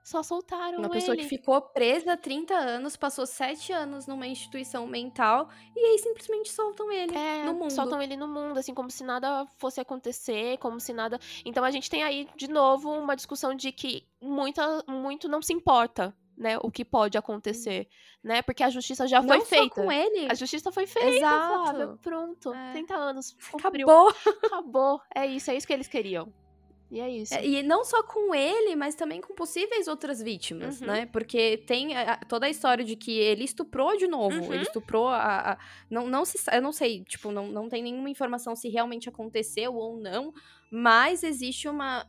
Só 0.02 0.22
soltaram 0.22 0.78
Uma 0.80 0.86
ele. 0.88 0.94
pessoa 0.96 1.16
que 1.16 1.26
ficou 1.26 1.58
presa 1.62 2.12
há 2.12 2.16
30 2.16 2.52
anos, 2.54 2.94
passou 2.94 3.24
7 3.24 3.72
anos 3.72 4.06
numa 4.06 4.26
instituição 4.26 4.86
mental 4.86 5.48
e 5.74 5.80
aí 5.80 5.98
simplesmente 5.98 6.50
soltam 6.52 6.92
ele 6.92 7.16
É, 7.16 7.42
no 7.44 7.54
mundo. 7.54 7.70
soltam 7.70 8.02
ele 8.02 8.14
no 8.14 8.28
mundo, 8.28 8.58
assim, 8.58 8.74
como 8.74 8.90
se 8.90 9.02
nada 9.02 9.46
fosse 9.56 9.80
acontecer, 9.80 10.58
como 10.58 10.78
se 10.78 10.92
nada. 10.92 11.18
Então 11.42 11.64
a 11.64 11.70
gente 11.70 11.88
tem 11.88 12.02
aí, 12.02 12.28
de 12.36 12.48
novo, 12.48 12.90
uma 12.92 13.16
discussão 13.16 13.54
de 13.54 13.72
que 13.72 14.06
muita, 14.20 14.84
muito 14.86 15.26
não 15.26 15.40
se 15.40 15.54
importa, 15.54 16.14
né, 16.36 16.58
o 16.62 16.70
que 16.70 16.84
pode 16.84 17.16
acontecer, 17.16 17.88
né? 18.22 18.42
Porque 18.42 18.62
a 18.62 18.70
justiça 18.70 19.06
já 19.06 19.22
foi 19.22 19.38
Não 19.38 19.44
feita. 19.46 19.74
só 19.74 19.82
com 19.82 19.92
ele. 19.92 20.26
A 20.30 20.34
justiça 20.34 20.72
foi 20.72 20.86
feita, 20.86 21.08
Exato. 21.08 21.64
Flávia. 21.64 21.98
Pronto. 22.02 22.52
É. 22.54 22.72
30 22.72 22.94
anos. 22.96 23.36
Cumpriu. 23.52 23.88
Acabou. 23.88 24.14
Acabou. 24.44 25.00
É 25.14 25.26
isso, 25.26 25.50
é 25.50 25.56
isso 25.56 25.66
que 25.66 25.72
eles 25.72 25.88
queriam. 25.88 26.32
E 26.90 27.00
é 27.00 27.08
isso. 27.08 27.34
É, 27.34 27.44
E 27.44 27.62
não 27.62 27.82
só 27.84 28.02
com 28.04 28.32
ele, 28.34 28.76
mas 28.76 28.94
também 28.94 29.20
com 29.20 29.34
possíveis 29.34 29.88
outras 29.88 30.22
vítimas, 30.22 30.80
Uhum. 30.80 30.86
né? 30.86 31.06
Porque 31.06 31.56
tem 31.66 31.96
a- 31.96 32.18
toda 32.28 32.46
a 32.46 32.50
história 32.50 32.84
de 32.84 32.94
que 32.94 33.10
ele 33.18 33.42
estuprou 33.42 33.96
de 33.96 34.06
novo. 34.06 34.36
Uhum. 34.44 34.52
Ele 34.52 34.62
estuprou 34.62 35.08
a. 35.08 35.52
a- 35.52 35.58
não, 35.90 36.06
não 36.06 36.24
se, 36.24 36.38
eu 36.52 36.62
não 36.62 36.70
sei, 36.72 37.02
tipo, 37.02 37.32
não, 37.32 37.48
não 37.48 37.68
tem 37.68 37.82
nenhuma 37.82 38.10
informação 38.10 38.54
se 38.54 38.68
realmente 38.68 39.08
aconteceu 39.08 39.74
ou 39.74 39.96
não, 39.96 40.32
mas 40.70 41.24
existe 41.24 41.68
uma. 41.68 42.04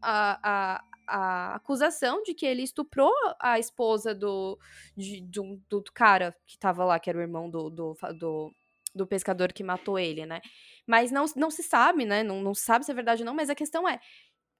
a, 0.00 0.82
a, 1.10 1.54
acusação 1.56 2.22
de 2.22 2.34
que 2.34 2.46
ele 2.46 2.62
estuprou 2.62 3.12
a 3.40 3.58
esposa 3.58 4.14
do, 4.14 4.58
de- 4.96 5.20
do, 5.22 5.60
do 5.68 5.82
cara 5.92 6.34
que 6.46 6.58
tava 6.58 6.84
lá, 6.84 6.98
que 6.98 7.10
era 7.10 7.18
o 7.18 7.22
irmão 7.22 7.50
do, 7.50 7.70
do, 7.70 7.96
do, 8.18 8.54
do 8.94 9.06
pescador 9.06 9.52
que 9.52 9.64
matou 9.64 9.98
ele, 9.98 10.24
né? 10.26 10.40
Mas 10.86 11.10
não, 11.10 11.24
não 11.36 11.50
se 11.50 11.62
sabe, 11.62 12.04
né? 12.04 12.22
Não, 12.22 12.40
não 12.42 12.54
se 12.54 12.62
sabe 12.62 12.84
se 12.84 12.90
é 12.90 12.94
verdade 12.94 13.22
ou 13.22 13.26
não, 13.26 13.34
mas 13.34 13.50
a 13.50 13.54
questão 13.54 13.88
é. 13.88 14.00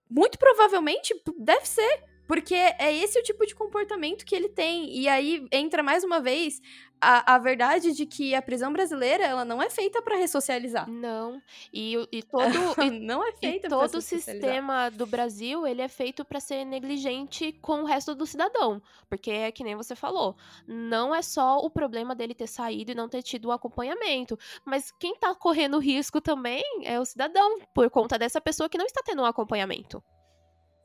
Muito 0.08 0.38
provavelmente 0.38 1.14
deve 1.38 1.66
ser. 1.66 2.04
Porque 2.30 2.54
é 2.54 2.94
esse 2.94 3.18
o 3.18 3.22
tipo 3.24 3.44
de 3.44 3.56
comportamento 3.56 4.24
que 4.24 4.36
ele 4.36 4.48
tem. 4.48 4.96
E 4.96 5.08
aí 5.08 5.44
entra 5.50 5.82
mais 5.82 6.04
uma 6.04 6.20
vez 6.20 6.60
a, 7.00 7.34
a 7.34 7.38
verdade 7.38 7.92
de 7.92 8.04
que 8.04 8.34
a 8.34 8.42
prisão 8.42 8.72
brasileira 8.72 9.24
ela 9.24 9.44
não 9.44 9.62
é 9.62 9.70
feita 9.70 10.02
para 10.02 10.16
ressocializar. 10.16 10.88
Não. 10.88 11.40
E, 11.72 11.94
e 12.12 12.22
todo 12.24 12.82
e, 12.82 12.90
não 12.90 13.26
é 13.26 13.32
feita 13.32 13.66
e 13.66 13.70
todo 13.70 13.94
o 13.94 14.02
sistema 14.02 14.90
do 14.90 15.06
Brasil 15.06 15.66
ele 15.66 15.80
é 15.80 15.88
feito 15.88 16.24
para 16.24 16.40
ser 16.40 16.64
negligente 16.64 17.52
com 17.60 17.82
o 17.82 17.84
resto 17.84 18.14
do 18.14 18.26
cidadão, 18.26 18.82
porque 19.08 19.30
é 19.30 19.50
que 19.50 19.64
nem 19.64 19.74
você 19.74 19.94
falou, 19.94 20.36
não 20.66 21.14
é 21.14 21.22
só 21.22 21.58
o 21.58 21.70
problema 21.70 22.14
dele 22.14 22.34
ter 22.34 22.46
saído 22.46 22.92
e 22.92 22.94
não 22.94 23.08
ter 23.08 23.22
tido 23.22 23.46
o 23.46 23.52
acompanhamento, 23.52 24.38
mas 24.64 24.90
quem 24.92 25.16
tá 25.16 25.34
correndo 25.34 25.78
risco 25.78 26.20
também 26.20 26.62
é 26.84 27.00
o 27.00 27.04
cidadão 27.04 27.60
por 27.74 27.88
conta 27.90 28.18
dessa 28.18 28.40
pessoa 28.40 28.68
que 28.68 28.78
não 28.78 28.86
está 28.86 29.00
tendo 29.04 29.22
um 29.22 29.26
acompanhamento. 29.26 30.02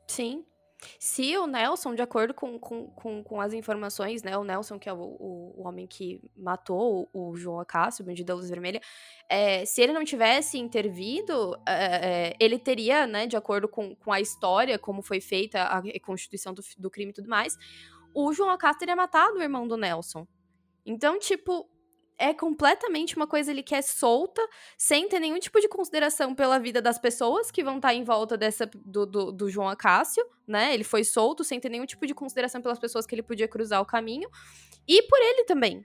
Sim, 0.08 0.44
se 0.98 1.36
o 1.38 1.46
Nelson, 1.46 1.94
de 1.94 2.02
acordo 2.02 2.34
com, 2.34 2.58
com, 2.58 2.88
com, 2.88 3.22
com, 3.22 3.40
as 3.40 3.52
informações, 3.52 4.22
né, 4.22 4.36
o 4.36 4.44
Nelson, 4.44 4.78
que 4.78 4.88
é 4.88 4.92
o, 4.92 4.98
o, 4.98 5.54
o 5.56 5.66
homem 5.66 5.86
que 5.86 6.20
matou 6.36 7.08
o, 7.12 7.30
o, 7.30 7.36
João 7.36 7.60
Acácio, 7.60 8.02
o 8.02 8.06
bandido 8.06 8.26
da 8.26 8.34
Luz 8.34 8.48
Vermelha, 8.48 8.80
é, 9.28 9.64
se 9.64 9.80
ele 9.80 9.92
não 9.92 10.04
tivesse 10.04 10.58
intervido, 10.58 11.56
é, 11.66 12.28
é, 12.28 12.36
ele 12.38 12.58
teria, 12.58 13.06
né, 13.06 13.26
de 13.26 13.36
acordo 13.36 13.68
com, 13.68 13.94
com 13.96 14.12
a 14.12 14.20
história, 14.20 14.78
como 14.78 15.02
foi 15.02 15.20
feita 15.20 15.62
a 15.62 15.82
constituição 16.00 16.52
do, 16.52 16.62
do 16.78 16.90
crime 16.90 17.10
e 17.10 17.14
tudo 17.14 17.28
mais, 17.28 17.56
o 18.14 18.32
João 18.32 18.50
Acácio 18.50 18.78
teria 18.78 18.96
matado 18.96 19.38
o 19.38 19.42
irmão 19.42 19.66
do 19.66 19.76
Nelson. 19.76 20.26
Então, 20.84 21.18
tipo, 21.18 21.68
é 22.18 22.32
completamente 22.32 23.16
uma 23.16 23.26
coisa 23.26 23.50
ele 23.50 23.62
que 23.62 23.74
é 23.74 23.82
solta, 23.82 24.40
sem 24.76 25.08
ter 25.08 25.20
nenhum 25.20 25.38
tipo 25.38 25.60
de 25.60 25.68
consideração 25.68 26.34
pela 26.34 26.58
vida 26.58 26.80
das 26.80 26.98
pessoas 26.98 27.50
que 27.50 27.62
vão 27.62 27.76
estar 27.76 27.88
tá 27.88 27.94
em 27.94 28.04
volta 28.04 28.36
dessa 28.36 28.68
do, 28.74 29.04
do, 29.04 29.32
do, 29.32 29.50
João 29.50 29.68
Acácio, 29.68 30.24
né? 30.46 30.72
Ele 30.72 30.84
foi 30.84 31.04
solto 31.04 31.44
sem 31.44 31.60
ter 31.60 31.68
nenhum 31.68 31.86
tipo 31.86 32.06
de 32.06 32.14
consideração 32.14 32.62
pelas 32.62 32.78
pessoas 32.78 33.06
que 33.06 33.14
ele 33.14 33.22
podia 33.22 33.46
cruzar 33.46 33.80
o 33.80 33.86
caminho. 33.86 34.28
E 34.88 35.02
por 35.02 35.18
ele 35.20 35.44
também. 35.44 35.84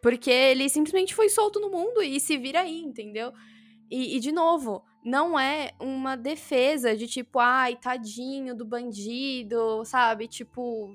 Porque 0.00 0.30
ele 0.30 0.68
simplesmente 0.68 1.14
foi 1.14 1.28
solto 1.28 1.60
no 1.60 1.68
mundo 1.68 2.02
e 2.02 2.18
se 2.20 2.36
vira 2.38 2.60
aí, 2.60 2.80
entendeu? 2.80 3.32
E, 3.90 4.16
e 4.16 4.20
de 4.20 4.32
novo, 4.32 4.84
não 5.04 5.38
é 5.38 5.72
uma 5.80 6.16
defesa 6.16 6.96
de 6.96 7.06
tipo, 7.06 7.38
ai, 7.38 7.76
tadinho 7.76 8.54
do 8.54 8.64
bandido, 8.64 9.84
sabe? 9.84 10.28
Tipo, 10.28 10.94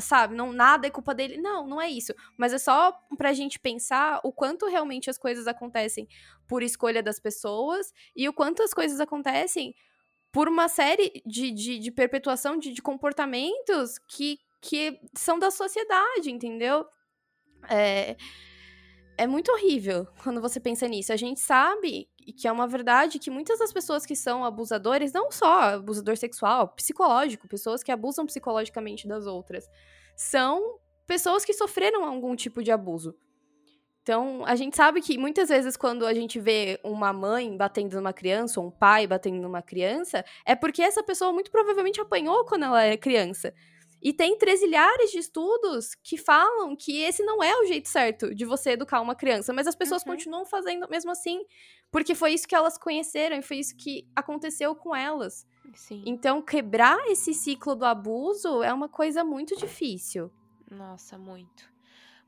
sabe, 0.00 0.34
não 0.34 0.52
nada 0.52 0.86
é 0.86 0.90
culpa 0.90 1.14
dele. 1.14 1.36
Não, 1.38 1.66
não 1.66 1.80
é 1.80 1.88
isso. 1.88 2.12
Mas 2.36 2.52
é 2.52 2.58
só 2.58 2.92
pra 3.16 3.32
gente 3.32 3.58
pensar 3.58 4.20
o 4.24 4.32
quanto 4.32 4.66
realmente 4.66 5.08
as 5.08 5.18
coisas 5.18 5.46
acontecem 5.46 6.08
por 6.48 6.62
escolha 6.62 7.02
das 7.02 7.20
pessoas 7.20 7.92
e 8.16 8.28
o 8.28 8.32
quanto 8.32 8.62
as 8.62 8.74
coisas 8.74 9.00
acontecem 9.00 9.74
por 10.32 10.48
uma 10.48 10.66
série 10.66 11.22
de, 11.26 11.50
de, 11.50 11.78
de 11.78 11.90
perpetuação 11.90 12.56
de, 12.56 12.72
de, 12.72 12.80
comportamentos 12.80 13.98
que, 14.08 14.38
que 14.62 14.98
são 15.14 15.38
da 15.38 15.50
sociedade, 15.50 16.30
entendeu? 16.30 16.86
É, 17.68 18.16
é 19.16 19.26
muito 19.26 19.50
horrível 19.52 20.06
quando 20.22 20.40
você 20.40 20.58
pensa 20.58 20.86
nisso. 20.88 21.12
A 21.12 21.16
gente 21.16 21.40
sabe 21.40 22.08
que 22.36 22.46
é 22.46 22.52
uma 22.52 22.66
verdade 22.66 23.18
que 23.18 23.30
muitas 23.30 23.58
das 23.58 23.72
pessoas 23.72 24.06
que 24.06 24.14
são 24.14 24.44
abusadores, 24.44 25.12
não 25.12 25.30
só 25.30 25.74
abusador 25.74 26.16
sexual, 26.16 26.68
psicológico, 26.68 27.48
pessoas 27.48 27.82
que 27.82 27.92
abusam 27.92 28.26
psicologicamente 28.26 29.06
das 29.08 29.26
outras, 29.26 29.68
são 30.16 30.78
pessoas 31.06 31.44
que 31.44 31.52
sofreram 31.52 32.04
algum 32.04 32.34
tipo 32.36 32.62
de 32.62 32.70
abuso. 32.70 33.14
Então, 34.02 34.44
a 34.44 34.56
gente 34.56 34.76
sabe 34.76 35.00
que 35.00 35.16
muitas 35.16 35.48
vezes 35.48 35.76
quando 35.76 36.04
a 36.04 36.12
gente 36.12 36.40
vê 36.40 36.80
uma 36.82 37.12
mãe 37.12 37.56
batendo 37.56 37.94
numa 37.94 38.12
criança, 38.12 38.60
ou 38.60 38.66
um 38.66 38.70
pai 38.70 39.06
batendo 39.06 39.40
numa 39.40 39.62
criança, 39.62 40.24
é 40.44 40.56
porque 40.56 40.82
essa 40.82 41.04
pessoa 41.04 41.32
muito 41.32 41.52
provavelmente 41.52 42.00
apanhou 42.00 42.44
quando 42.44 42.64
ela 42.64 42.82
era 42.82 42.96
criança. 42.96 43.54
E 44.02 44.12
tem 44.12 44.36
trezilhares 44.36 45.12
de 45.12 45.18
estudos 45.18 45.94
que 45.94 46.16
falam 46.16 46.74
que 46.74 47.00
esse 47.00 47.22
não 47.22 47.42
é 47.42 47.56
o 47.60 47.66
jeito 47.66 47.88
certo 47.88 48.34
de 48.34 48.44
você 48.44 48.70
educar 48.70 49.00
uma 49.00 49.14
criança, 49.14 49.52
mas 49.52 49.68
as 49.68 49.76
pessoas 49.76 50.02
uhum. 50.02 50.12
continuam 50.12 50.44
fazendo 50.44 50.88
mesmo 50.90 51.12
assim, 51.12 51.44
porque 51.90 52.14
foi 52.14 52.32
isso 52.32 52.48
que 52.48 52.54
elas 52.54 52.76
conheceram 52.76 53.36
e 53.36 53.42
foi 53.42 53.58
isso 53.58 53.76
que 53.76 54.08
aconteceu 54.16 54.74
com 54.74 54.94
elas. 54.94 55.46
Sim. 55.74 56.02
Então, 56.04 56.42
quebrar 56.42 56.98
esse 57.06 57.32
ciclo 57.32 57.76
do 57.76 57.84
abuso 57.84 58.62
é 58.62 58.72
uma 58.72 58.88
coisa 58.88 59.22
muito 59.22 59.56
difícil. 59.56 60.30
Nossa, 60.68 61.16
muito. 61.16 61.71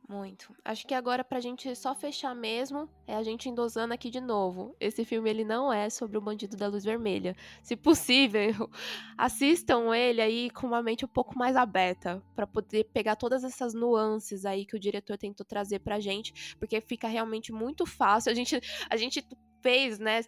Muito. 0.07 0.55
Acho 0.63 0.87
que 0.87 0.93
agora 0.93 1.25
pra 1.25 1.41
gente 1.41 1.75
só 1.75 1.95
fechar 1.95 2.35
mesmo, 2.35 2.91
é 3.07 3.17
a 3.17 3.23
gente 3.23 3.49
endosando 3.49 3.95
aqui 3.95 4.11
de 4.11 4.21
novo. 4.21 4.77
Esse 4.79 5.03
filme 5.03 5.31
ele 5.31 5.45
não 5.45 5.73
é 5.73 5.89
sobre 5.89 6.19
o 6.19 6.21
bandido 6.21 6.59
da 6.59 6.67
luz 6.69 6.85
vermelha. 6.85 7.35
Se 7.63 7.75
possível, 7.75 8.69
assistam 9.17 9.97
ele 9.97 10.21
aí 10.21 10.51
com 10.51 10.67
uma 10.67 10.83
mente 10.83 11.07
um 11.07 11.09
pouco 11.09 11.39
mais 11.39 11.57
aberta 11.57 12.23
para 12.37 12.47
poder 12.47 12.85
pegar 12.93 13.17
todas 13.17 13.45
essas 13.45 13.73
nuances 13.73 14.45
aí 14.45 14.67
que 14.67 14.77
o 14.77 14.81
diretor 14.81 15.17
tentou 15.17 15.45
trazer 15.45 15.79
pra 15.79 15.99
gente, 15.99 16.55
porque 16.59 16.83
fica 16.83 17.09
realmente 17.09 17.51
muito 17.51 17.87
fácil. 17.87 18.31
A 18.31 18.35
gente 18.35 18.61
a 18.91 18.97
gente 18.99 19.27
fez, 19.63 19.99
né, 19.99 20.21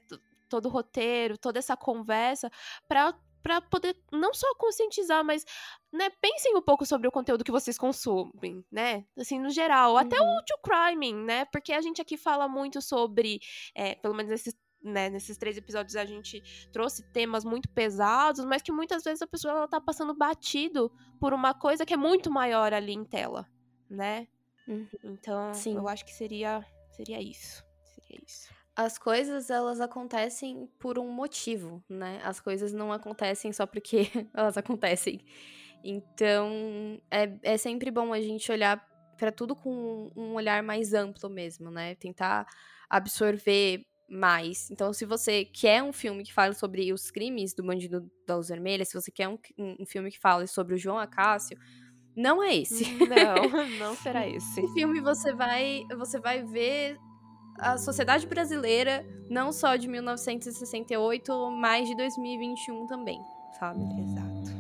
todo 0.49 0.67
o 0.67 0.71
roteiro, 0.71 1.37
toda 1.37 1.59
essa 1.59 1.77
conversa 1.77 2.51
para 2.89 3.15
para 3.47 3.61
poder 3.61 3.97
não 4.11 4.35
só 4.35 4.53
conscientizar, 4.57 5.25
mas, 5.25 5.45
né, 5.93 6.11
pensem 6.21 6.57
um 6.57 6.61
pouco 6.61 6.85
sobre 6.85 7.07
o 7.07 7.13
conteúdo 7.13 7.45
que 7.45 7.53
vocês 7.53 7.79
consumem, 7.79 8.65
né? 8.73 9.07
Assim, 9.17 9.39
no 9.39 9.51
geral. 9.51 9.93
Uhum. 9.93 9.99
Até 9.99 10.21
o 10.21 10.25
uhum. 10.25 10.41
true 10.45 10.61
crime, 10.65 11.13
né? 11.13 11.45
Porque 11.45 11.73
a 11.73 11.81
gente 11.81 12.03
aqui 12.03 12.17
fala 12.17 12.49
muito 12.49 12.83
sobre, 12.83 13.39
é, 13.73 13.95
pelo 13.95 14.15
menos 14.15 14.33
nesses 14.33 14.57
né, 14.83 15.11
nesses 15.11 15.37
três 15.37 15.57
episódios 15.57 15.97
a 15.97 16.05
gente 16.05 16.41
trouxe 16.73 17.03
temas 17.11 17.45
muito 17.45 17.69
pesados, 17.71 18.45
mas 18.45 18.63
que 18.63 18.71
muitas 18.71 19.03
vezes 19.03 19.23
a 19.23 19.27
pessoa 19.27 19.55
ela 19.55 19.69
tá 19.69 19.81
passando 19.81 20.15
batido 20.15 20.93
por 21.19 21.33
uma 21.33 21.55
coisa 21.55 21.85
que 21.85 21.95
é 21.95 21.97
muito 21.97 22.31
maior 22.31 22.73
ali 22.73 22.93
em 22.93 23.05
tela, 23.05 23.49
né? 23.91 24.29
Uhum. 24.69 24.89
Então, 25.03 25.55
Sim. 25.55 25.77
eu 25.77 25.89
acho 25.89 26.05
que 26.05 26.13
seria 26.13 26.65
seria 26.91 27.21
isso. 27.21 27.65
Seria 27.85 28.21
isso 28.25 28.56
as 28.77 28.99
coisas 28.99 29.49
elas 29.49 29.81
acontecem 29.81 30.69
por 30.79 30.99
um 30.99 31.11
motivo, 31.11 31.83
né? 31.89 32.21
As 32.23 32.39
coisas 32.39 32.75
não 32.75 32.93
acontecem 32.93 33.51
só 33.53 33.65
porque 33.67 34.11
elas 34.35 34.59
acontecem. 34.59 35.21
Então, 35.83 37.01
é, 37.11 37.39
é 37.43 37.57
sempre 37.57 37.91
bom 37.91 38.13
a 38.13 38.21
gente 38.21 38.53
olhar 38.53 38.87
para 39.17 39.33
tudo 39.33 39.57
com 39.57 40.11
um 40.15 40.35
olhar 40.35 40.63
mais 40.63 40.93
amplo 40.93 41.31
mesmo, 41.31 41.71
né? 41.71 41.95
Tentar 41.95 42.47
absorver 42.91 43.87
mais. 44.09 44.71
Então, 44.71 44.93
se 44.93 45.07
você 45.07 45.45
quer 45.45 45.83
um 45.83 45.93
filme 45.93 46.23
que 46.23 46.33
fale 46.33 46.55
sobre 46.55 46.93
os 46.93 47.11
crimes 47.11 47.55
do 47.55 47.65
bandido 47.65 48.11
da 48.27 48.37
Luz 48.37 48.49
Vermelha, 48.49 48.85
se 48.85 48.95
você 48.95 49.11
quer 49.11 49.29
um, 49.29 49.39
um 49.59 49.87
filme 49.87 50.11
que 50.11 50.19
fale 50.19 50.47
sobre 50.47 50.75
o 50.75 50.79
João 50.79 50.99
Acácio, 50.99 51.59
não 52.15 52.43
é 52.43 52.57
esse. 52.57 52.85
Não, 53.07 53.49
não 53.79 53.97
será 53.97 54.29
esse. 54.29 54.61
Esse 54.61 54.75
filme 54.75 55.01
você 55.01 55.33
vai, 55.33 55.83
você 55.97 56.21
vai 56.21 56.43
ver 56.43 56.99
a 57.59 57.79
sociedade 57.79 58.27
brasileira, 58.27 59.05
não 59.29 59.53
só 59.53 59.77
de 59.77 59.89
1968, 59.89 61.51
mas 61.51 61.89
de 61.89 61.97
2021 61.97 62.87
também, 62.87 63.21
sabe? 63.59 63.81
Exato. 64.01 64.56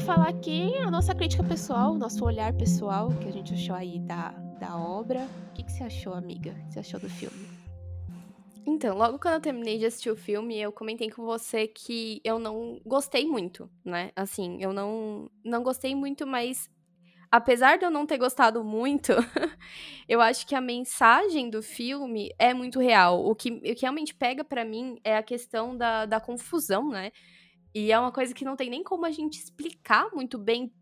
Falar 0.00 0.28
aqui 0.28 0.76
a 0.78 0.90
nossa 0.90 1.14
crítica 1.14 1.42
pessoal, 1.44 1.94
nosso 1.94 2.24
olhar 2.24 2.52
pessoal, 2.52 3.08
que 3.20 3.28
a 3.28 3.32
gente 3.32 3.54
achou 3.54 3.76
aí 3.76 4.00
da, 4.00 4.30
da 4.58 4.76
obra. 4.76 5.26
O 5.50 5.54
que, 5.54 5.62
que 5.62 5.72
você 5.72 5.84
achou, 5.84 6.14
amiga? 6.14 6.50
O 6.50 6.54
que 6.66 6.72
você 6.72 6.80
achou 6.80 7.00
do 7.00 7.08
filme? 7.08 7.48
Então, 8.66 8.96
logo 8.96 9.18
quando 9.18 9.34
eu 9.34 9.40
terminei 9.40 9.78
de 9.78 9.86
assistir 9.86 10.10
o 10.10 10.16
filme, 10.16 10.58
eu 10.58 10.72
comentei 10.72 11.10
com 11.10 11.24
você 11.24 11.68
que 11.68 12.20
eu 12.24 12.38
não 12.38 12.80
gostei 12.84 13.26
muito, 13.26 13.70
né? 13.84 14.10
Assim, 14.16 14.58
eu 14.60 14.72
não, 14.72 15.30
não 15.44 15.62
gostei 15.62 15.94
muito, 15.94 16.26
mas 16.26 16.68
apesar 17.30 17.78
de 17.78 17.84
eu 17.84 17.90
não 17.90 18.06
ter 18.06 18.18
gostado 18.18 18.64
muito, 18.64 19.12
eu 20.08 20.20
acho 20.20 20.46
que 20.46 20.54
a 20.54 20.60
mensagem 20.60 21.50
do 21.50 21.62
filme 21.62 22.30
é 22.38 22.52
muito 22.52 22.80
real. 22.80 23.24
O 23.24 23.34
que, 23.34 23.50
o 23.50 23.60
que 23.60 23.82
realmente 23.82 24.14
pega 24.14 24.42
para 24.42 24.64
mim 24.64 24.98
é 25.04 25.16
a 25.16 25.22
questão 25.22 25.76
da, 25.76 26.04
da 26.06 26.20
confusão, 26.20 26.88
né? 26.88 27.12
E 27.74 27.90
é 27.90 27.98
uma 27.98 28.12
coisa 28.12 28.32
que 28.32 28.44
não 28.44 28.56
tem 28.56 28.70
nem 28.70 28.82
como 28.82 29.04
a 29.04 29.10
gente 29.10 29.38
explicar 29.38 30.08
muito 30.12 30.38
bem 30.38 30.72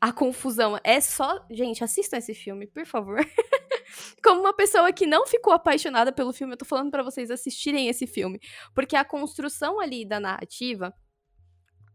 a 0.00 0.12
confusão. 0.12 0.78
É 0.84 1.00
só. 1.00 1.44
Gente, 1.50 1.82
assistam 1.82 2.18
esse 2.18 2.34
filme, 2.34 2.66
por 2.66 2.86
favor. 2.86 3.18
Como 4.22 4.40
uma 4.40 4.52
pessoa 4.52 4.92
que 4.92 5.06
não 5.06 5.26
ficou 5.26 5.52
apaixonada 5.52 6.12
pelo 6.12 6.32
filme, 6.32 6.52
eu 6.52 6.58
tô 6.58 6.64
falando 6.64 6.90
para 6.90 7.02
vocês 7.02 7.30
assistirem 7.30 7.88
esse 7.88 8.06
filme. 8.06 8.40
Porque 8.74 8.96
a 8.96 9.04
construção 9.04 9.80
ali 9.80 10.04
da 10.04 10.20
narrativa 10.20 10.92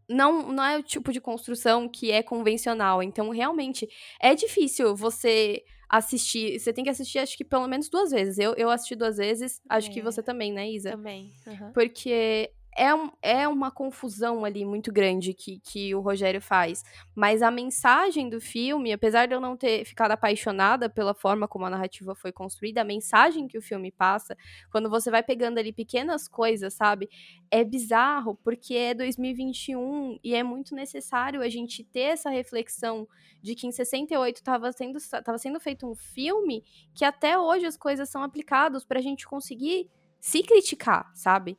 não, 0.08 0.50
não 0.50 0.64
é 0.64 0.78
o 0.78 0.82
tipo 0.82 1.12
de 1.12 1.20
construção 1.20 1.88
que 1.88 2.10
é 2.10 2.22
convencional. 2.22 3.02
Então, 3.02 3.30
realmente, 3.30 3.88
é 4.20 4.34
difícil 4.34 4.96
você 4.96 5.62
assistir. 5.88 6.58
Você 6.58 6.72
tem 6.72 6.84
que 6.84 6.90
assistir, 6.90 7.18
acho 7.18 7.36
que 7.36 7.44
pelo 7.44 7.66
menos 7.66 7.88
duas 7.88 8.10
vezes. 8.10 8.38
Eu, 8.38 8.54
eu 8.54 8.70
assisti 8.70 8.96
duas 8.96 9.16
vezes, 9.16 9.60
acho 9.68 9.90
é. 9.90 9.92
que 9.92 10.02
você 10.02 10.22
também, 10.22 10.52
né, 10.52 10.70
Isa? 10.70 10.90
Também. 10.90 11.30
Uhum. 11.46 11.72
Porque 11.72 12.50
é, 12.76 12.94
um, 12.94 13.10
é 13.20 13.46
uma 13.46 13.70
confusão 13.70 14.44
ali 14.44 14.64
muito 14.64 14.90
grande 14.92 15.34
que, 15.34 15.60
que 15.60 15.94
o 15.94 16.00
Rogério 16.00 16.40
faz. 16.40 16.82
Mas 17.14 17.42
a 17.42 17.50
mensagem 17.50 18.28
do 18.30 18.40
filme, 18.40 18.92
apesar 18.92 19.26
de 19.26 19.34
eu 19.34 19.40
não 19.40 19.56
ter 19.56 19.84
ficado 19.84 20.12
apaixonada 20.12 20.88
pela 20.88 21.14
forma 21.14 21.46
como 21.46 21.66
a 21.66 21.70
narrativa 21.70 22.14
foi 22.14 22.32
construída, 22.32 22.80
a 22.80 22.84
mensagem 22.84 23.46
que 23.46 23.58
o 23.58 23.62
filme 23.62 23.92
passa, 23.92 24.36
quando 24.70 24.88
você 24.88 25.10
vai 25.10 25.22
pegando 25.22 25.58
ali 25.58 25.72
pequenas 25.72 26.26
coisas, 26.26 26.72
sabe? 26.74 27.08
É 27.50 27.62
bizarro, 27.62 28.38
porque 28.42 28.74
é 28.74 28.94
2021 28.94 30.18
e 30.24 30.34
é 30.34 30.42
muito 30.42 30.74
necessário 30.74 31.42
a 31.42 31.48
gente 31.48 31.84
ter 31.84 32.12
essa 32.12 32.30
reflexão 32.30 33.06
de 33.42 33.54
que 33.54 33.66
em 33.66 33.72
68 33.72 34.36
estava 34.36 34.72
sendo, 34.72 34.98
tava 35.24 35.36
sendo 35.36 35.60
feito 35.60 35.86
um 35.86 35.94
filme 35.94 36.64
que 36.94 37.04
até 37.04 37.38
hoje 37.38 37.66
as 37.66 37.76
coisas 37.76 38.08
são 38.08 38.22
aplicadas 38.22 38.84
para 38.84 38.98
a 38.98 39.02
gente 39.02 39.26
conseguir 39.26 39.90
se 40.20 40.42
criticar, 40.42 41.10
sabe? 41.14 41.58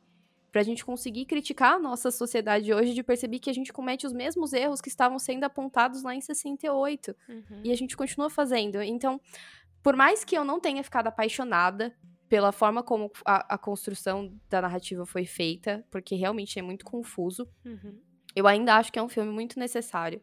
Para 0.54 0.60
a 0.60 0.64
gente 0.64 0.84
conseguir 0.84 1.24
criticar 1.24 1.74
a 1.74 1.78
nossa 1.80 2.12
sociedade 2.12 2.72
hoje, 2.72 2.94
de 2.94 3.02
perceber 3.02 3.40
que 3.40 3.50
a 3.50 3.52
gente 3.52 3.72
comete 3.72 4.06
os 4.06 4.12
mesmos 4.12 4.52
erros 4.52 4.80
que 4.80 4.88
estavam 4.88 5.18
sendo 5.18 5.42
apontados 5.42 6.04
lá 6.04 6.14
em 6.14 6.20
68. 6.20 7.16
Uhum. 7.28 7.60
E 7.64 7.72
a 7.72 7.76
gente 7.76 7.96
continua 7.96 8.30
fazendo. 8.30 8.80
Então, 8.80 9.20
por 9.82 9.96
mais 9.96 10.22
que 10.22 10.38
eu 10.38 10.44
não 10.44 10.60
tenha 10.60 10.84
ficado 10.84 11.08
apaixonada 11.08 11.92
pela 12.28 12.52
forma 12.52 12.84
como 12.84 13.10
a, 13.26 13.54
a 13.54 13.58
construção 13.58 14.32
da 14.48 14.62
narrativa 14.62 15.04
foi 15.04 15.26
feita, 15.26 15.84
porque 15.90 16.14
realmente 16.14 16.56
é 16.56 16.62
muito 16.62 16.84
confuso, 16.84 17.48
uhum. 17.64 17.98
eu 18.36 18.46
ainda 18.46 18.76
acho 18.76 18.92
que 18.92 18.98
é 19.00 19.02
um 19.02 19.08
filme 19.08 19.32
muito 19.32 19.58
necessário. 19.58 20.22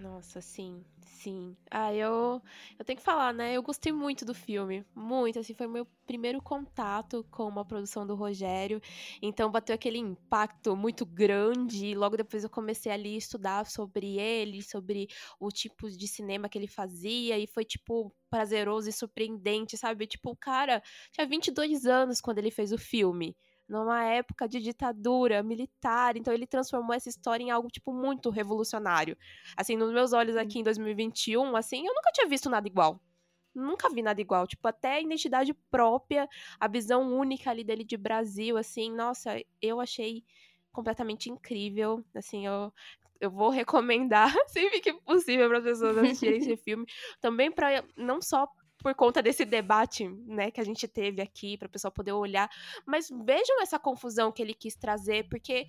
Nossa, 0.00 0.40
sim. 0.40 0.84
Sim. 1.00 1.56
Ah, 1.68 1.92
eu, 1.92 2.40
eu 2.78 2.84
tenho 2.84 2.96
que 2.96 3.02
falar, 3.04 3.34
né? 3.34 3.54
Eu 3.56 3.62
gostei 3.62 3.90
muito 3.92 4.24
do 4.24 4.32
filme. 4.32 4.84
Muito. 4.94 5.40
Assim, 5.40 5.52
foi 5.54 5.66
meu 5.66 5.84
primeiro 6.06 6.40
contato 6.40 7.26
com 7.32 7.48
uma 7.48 7.64
produção 7.64 8.06
do 8.06 8.14
Rogério. 8.14 8.80
Então, 9.20 9.50
bateu 9.50 9.74
aquele 9.74 9.98
impacto 9.98 10.76
muito 10.76 11.04
grande. 11.04 11.86
E 11.86 11.94
logo 11.96 12.16
depois 12.16 12.44
eu 12.44 12.50
comecei 12.50 12.92
ali 12.92 13.14
a 13.16 13.18
estudar 13.18 13.66
sobre 13.66 14.18
ele, 14.20 14.62
sobre 14.62 15.08
o 15.40 15.50
tipo 15.50 15.90
de 15.90 16.06
cinema 16.06 16.48
que 16.48 16.56
ele 16.56 16.68
fazia. 16.68 17.36
E 17.36 17.48
foi, 17.48 17.64
tipo, 17.64 18.14
prazeroso 18.30 18.88
e 18.88 18.92
surpreendente, 18.92 19.76
sabe? 19.76 20.06
Tipo, 20.06 20.30
o 20.30 20.36
cara 20.36 20.80
tinha 21.10 21.26
22 21.26 21.84
anos 21.86 22.20
quando 22.20 22.38
ele 22.38 22.52
fez 22.52 22.70
o 22.70 22.78
filme 22.78 23.36
numa 23.68 24.04
época 24.04 24.48
de 24.48 24.60
ditadura 24.60 25.42
militar. 25.42 26.16
Então 26.16 26.32
ele 26.32 26.46
transformou 26.46 26.94
essa 26.94 27.08
história 27.08 27.44
em 27.44 27.50
algo 27.50 27.68
tipo 27.68 27.92
muito 27.92 28.30
revolucionário. 28.30 29.16
Assim, 29.56 29.76
nos 29.76 29.92
meus 29.92 30.12
olhos 30.12 30.36
aqui 30.36 30.58
em 30.58 30.62
2021, 30.62 31.54
assim, 31.56 31.86
eu 31.86 31.94
nunca 31.94 32.10
tinha 32.12 32.28
visto 32.28 32.48
nada 32.48 32.66
igual. 32.66 33.00
Nunca 33.54 33.90
vi 33.90 34.02
nada 34.02 34.20
igual, 34.20 34.46
tipo, 34.46 34.66
até 34.68 34.94
a 34.94 35.00
identidade 35.00 35.52
própria, 35.70 36.28
a 36.60 36.68
visão 36.68 37.12
única 37.12 37.50
ali 37.50 37.64
dele 37.64 37.82
de 37.82 37.96
Brasil, 37.96 38.56
assim, 38.56 38.92
nossa, 38.92 39.42
eu 39.60 39.80
achei 39.80 40.22
completamente 40.70 41.28
incrível, 41.28 42.04
assim, 42.14 42.46
eu 42.46 42.72
eu 43.20 43.30
vou 43.30 43.50
recomendar 43.50 44.32
sempre 44.46 44.80
que 44.80 44.92
possível 44.92 45.48
para 45.48 45.58
as 45.58 45.64
pessoas 45.64 45.98
assistirem 45.98 46.38
esse 46.38 46.56
filme, 46.62 46.86
também 47.20 47.50
para 47.50 47.84
não 47.96 48.22
só 48.22 48.48
por 48.88 48.94
conta 48.94 49.22
desse 49.22 49.44
debate, 49.44 50.08
né, 50.08 50.50
que 50.50 50.62
a 50.62 50.64
gente 50.64 50.88
teve 50.88 51.20
aqui, 51.20 51.58
para 51.58 51.66
o 51.66 51.70
pessoal 51.70 51.92
poder 51.92 52.12
olhar. 52.12 52.50
Mas 52.86 53.10
vejam 53.10 53.60
essa 53.60 53.78
confusão 53.78 54.32
que 54.32 54.40
ele 54.40 54.54
quis 54.54 54.74
trazer, 54.74 55.28
porque 55.28 55.66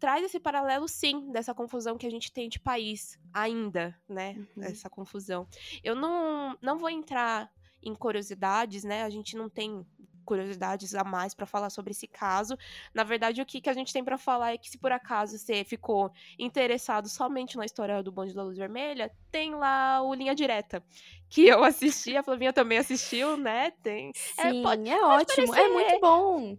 traz 0.00 0.24
esse 0.24 0.40
paralelo, 0.40 0.88
sim, 0.88 1.30
dessa 1.30 1.54
confusão 1.54 1.96
que 1.96 2.06
a 2.06 2.10
gente 2.10 2.32
tem 2.32 2.48
de 2.48 2.58
país 2.58 3.16
ainda, 3.32 3.96
né? 4.08 4.34
Uhum. 4.56 4.64
Essa 4.64 4.90
confusão. 4.90 5.46
Eu 5.84 5.94
não, 5.94 6.58
não 6.60 6.78
vou 6.78 6.90
entrar 6.90 7.48
em 7.80 7.94
curiosidades, 7.94 8.82
né? 8.82 9.04
A 9.04 9.10
gente 9.10 9.36
não 9.36 9.48
tem 9.48 9.86
curiosidades 10.28 10.94
a 10.94 11.02
mais 11.02 11.32
para 11.32 11.46
falar 11.46 11.70
sobre 11.70 11.92
esse 11.92 12.06
caso. 12.06 12.54
Na 12.92 13.02
verdade, 13.02 13.40
o 13.40 13.46
que, 13.46 13.62
que 13.62 13.70
a 13.70 13.72
gente 13.72 13.94
tem 13.94 14.04
para 14.04 14.18
falar 14.18 14.52
é 14.52 14.58
que 14.58 14.68
se 14.68 14.76
por 14.76 14.92
acaso 14.92 15.38
você 15.38 15.64
ficou 15.64 16.12
interessado 16.38 17.08
somente 17.08 17.56
na 17.56 17.64
história 17.64 18.02
do 18.02 18.12
Bonde 18.12 18.34
da 18.34 18.42
Luz 18.42 18.58
Vermelha, 18.58 19.10
tem 19.32 19.54
lá 19.54 20.02
o 20.02 20.12
Linha 20.12 20.34
Direta, 20.34 20.84
que 21.30 21.46
eu 21.46 21.64
assisti, 21.64 22.14
a 22.14 22.22
Flavinha 22.22 22.52
também 22.52 22.76
assistiu, 22.76 23.38
né? 23.38 23.70
Tem. 23.82 24.12
É, 24.36 24.50
Sim, 24.50 24.60
é, 24.60 24.62
pode, 24.62 24.90
é 24.90 24.98
pode 24.98 25.22
ótimo, 25.22 25.46
parecer, 25.48 25.70
é 25.70 25.72
muito 25.72 26.00
bom. 26.00 26.58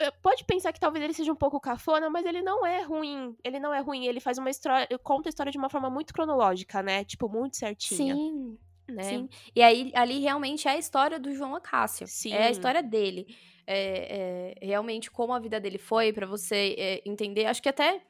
É, 0.00 0.10
pode 0.10 0.44
pensar 0.44 0.72
que 0.72 0.80
talvez 0.80 1.04
ele 1.04 1.14
seja 1.14 1.32
um 1.32 1.36
pouco 1.36 1.60
cafona, 1.60 2.10
mas 2.10 2.26
ele 2.26 2.42
não 2.42 2.66
é 2.66 2.82
ruim. 2.82 3.36
Ele 3.44 3.60
não 3.60 3.72
é 3.72 3.80
ruim, 3.80 4.06
ele 4.06 4.18
faz 4.18 4.36
uma 4.36 4.50
história, 4.50 4.86
conta 4.98 5.28
a 5.28 5.30
história 5.30 5.52
de 5.52 5.58
uma 5.58 5.70
forma 5.70 5.88
muito 5.88 6.12
cronológica, 6.12 6.82
né? 6.82 7.04
Tipo, 7.04 7.28
muito 7.28 7.56
certinha. 7.56 8.14
Sim. 8.16 8.58
Né? 8.88 9.02
Sim. 9.02 9.28
E 9.54 9.62
aí, 9.62 9.90
ali 9.94 10.20
realmente 10.20 10.68
é 10.68 10.72
a 10.72 10.78
história 10.78 11.18
do 11.18 11.34
João 11.34 11.54
Acácio. 11.54 12.06
Sim. 12.06 12.32
É 12.32 12.46
a 12.46 12.50
história 12.50 12.82
dele. 12.82 13.26
É, 13.66 14.54
é 14.60 14.66
realmente 14.66 15.10
como 15.10 15.32
a 15.32 15.40
vida 15.40 15.58
dele 15.58 15.78
foi, 15.78 16.12
para 16.12 16.26
você 16.26 16.74
é, 16.78 17.02
entender. 17.04 17.46
Acho 17.46 17.62
que 17.62 17.68
até 17.68 18.00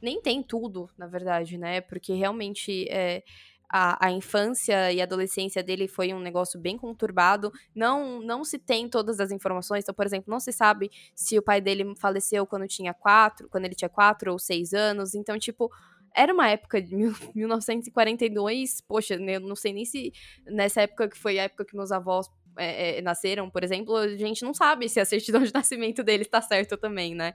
nem 0.00 0.20
tem 0.20 0.42
tudo, 0.42 0.90
na 0.96 1.06
verdade, 1.06 1.56
né? 1.56 1.80
Porque 1.80 2.12
realmente 2.12 2.86
é, 2.90 3.22
a, 3.68 4.06
a, 4.06 4.10
infância 4.10 4.92
e 4.92 5.00
a 5.00 5.04
adolescência 5.04 5.62
dele 5.62 5.88
foi 5.88 6.12
um 6.12 6.20
negócio 6.20 6.60
bem 6.60 6.76
conturbado. 6.76 7.52
Não, 7.74 8.20
não 8.20 8.44
se 8.44 8.58
tem 8.58 8.88
todas 8.88 9.20
as 9.20 9.30
informações. 9.30 9.82
Então, 9.82 9.94
por 9.94 10.06
exemplo, 10.06 10.30
não 10.30 10.40
se 10.40 10.52
sabe 10.52 10.90
se 11.14 11.38
o 11.38 11.42
pai 11.42 11.60
dele 11.60 11.94
faleceu 11.98 12.46
quando 12.46 12.66
tinha 12.68 12.94
quatro, 12.94 13.48
quando 13.48 13.64
ele 13.64 13.74
tinha 13.74 13.88
quatro 13.88 14.32
ou 14.32 14.38
seis 14.38 14.72
anos. 14.72 15.14
Então, 15.14 15.38
tipo 15.38 15.70
era 16.16 16.32
uma 16.32 16.48
época 16.48 16.80
de 16.80 16.96
1942, 17.34 18.80
poxa, 18.88 19.14
eu 19.14 19.40
não 19.40 19.54
sei 19.54 19.72
nem 19.72 19.84
se 19.84 20.12
nessa 20.46 20.82
época 20.82 21.08
que 21.08 21.18
foi 21.18 21.38
a 21.38 21.44
época 21.44 21.64
que 21.64 21.76
meus 21.76 21.92
avós 21.92 22.28
é, 22.58 22.98
é, 22.98 23.02
nasceram, 23.02 23.50
por 23.50 23.62
exemplo, 23.62 23.94
a 23.96 24.16
gente 24.16 24.42
não 24.42 24.54
sabe 24.54 24.88
se 24.88 24.98
a 24.98 25.04
certidão 25.04 25.42
de 25.42 25.52
nascimento 25.54 26.02
deles 26.02 26.26
está 26.26 26.40
certa 26.40 26.76
também, 26.76 27.14
né? 27.14 27.34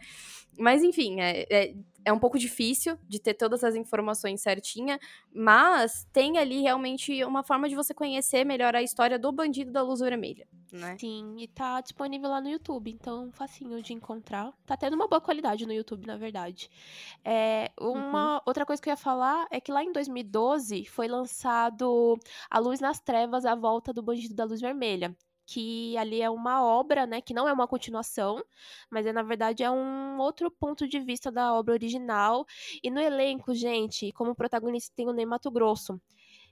Mas 0.57 0.83
enfim, 0.83 1.21
é, 1.21 1.73
é, 2.03 2.11
um 2.11 2.19
pouco 2.19 2.37
difícil 2.37 2.97
de 3.07 3.19
ter 3.19 3.33
todas 3.33 3.63
as 3.63 3.75
informações 3.75 4.41
certinha, 4.41 4.99
mas 5.33 6.07
tem 6.11 6.37
ali 6.37 6.61
realmente 6.61 7.23
uma 7.23 7.43
forma 7.43 7.69
de 7.69 7.75
você 7.75 7.93
conhecer 7.93 8.43
melhor 8.45 8.75
a 8.75 8.81
história 8.81 9.19
do 9.19 9.31
bandido 9.31 9.71
da 9.71 9.81
luz 9.81 9.99
vermelha, 9.99 10.47
né? 10.71 10.97
Sim, 10.97 11.35
e 11.37 11.47
tá 11.47 11.81
disponível 11.81 12.29
lá 12.29 12.41
no 12.41 12.49
YouTube, 12.49 12.91
então 12.91 13.31
facinho 13.31 13.81
de 13.81 13.93
encontrar. 13.93 14.53
Tá 14.65 14.75
tendo 14.75 14.93
uma 14.93 15.07
boa 15.07 15.21
qualidade 15.21 15.65
no 15.65 15.73
YouTube, 15.73 16.07
na 16.07 16.17
verdade. 16.17 16.69
É, 17.23 17.71
uma 17.79 18.35
uhum. 18.35 18.41
outra 18.45 18.65
coisa 18.65 18.81
que 18.81 18.89
eu 18.89 18.93
ia 18.93 18.97
falar 18.97 19.47
é 19.51 19.59
que 19.59 19.71
lá 19.71 19.83
em 19.83 19.91
2012 19.91 20.85
foi 20.85 21.07
lançado 21.07 22.17
A 22.49 22.59
Luz 22.59 22.79
nas 22.79 22.99
Trevas, 22.99 23.45
a 23.45 23.55
volta 23.55 23.93
do 23.93 24.01
bandido 24.01 24.33
da 24.33 24.45
luz 24.45 24.61
vermelha 24.61 25.15
que 25.51 25.97
ali 25.97 26.21
é 26.21 26.29
uma 26.29 26.63
obra, 26.63 27.05
né, 27.05 27.19
que 27.19 27.33
não 27.33 27.45
é 27.45 27.51
uma 27.51 27.67
continuação, 27.67 28.41
mas 28.89 29.05
é 29.05 29.11
na 29.11 29.21
verdade 29.21 29.63
é 29.63 29.69
um 29.69 30.17
outro 30.17 30.49
ponto 30.49 30.87
de 30.87 30.97
vista 30.97 31.29
da 31.29 31.53
obra 31.53 31.73
original. 31.73 32.45
E 32.81 32.89
no 32.89 33.01
elenco, 33.01 33.53
gente, 33.53 34.13
como 34.13 34.33
protagonista 34.33 34.93
tem 34.95 35.09
o 35.09 35.11
Ney 35.11 35.25
Mato 35.25 35.51
Grosso. 35.51 35.99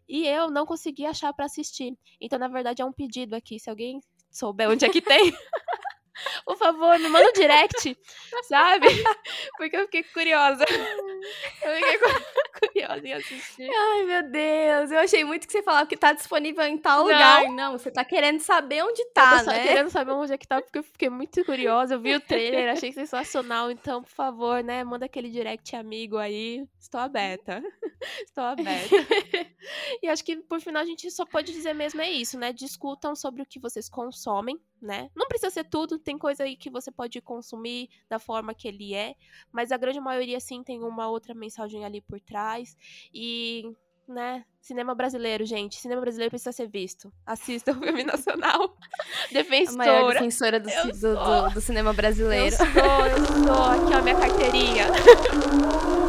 E 0.08 0.28
eu 0.28 0.50
não 0.52 0.66
consegui 0.66 1.06
achar 1.06 1.32
para 1.32 1.46
assistir. 1.46 1.98
Então, 2.20 2.38
na 2.38 2.50
verdade, 2.50 2.82
é 2.82 2.86
um 2.86 2.92
pedido 2.92 3.36
aqui, 3.36 3.58
se 3.58 3.70
alguém 3.70 4.02
souber 4.30 4.70
onde 4.70 4.84
é 4.84 4.90
que 4.90 5.02
tem. 5.02 5.32
Por 6.44 6.58
favor, 6.58 7.00
me 7.00 7.08
manda 7.08 7.30
um 7.30 7.34
direct, 7.34 7.98
sabe? 8.50 8.88
Porque 9.56 9.78
eu 9.78 9.84
fiquei 9.84 10.04
curiosa. 10.04 10.66
Eu 10.68 11.76
fiquei 11.76 11.98
curiosa 12.00 12.39
em 12.76 13.14
assistir. 13.14 13.70
Ai, 13.70 14.04
meu 14.06 14.30
Deus. 14.30 14.92
Eu 14.92 15.00
achei 15.00 15.24
muito 15.24 15.48
que 15.48 15.54
você 15.54 15.64
falava 15.64 15.88
que 15.88 15.98
tá 15.98 16.14
disponível 16.14 16.64
em 16.64 16.78
tal 16.78 17.00
não. 17.00 17.06
lugar. 17.06 17.50
Não, 17.50 17.78
você 17.78 17.92
tá 17.92 18.04
querendo 18.04 18.40
saber 18.40 18.84
onde 18.84 19.04
tá, 19.14 19.38
eu 19.40 19.46
tô 19.46 19.52
né? 19.52 19.64
querendo 19.64 19.90
saber 19.90 20.12
onde 20.12 20.34
é 20.34 20.38
que 20.38 20.48
tá, 20.48 20.62
porque 20.62 20.80
eu 20.80 20.84
fiquei 20.84 21.10
muito 21.10 21.44
curiosa. 21.46 21.96
Eu 21.96 22.00
vi 22.00 22.16
o 22.16 22.22
trailer, 22.22 22.70
achei 22.74 22.92
sensacional. 22.92 23.72
Então, 23.72 24.04
por 24.04 24.12
favor, 24.12 24.64
né, 24.64 24.84
manda 24.84 25.06
aquele 25.06 25.30
direct 25.30 25.76
amigo 25.76 26.18
aí. 26.18 26.66
Estou 26.80 27.00
aberta. 27.00 27.62
Estou 28.26 28.44
aberta. 28.44 28.96
e 30.02 30.08
acho 30.08 30.24
que, 30.24 30.38
por 30.38 30.62
final, 30.62 30.82
a 30.82 30.86
gente 30.86 31.10
só 31.12 31.26
pode 31.26 31.52
dizer 31.52 31.74
mesmo 31.74 32.02
é 32.02 32.10
isso, 32.10 32.38
né? 32.38 32.54
Discutam 32.54 33.16
sobre 33.16 33.42
o 33.42 33.46
que 33.46 33.60
vocês 33.60 33.90
consomem 33.90 34.60
né? 34.82 35.10
Não 35.16 35.28
precisa 35.28 35.50
ser 35.50 35.64
tudo, 35.66 36.00
tem 36.00 36.18
coisa 36.18 36.44
aí 36.44 36.56
que 36.56 36.70
você 36.70 36.92
pode 36.92 37.20
consumir 37.22 37.90
da 38.10 38.20
forma 38.20 38.54
que 38.54 38.68
ele 38.68 38.94
é, 38.94 39.16
mas 39.52 39.72
a 39.72 39.78
grande 39.78 40.00
maioria 40.00 40.40
sim 40.40 40.64
tem 40.64 40.84
uma 40.84 41.08
outra 41.08 41.34
mensagem 41.34 41.86
ali 41.86 42.02
por 42.02 42.20
trás 42.20 42.76
e, 43.14 43.64
né, 44.08 44.46
cinema 44.62 44.96
brasileiro, 44.96 45.46
gente, 45.46 45.76
cinema 45.76 46.02
brasileiro 46.02 46.32
precisa 46.32 46.52
ser 46.52 46.68
visto. 46.68 47.12
Assista 47.26 47.72
o 47.72 47.76
filme 47.80 48.04
nacional. 48.04 48.76
defensora. 49.32 49.74
A 49.90 49.94
maior 49.94 50.14
defensora 50.14 50.60
do, 50.60 50.70
do, 50.70 51.16
do, 51.16 51.54
do, 51.54 51.62
cinema 51.62 51.94
brasileiro. 51.94 52.56
Eu 52.56 52.58
sou, 52.58 53.06
eu 53.08 53.26
sou. 53.26 53.64
Aqui, 53.64 53.96
ó, 53.96 54.02
minha 54.02 54.16
carteirinha. 54.16 54.88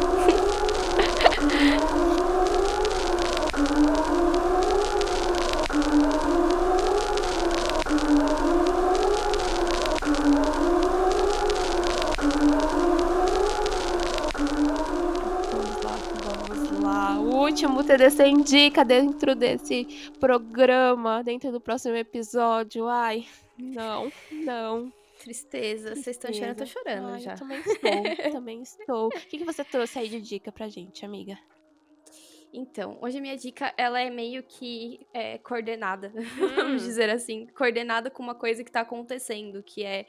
TDC 17.91 18.25
Indica 18.25 18.85
dentro 18.85 19.35
desse 19.35 19.85
programa, 20.17 21.21
dentro 21.21 21.51
do 21.51 21.59
próximo 21.59 21.93
episódio. 21.97 22.87
Ai, 22.87 23.27
não, 23.57 24.09
não. 24.31 24.93
Tristeza. 25.19 25.93
Vocês 25.93 26.15
estão 26.15 26.31
chorando, 26.31 26.51
eu 26.51 26.55
tô 26.55 26.65
chorando 26.65 27.07
Ai, 27.09 27.19
já. 27.19 27.33
Eu 27.33 27.37
também 27.37 27.59
estou, 27.59 27.91
também 28.31 28.61
estou. 28.61 29.07
O 29.07 29.09
que, 29.09 29.39
que 29.39 29.43
você 29.43 29.65
trouxe 29.65 29.99
aí 29.99 30.07
de 30.07 30.21
dica 30.21 30.53
pra 30.53 30.69
gente, 30.69 31.03
amiga? 31.03 31.37
Então, 32.53 32.97
hoje 33.01 33.17
a 33.17 33.21
minha 33.21 33.35
dica, 33.35 33.73
ela 33.77 33.99
é 33.99 34.09
meio 34.09 34.41
que 34.41 35.05
é, 35.13 35.37
coordenada, 35.39 36.11
hum. 36.15 36.47
vamos 36.55 36.83
dizer 36.83 37.09
assim. 37.09 37.45
Coordenada 37.47 38.09
com 38.09 38.23
uma 38.23 38.35
coisa 38.35 38.63
que 38.63 38.71
tá 38.71 38.81
acontecendo, 38.81 39.61
que 39.61 39.83
é 39.83 40.05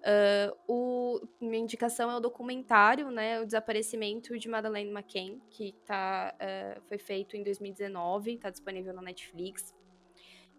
Uh, 0.00 0.56
o, 0.66 1.28
minha 1.40 1.62
indicação 1.62 2.10
é 2.10 2.16
o 2.16 2.20
documentário, 2.20 3.10
né, 3.10 3.40
o 3.40 3.44
desaparecimento 3.44 4.38
de 4.38 4.48
Madeleine 4.48 4.90
McCann, 4.90 5.38
que 5.50 5.72
tá, 5.84 6.34
uh, 6.34 6.80
foi 6.88 6.96
feito 6.96 7.36
em 7.36 7.42
2019, 7.42 8.34
está 8.34 8.48
disponível 8.48 8.94
na 8.94 9.02
Netflix. 9.02 9.74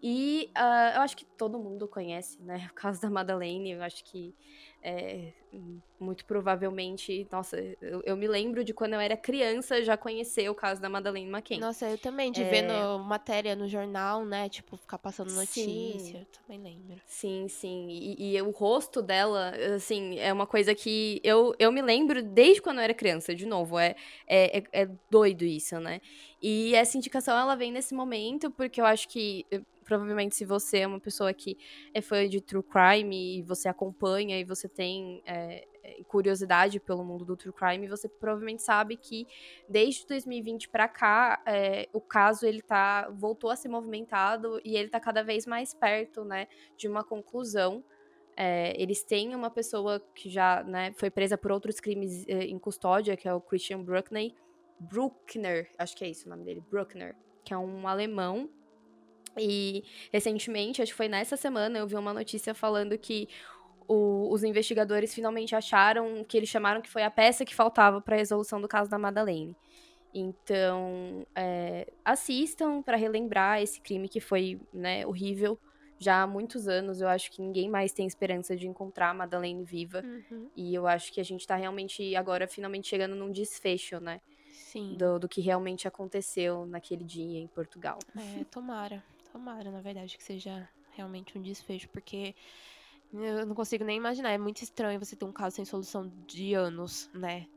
E 0.02 0.50
uh, 0.58 0.96
eu 0.96 1.02
acho 1.02 1.16
que 1.16 1.26
todo 1.26 1.60
mundo 1.60 1.88
conhece, 1.88 2.42
né, 2.42 2.68
o 2.72 2.74
caso 2.74 3.02
da 3.02 3.10
Madeleine, 3.10 3.72
eu 3.72 3.84
acho 3.84 4.04
que 4.04 4.34
é, 4.84 5.32
muito 6.00 6.26
provavelmente, 6.26 7.28
nossa, 7.32 7.58
eu, 7.80 8.02
eu, 8.04 8.18
me 8.18 8.28
lembro 8.28 8.64
de 8.64 8.74
quando 8.74 8.94
eu 8.94 9.00
era 9.00 9.16
criança 9.16 9.84
já 9.84 9.96
conhecer 9.96 10.50
o 10.50 10.56
caso 10.56 10.82
da 10.82 10.90
Madeleine 10.90 11.30
McCann. 11.30 11.60
Nossa, 11.60 11.88
eu 11.88 12.00
também, 12.00 12.32
de 12.32 12.42
é... 12.42 12.50
ver 12.50 12.62
no, 12.64 12.98
matéria 12.98 13.56
no 13.56 13.68
jornal, 13.68 14.26
né? 14.26 14.50
Tipo, 14.50 14.78
ficar 14.78 14.98
passando 14.98 15.32
notícia, 15.34 16.18
eu 16.18 16.26
também 16.42 16.60
lembro. 16.60 17.00
Sim, 17.06 17.48
sim. 17.48 17.90
E, 17.90 18.36
e, 18.36 18.42
o 18.42 18.50
rosto 18.50 19.04
dela, 19.04 19.52
assim, 19.76 20.18
é 20.18 20.34
uma 20.34 20.48
coisa 20.48 20.74
que 20.74 21.22
eu, 21.24 21.54
eu 21.60 21.72
me 21.72 21.82
lembro 21.82 22.24
desde 22.24 22.60
quando 22.60 22.78
eu 22.78 22.84
era 22.84 22.94
criança, 22.94 23.36
de 23.36 23.46
novo. 23.46 23.78
É, 23.78 23.96
é, 24.26 24.58
é, 24.58 24.64
é 24.72 24.90
doido 25.12 25.44
isso, 25.44 25.80
né? 25.80 26.02
E 26.42 26.74
essa 26.74 26.98
indicação, 26.98 27.38
ela 27.38 27.56
vem 27.56 27.72
nesse 27.72 27.94
momento, 27.94 28.50
porque 28.50 28.82
eu 28.82 28.86
acho 28.86 29.08
que 29.08 29.46
provavelmente 29.92 30.38
se 30.38 30.46
você 30.46 30.80
é 30.80 30.88
uma 30.88 31.02
pessoa 31.02 31.34
que 31.34 31.58
é 31.94 32.00
fã 32.00 32.26
de 32.26 32.40
true 32.40 32.64
crime 32.64 33.40
e 33.40 33.42
você 33.42 33.68
acompanha 33.68 34.40
e 34.40 34.46
você 34.46 34.70
tem 34.70 35.22
é, 35.26 35.68
é 35.84 36.02
curiosidade 36.06 36.80
pelo 36.80 37.04
mundo 37.04 37.26
do 37.26 37.36
true 37.36 37.52
crime, 37.52 37.90
você 37.90 38.08
provavelmente 38.08 38.64
sabe 38.64 38.96
que 38.96 39.28
desde 39.68 40.08
2020 40.08 40.70
para 40.70 40.88
cá 40.88 41.44
é, 41.46 41.90
o 41.92 42.00
caso 42.00 42.46
ele 42.46 42.62
tá 42.62 43.10
voltou 43.10 43.50
a 43.50 43.56
ser 43.58 43.68
movimentado 43.68 44.62
e 44.64 44.78
ele 44.78 44.88
tá 44.88 44.98
cada 44.98 45.24
vez 45.24 45.46
mais 45.46 45.74
perto, 45.74 46.24
né, 46.24 46.48
de 46.78 46.88
uma 46.88 47.04
conclusão. 47.04 47.84
É, 48.38 48.82
eles 48.82 49.04
têm 49.04 49.36
uma 49.36 49.50
pessoa 49.50 50.00
que 50.16 50.30
já 50.30 50.64
né, 50.64 50.94
foi 50.96 51.10
presa 51.10 51.38
por 51.38 51.52
outros 51.52 51.82
crimes 51.82 52.26
é, 52.30 52.46
em 52.46 52.58
custódia, 52.58 53.18
que 53.18 53.28
é 53.28 53.34
o 53.34 53.42
Christian 53.42 53.84
Bruckner, 53.84 54.32
Bruckner, 54.80 55.70
acho 55.78 55.98
que 55.98 56.06
é 56.06 56.08
isso 56.08 56.28
o 56.28 56.30
nome 56.30 56.46
dele, 56.46 56.64
Bruckner, 56.72 57.14
que 57.44 57.54
é 57.54 57.58
um 57.58 57.86
alemão 57.90 58.50
e 59.38 59.84
recentemente, 60.12 60.82
acho 60.82 60.92
que 60.92 60.98
foi 60.98 61.08
nessa 61.08 61.38
semana, 61.38 61.80
eu 61.80 61.88
vi 61.88 61.96
uma 61.96 62.14
notícia 62.14 62.54
falando 62.54 62.98
que 62.98 63.28
o, 63.88 64.30
os 64.32 64.44
investigadores 64.44 65.14
finalmente 65.14 65.56
acharam 65.56 66.24
que 66.24 66.38
eles 66.38 66.50
chamaram 66.50 66.82
que 66.82 66.90
foi 66.90 67.04
a 67.04 67.12
peça 67.12 67.44
que 67.44 67.54
faltava 67.54 68.00
para 68.02 68.16
a 68.16 68.20
resolução 68.20 68.62
do 68.62 68.68
caso 68.68 68.90
da 68.90 68.98
Madeleine. 68.98 69.56
Então, 70.14 71.26
é, 71.36 71.92
assistam 72.04 72.82
para 72.82 72.98
relembrar 72.98 73.62
esse 73.62 73.80
crime 73.80 74.10
que 74.10 74.20
foi 74.20 74.60
né, 74.74 75.06
horrível 75.06 75.58
já 75.98 76.22
há 76.22 76.28
muitos 76.28 76.68
anos. 76.68 77.00
Eu 77.00 77.08
acho 77.08 77.32
que 77.32 77.42
ninguém 77.42 77.70
mais 77.70 77.94
tem 77.94 78.08
esperança 78.08 78.56
de 78.56 78.68
encontrar 78.68 79.12
a 79.12 79.14
Madeleine 79.14 79.64
viva. 79.64 80.04
Uhum. 80.04 80.50
E 80.56 80.74
eu 80.74 80.88
acho 80.88 81.14
que 81.14 81.22
a 81.22 81.24
gente 81.24 81.42
está 81.42 81.56
realmente 81.56 82.16
agora 82.16 82.48
finalmente 82.48 82.88
chegando 82.88 83.16
num 83.16 83.32
desfecho, 83.32 84.00
né? 84.00 84.20
Sim. 84.52 84.96
Do, 84.98 85.20
do 85.20 85.30
que 85.30 85.42
realmente 85.42 85.88
aconteceu 85.88 86.66
naquele 86.66 87.04
dia 87.04 87.40
em 87.40 87.48
Portugal. 87.48 88.00
É, 88.18 88.44
tomara. 88.46 89.04
Tomara, 89.32 89.72
na 89.72 89.82
verdade, 89.82 90.18
que 90.18 90.24
seja 90.24 90.68
realmente 90.92 91.38
um 91.38 91.42
desfecho, 91.42 91.88
porque 91.90 92.36
eu 93.14 93.46
não 93.46 93.56
consigo 93.56 93.84
nem 93.84 93.98
imaginar. 93.98 94.32
É 94.32 94.38
muito 94.38 94.62
estranho 94.62 95.00
você 95.00 95.16
ter 95.16 95.26
um 95.26 95.32
caso 95.32 95.56
sem 95.56 95.66
solução 95.66 96.12
de 96.28 96.54
anos, 96.54 97.10
né? 97.14 97.48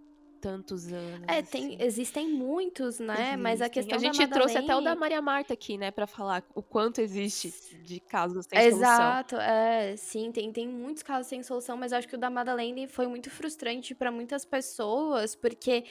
Tantos 0.41 0.93
anos. 0.93 1.27
É, 1.27 1.41
tem, 1.43 1.75
assim. 1.75 1.77
existem 1.81 2.29
muitos, 2.29 2.99
né? 2.99 3.15
Existem. 3.15 3.37
Mas 3.39 3.63
a 3.63 3.69
questão 3.69 3.97
A 3.97 4.01
gente 4.01 4.27
trouxe 4.29 4.59
até 4.59 4.77
o 4.77 4.81
da 4.81 4.95
Maria 4.95 5.23
Marta 5.23 5.55
aqui, 5.55 5.79
né? 5.79 5.91
Pra 5.91 6.07
falar 6.07 6.45
o 6.55 6.63
quanto 6.63 7.01
existe 7.01 7.51
de 7.83 7.99
casos 7.99 8.45
sem 8.47 8.59
Exato, 8.59 8.77
solução. 8.77 9.11
Exato, 9.11 9.37
é. 9.37 9.97
Sim, 9.97 10.31
tem, 10.33 10.53
tem 10.53 10.69
muitos 10.69 11.03
casos 11.03 11.29
sem 11.29 11.43
solução, 11.43 11.77
mas 11.77 11.93
eu 11.93 11.99
acho 11.99 12.09
que 12.09 12.15
o 12.15 12.19
da 12.19 12.29
Madeleine 12.29 12.87
foi 12.87 13.07
muito 13.07 13.31
frustrante 13.31 13.95
para 13.95 14.13
muitas 14.13 14.45
pessoas, 14.45 15.35
porque 15.35 15.85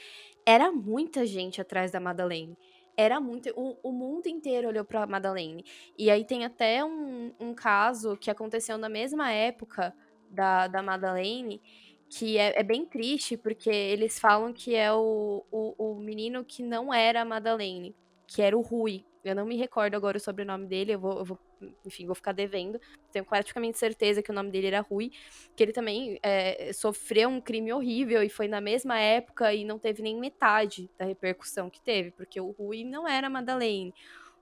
era 0.46 0.70
muita 0.70 1.26
gente 1.26 1.60
atrás 1.60 1.90
da 1.90 1.98
Madeleine 1.98 2.56
era 2.96 3.20
muito. 3.20 3.50
O, 3.56 3.76
o 3.82 3.92
mundo 3.92 4.26
inteiro 4.26 4.68
olhou 4.68 4.84
pra 4.84 5.06
Madeleine. 5.06 5.64
E 5.98 6.10
aí 6.10 6.24
tem 6.24 6.44
até 6.44 6.84
um, 6.84 7.32
um 7.38 7.54
caso 7.54 8.16
que 8.16 8.30
aconteceu 8.30 8.78
na 8.78 8.88
mesma 8.88 9.30
época 9.30 9.94
da, 10.30 10.66
da 10.66 10.82
Madeleine, 10.82 11.60
que 12.08 12.38
é, 12.38 12.58
é, 12.58 12.62
bem 12.62 12.84
triste, 12.84 13.36
porque 13.36 13.70
eles 13.70 14.18
falam 14.18 14.52
que 14.52 14.74
é 14.74 14.92
o, 14.92 15.44
o, 15.50 15.74
o 15.92 15.94
menino 15.96 16.44
que 16.44 16.62
não 16.62 16.92
era 16.92 17.22
a 17.22 17.24
Madeleine, 17.24 17.94
que 18.26 18.42
era 18.42 18.56
o 18.56 18.60
Rui. 18.60 19.04
Eu 19.24 19.34
não 19.34 19.46
me 19.46 19.56
recordo 19.56 19.94
agora 19.94 20.18
o 20.18 20.20
sobrenome 20.20 20.66
dele, 20.66 20.92
eu 20.92 20.98
vou, 20.98 21.18
eu 21.18 21.24
vou 21.24 21.38
enfim, 21.84 22.04
vou 22.04 22.14
ficar 22.14 22.32
devendo. 22.32 22.78
Tenho 23.10 23.24
praticamente 23.24 23.78
certeza 23.78 24.22
que 24.22 24.30
o 24.30 24.34
nome 24.34 24.50
dele 24.50 24.66
era 24.66 24.80
Rui, 24.80 25.10
que 25.56 25.62
ele 25.62 25.72
também 25.72 26.18
é, 26.22 26.72
sofreu 26.72 27.28
um 27.28 27.40
crime 27.40 27.72
horrível 27.72 28.22
e 28.22 28.28
foi 28.28 28.48
na 28.48 28.60
mesma 28.60 28.98
época 28.98 29.54
e 29.54 29.64
não 29.64 29.78
teve 29.78 30.02
nem 30.02 30.18
metade 30.18 30.90
da 30.98 31.04
repercussão 31.04 31.70
que 31.70 31.80
teve, 31.80 32.10
porque 32.10 32.40
o 32.40 32.50
Rui 32.50 32.84
não 32.84 33.08
era 33.08 33.30
Madeleine. 33.30 33.94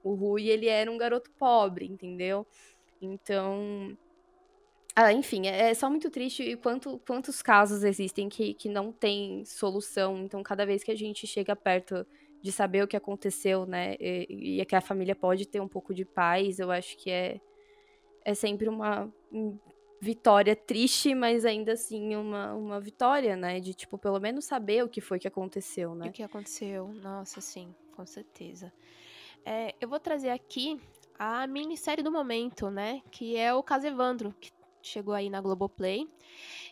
O 0.03 0.15
Rui, 0.15 0.49
ele 0.49 0.67
era 0.67 0.91
um 0.91 0.99
garoto 0.99 1.31
pobre, 1.39 1.87
entendeu? 1.87 2.45
Então, 3.01 3.97
ah, 4.95 5.13
enfim, 5.13 5.47
é, 5.47 5.71
é 5.71 5.75
só 5.75 5.89
muito 5.89 6.11
triste 6.11 6.43
e 6.43 6.57
quanto, 6.57 7.01
quantos 7.07 7.41
casos 7.41 7.83
existem 7.83 8.29
que, 8.29 8.53
que 8.53 8.69
não 8.69 8.93
tem 8.93 9.45
solução. 9.45 10.19
Então, 10.25 10.43
cada 10.43 10.67
vez 10.67 10.85
que 10.85 10.91
a 10.91 10.97
gente 10.97 11.27
chega 11.27 11.57
perto 11.57 12.07
de 12.43 12.51
saber 12.51 12.83
o 12.83 12.89
que 12.89 12.97
aconteceu, 12.97 13.65
né? 13.65 13.95
E, 14.01 14.57
e 14.57 14.61
é 14.61 14.65
que 14.65 14.75
a 14.75 14.81
família 14.81 15.15
pode 15.15 15.47
ter 15.47 15.61
um 15.61 15.69
pouco 15.69 15.95
de 15.95 16.05
paz, 16.05 16.59
eu 16.59 16.71
acho 16.71 16.97
que 16.99 17.11
é, 17.11 17.41
é 18.25 18.35
sempre 18.35 18.69
uma 18.69 19.11
vitória 20.01 20.57
triste, 20.57 21.15
mas 21.15 21.45
ainda 21.45 21.75
assim 21.75 22.17
uma, 22.17 22.53
uma 22.55 22.81
vitória, 22.81 23.37
né? 23.37 23.61
De, 23.61 23.73
tipo, 23.73 23.97
pelo 23.97 24.19
menos 24.19 24.45
saber 24.45 24.83
o 24.83 24.89
que 24.89 25.01
foi 25.01 25.21
que 25.21 25.29
aconteceu, 25.29 25.95
né? 25.95 26.09
O 26.09 26.13
que 26.13 26.25
aconteceu, 26.25 26.89
nossa, 26.89 27.41
sim, 27.41 27.73
com 27.95 28.05
certeza. 28.05 28.73
É, 29.45 29.75
eu 29.81 29.89
vou 29.89 30.01
trazer 30.01 30.31
aqui 30.31 30.81
a 31.17 31.47
minissérie 31.47 32.03
do 32.03 32.11
momento, 32.11 32.69
né? 32.69 33.01
Que 33.13 33.37
é 33.37 33.55
o 33.55 33.63
caso 33.63 33.87
Evandro, 33.87 34.35
que 34.41 34.51
chegou 34.83 35.15
aí 35.15 35.31
na 35.31 35.41
Globoplay. 35.41 36.11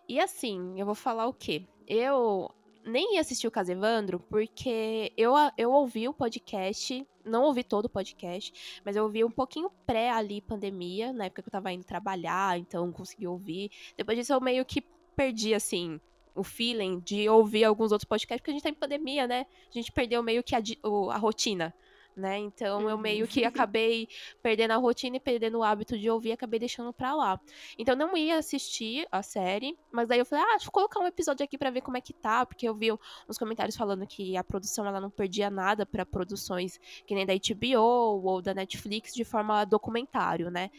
E 0.08 0.18
assim, 0.18 0.74
eu 0.76 0.84
vou 0.84 0.96
falar 0.96 1.28
o 1.28 1.32
quê? 1.32 1.64
Eu 1.86 2.50
nem 2.84 3.14
ia 3.14 3.20
assistir 3.20 3.46
o 3.46 3.50
caso 3.50 3.72
Evandro, 3.72 4.20
porque 4.20 5.12
eu, 5.16 5.34
eu 5.56 5.70
ouvi 5.70 6.08
o 6.08 6.14
podcast, 6.14 7.06
não 7.24 7.44
ouvi 7.44 7.62
todo 7.62 7.86
o 7.86 7.90
podcast, 7.90 8.80
mas 8.84 8.96
eu 8.96 9.04
ouvi 9.04 9.24
um 9.24 9.30
pouquinho 9.30 9.70
pré 9.86 10.10
ali, 10.10 10.40
pandemia, 10.40 11.12
na 11.12 11.26
época 11.26 11.42
que 11.42 11.48
eu 11.48 11.52
tava 11.52 11.72
indo 11.72 11.84
trabalhar, 11.84 12.58
então 12.58 12.90
consegui 12.92 13.26
ouvir. 13.26 13.70
Depois 13.96 14.16
disso 14.16 14.32
eu 14.32 14.40
meio 14.40 14.64
que 14.64 14.82
perdi, 15.14 15.54
assim, 15.54 16.00
o 16.34 16.42
feeling 16.42 17.00
de 17.00 17.28
ouvir 17.28 17.64
alguns 17.64 17.92
outros 17.92 18.08
podcasts, 18.08 18.40
porque 18.40 18.50
a 18.50 18.54
gente 18.54 18.62
tá 18.62 18.70
em 18.70 18.74
pandemia, 18.74 19.26
né? 19.26 19.46
A 19.68 19.72
gente 19.72 19.92
perdeu 19.92 20.22
meio 20.22 20.42
que 20.42 20.54
a, 20.54 20.62
a 21.12 21.18
rotina 21.18 21.74
né? 22.20 22.38
Então 22.38 22.88
eu 22.88 22.96
Uhum. 22.96 23.02
meio 23.02 23.26
que 23.26 23.44
acabei 23.66 24.08
perdendo 24.42 24.72
a 24.72 24.76
rotina 24.76 25.16
e 25.16 25.20
perdendo 25.20 25.58
o 25.58 25.62
hábito 25.64 25.98
de 25.98 26.08
ouvir, 26.10 26.32
acabei 26.32 26.60
deixando 26.60 26.92
pra 26.92 27.14
lá. 27.14 27.40
Então 27.78 27.94
eu 27.94 27.98
não 27.98 28.16
ia 28.16 28.38
assistir 28.38 29.06
a 29.10 29.22
série, 29.22 29.76
mas 29.92 30.08
daí 30.08 30.18
eu 30.18 30.26
falei, 30.26 30.44
ah, 30.44 30.50
deixa 30.52 30.68
eu 30.68 30.72
colocar 30.72 31.00
um 31.00 31.06
episódio 31.06 31.44
aqui 31.44 31.58
pra 31.58 31.70
ver 31.70 31.80
como 31.80 31.96
é 31.96 32.00
que 32.00 32.12
tá, 32.12 32.46
porque 32.46 32.68
eu 32.68 32.74
vi 32.74 32.92
uns 32.92 33.38
comentários 33.38 33.76
falando 33.76 34.06
que 34.06 34.36
a 34.36 34.44
produção 34.44 34.86
ela 34.86 35.00
não 35.00 35.10
perdia 35.10 35.50
nada 35.50 35.86
pra 35.86 36.06
produções 36.06 36.78
que 37.06 37.14
nem 37.14 37.26
da 37.26 37.32
HBO 37.34 38.22
ou 38.24 38.42
da 38.42 38.54
Netflix 38.54 39.12
de 39.12 39.24
forma 39.24 39.64
documentário, 39.64 40.50
né? 40.50 40.70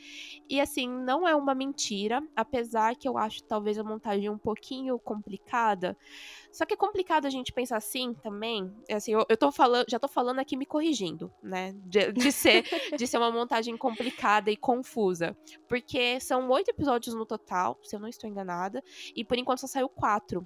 E 0.50 0.60
assim, 0.60 0.88
não 0.90 1.28
é 1.28 1.36
uma 1.36 1.56
mentira, 1.56 2.22
apesar 2.36 2.96
que 2.96 3.08
eu 3.08 3.18
acho 3.18 3.44
talvez 3.44 3.78
a 3.78 3.84
montagem 3.84 4.30
um 4.30 4.38
pouquinho 4.38 5.00
complicada. 5.00 5.98
Só 6.52 6.66
que 6.66 6.74
é 6.74 6.78
complicado 6.78 7.26
a 7.26 7.30
gente 7.30 7.54
pensar 7.54 7.78
assim 7.78 8.14
também. 8.16 8.72
é 8.88 8.96
Assim, 8.96 9.14
eu, 9.14 9.26
eu 9.30 9.38
tô 9.38 9.52
falando, 9.52 9.86
já 9.90 10.00
tô 10.00 10.08
falando 10.08 10.40
aqui 10.40 10.56
me 10.58 10.66
corrigindo, 10.66 11.31
né? 11.42 11.74
De, 11.86 12.12
de 12.12 12.32
ser, 12.32 12.64
de 12.98 13.08
ser 13.08 13.18
uma 13.18 13.32
montagem 13.32 13.76
complicada 13.78 14.52
e 14.52 14.58
confusa. 14.58 15.36
Porque 15.68 16.20
são 16.20 16.50
oito 16.50 16.70
episódios 16.70 17.16
no 17.16 17.26
total, 17.26 17.78
se 17.84 17.96
eu 17.96 18.00
não 18.00 18.08
estou 18.08 18.30
enganada. 18.30 18.84
E 19.16 19.24
por 19.24 19.38
enquanto 19.38 19.60
só 19.60 19.68
saiu 19.68 19.90
quatro. 19.90 20.46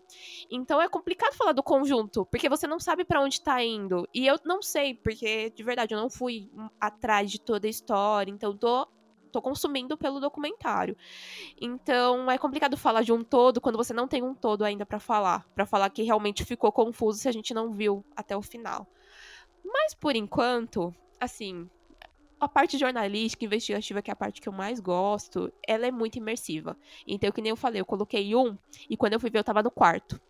Então 0.49 0.81
é 0.81 0.88
complicado 0.88 1.33
falar 1.33 1.51
do 1.51 1.63
conjunto, 1.63 2.25
porque 2.25 2.49
você 2.49 2.67
não 2.67 2.79
sabe 2.79 3.05
pra 3.05 3.21
onde 3.21 3.41
tá 3.41 3.63
indo. 3.63 4.07
E 4.13 4.27
eu 4.27 4.39
não 4.45 4.61
sei, 4.61 4.93
porque 4.93 5.49
de 5.49 5.63
verdade 5.63 5.93
eu 5.93 5.99
não 5.99 6.09
fui 6.09 6.49
atrás 6.79 7.31
de 7.31 7.39
toda 7.39 7.67
a 7.67 7.69
história. 7.69 8.31
Então 8.31 8.55
tô 8.55 8.88
tô 9.36 9.41
consumindo 9.41 9.97
pelo 9.97 10.21
documentário. 10.21 10.95
Então 11.59 12.31
é 12.31 12.38
complicado 12.38 12.77
falar 12.77 13.01
de 13.01 13.11
um 13.11 13.21
todo 13.21 13.59
quando 13.59 13.75
você 13.75 13.93
não 13.93 14.07
tem 14.07 14.23
um 14.23 14.33
todo 14.33 14.63
ainda 14.63 14.86
pra 14.86 14.97
falar, 14.97 15.45
Pra 15.53 15.65
falar 15.65 15.89
que 15.89 16.03
realmente 16.03 16.45
ficou 16.45 16.71
confuso 16.71 17.19
se 17.19 17.27
a 17.27 17.31
gente 17.33 17.53
não 17.53 17.73
viu 17.73 18.05
até 18.15 18.36
o 18.38 18.41
final. 18.41 18.88
Mas 19.66 19.93
por 19.93 20.16
enquanto, 20.16 20.93
assim, 21.20 21.68
a 22.39 22.47
parte 22.47 22.78
jornalística, 22.78 23.43
investigativa, 23.43 24.01
que 24.01 24.11
é 24.11 24.13
a 24.13 24.16
parte 24.16 24.39
que 24.39 24.47
eu 24.47 24.53
mais 24.53 24.80
gosto, 24.80 25.51
ela 25.68 25.88
é 25.88 25.91
muito 25.91 26.18
imersiva. 26.18 26.78
Então, 27.07 27.32
que 27.32 27.41
nem 27.41 27.49
eu 27.49 27.55
falei, 27.55 27.82
eu 27.82 27.86
coloquei 27.86 28.36
um 28.36 28.57
e 28.89 28.95
quando 28.95 29.13
eu 29.13 29.20
fui 29.20 29.30
ver 29.30 29.39
eu 29.39 29.43
tava 29.43 29.63
no 29.63 29.72
quarto. 29.72 30.22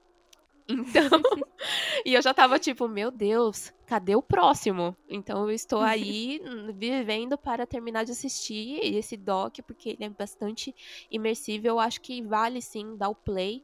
Então, 0.67 1.09
e 2.05 2.13
eu 2.13 2.21
já 2.21 2.33
tava 2.33 2.59
tipo, 2.59 2.87
meu 2.87 3.11
Deus, 3.11 3.73
cadê 3.85 4.15
o 4.15 4.21
próximo? 4.21 4.95
Então 5.07 5.43
eu 5.43 5.51
estou 5.51 5.81
aí 5.83 6.41
vivendo 6.75 7.37
para 7.37 7.65
terminar 7.65 8.05
de 8.05 8.11
assistir 8.11 8.79
esse 8.81 9.17
doc, 9.17 9.59
porque 9.67 9.89
ele 9.89 10.03
é 10.03 10.09
bastante 10.09 10.73
imersivo. 11.09 11.67
Eu 11.67 11.79
acho 11.79 12.01
que 12.01 12.21
vale 12.21 12.61
sim 12.61 12.95
dar 12.95 13.09
o 13.09 13.15
play. 13.15 13.63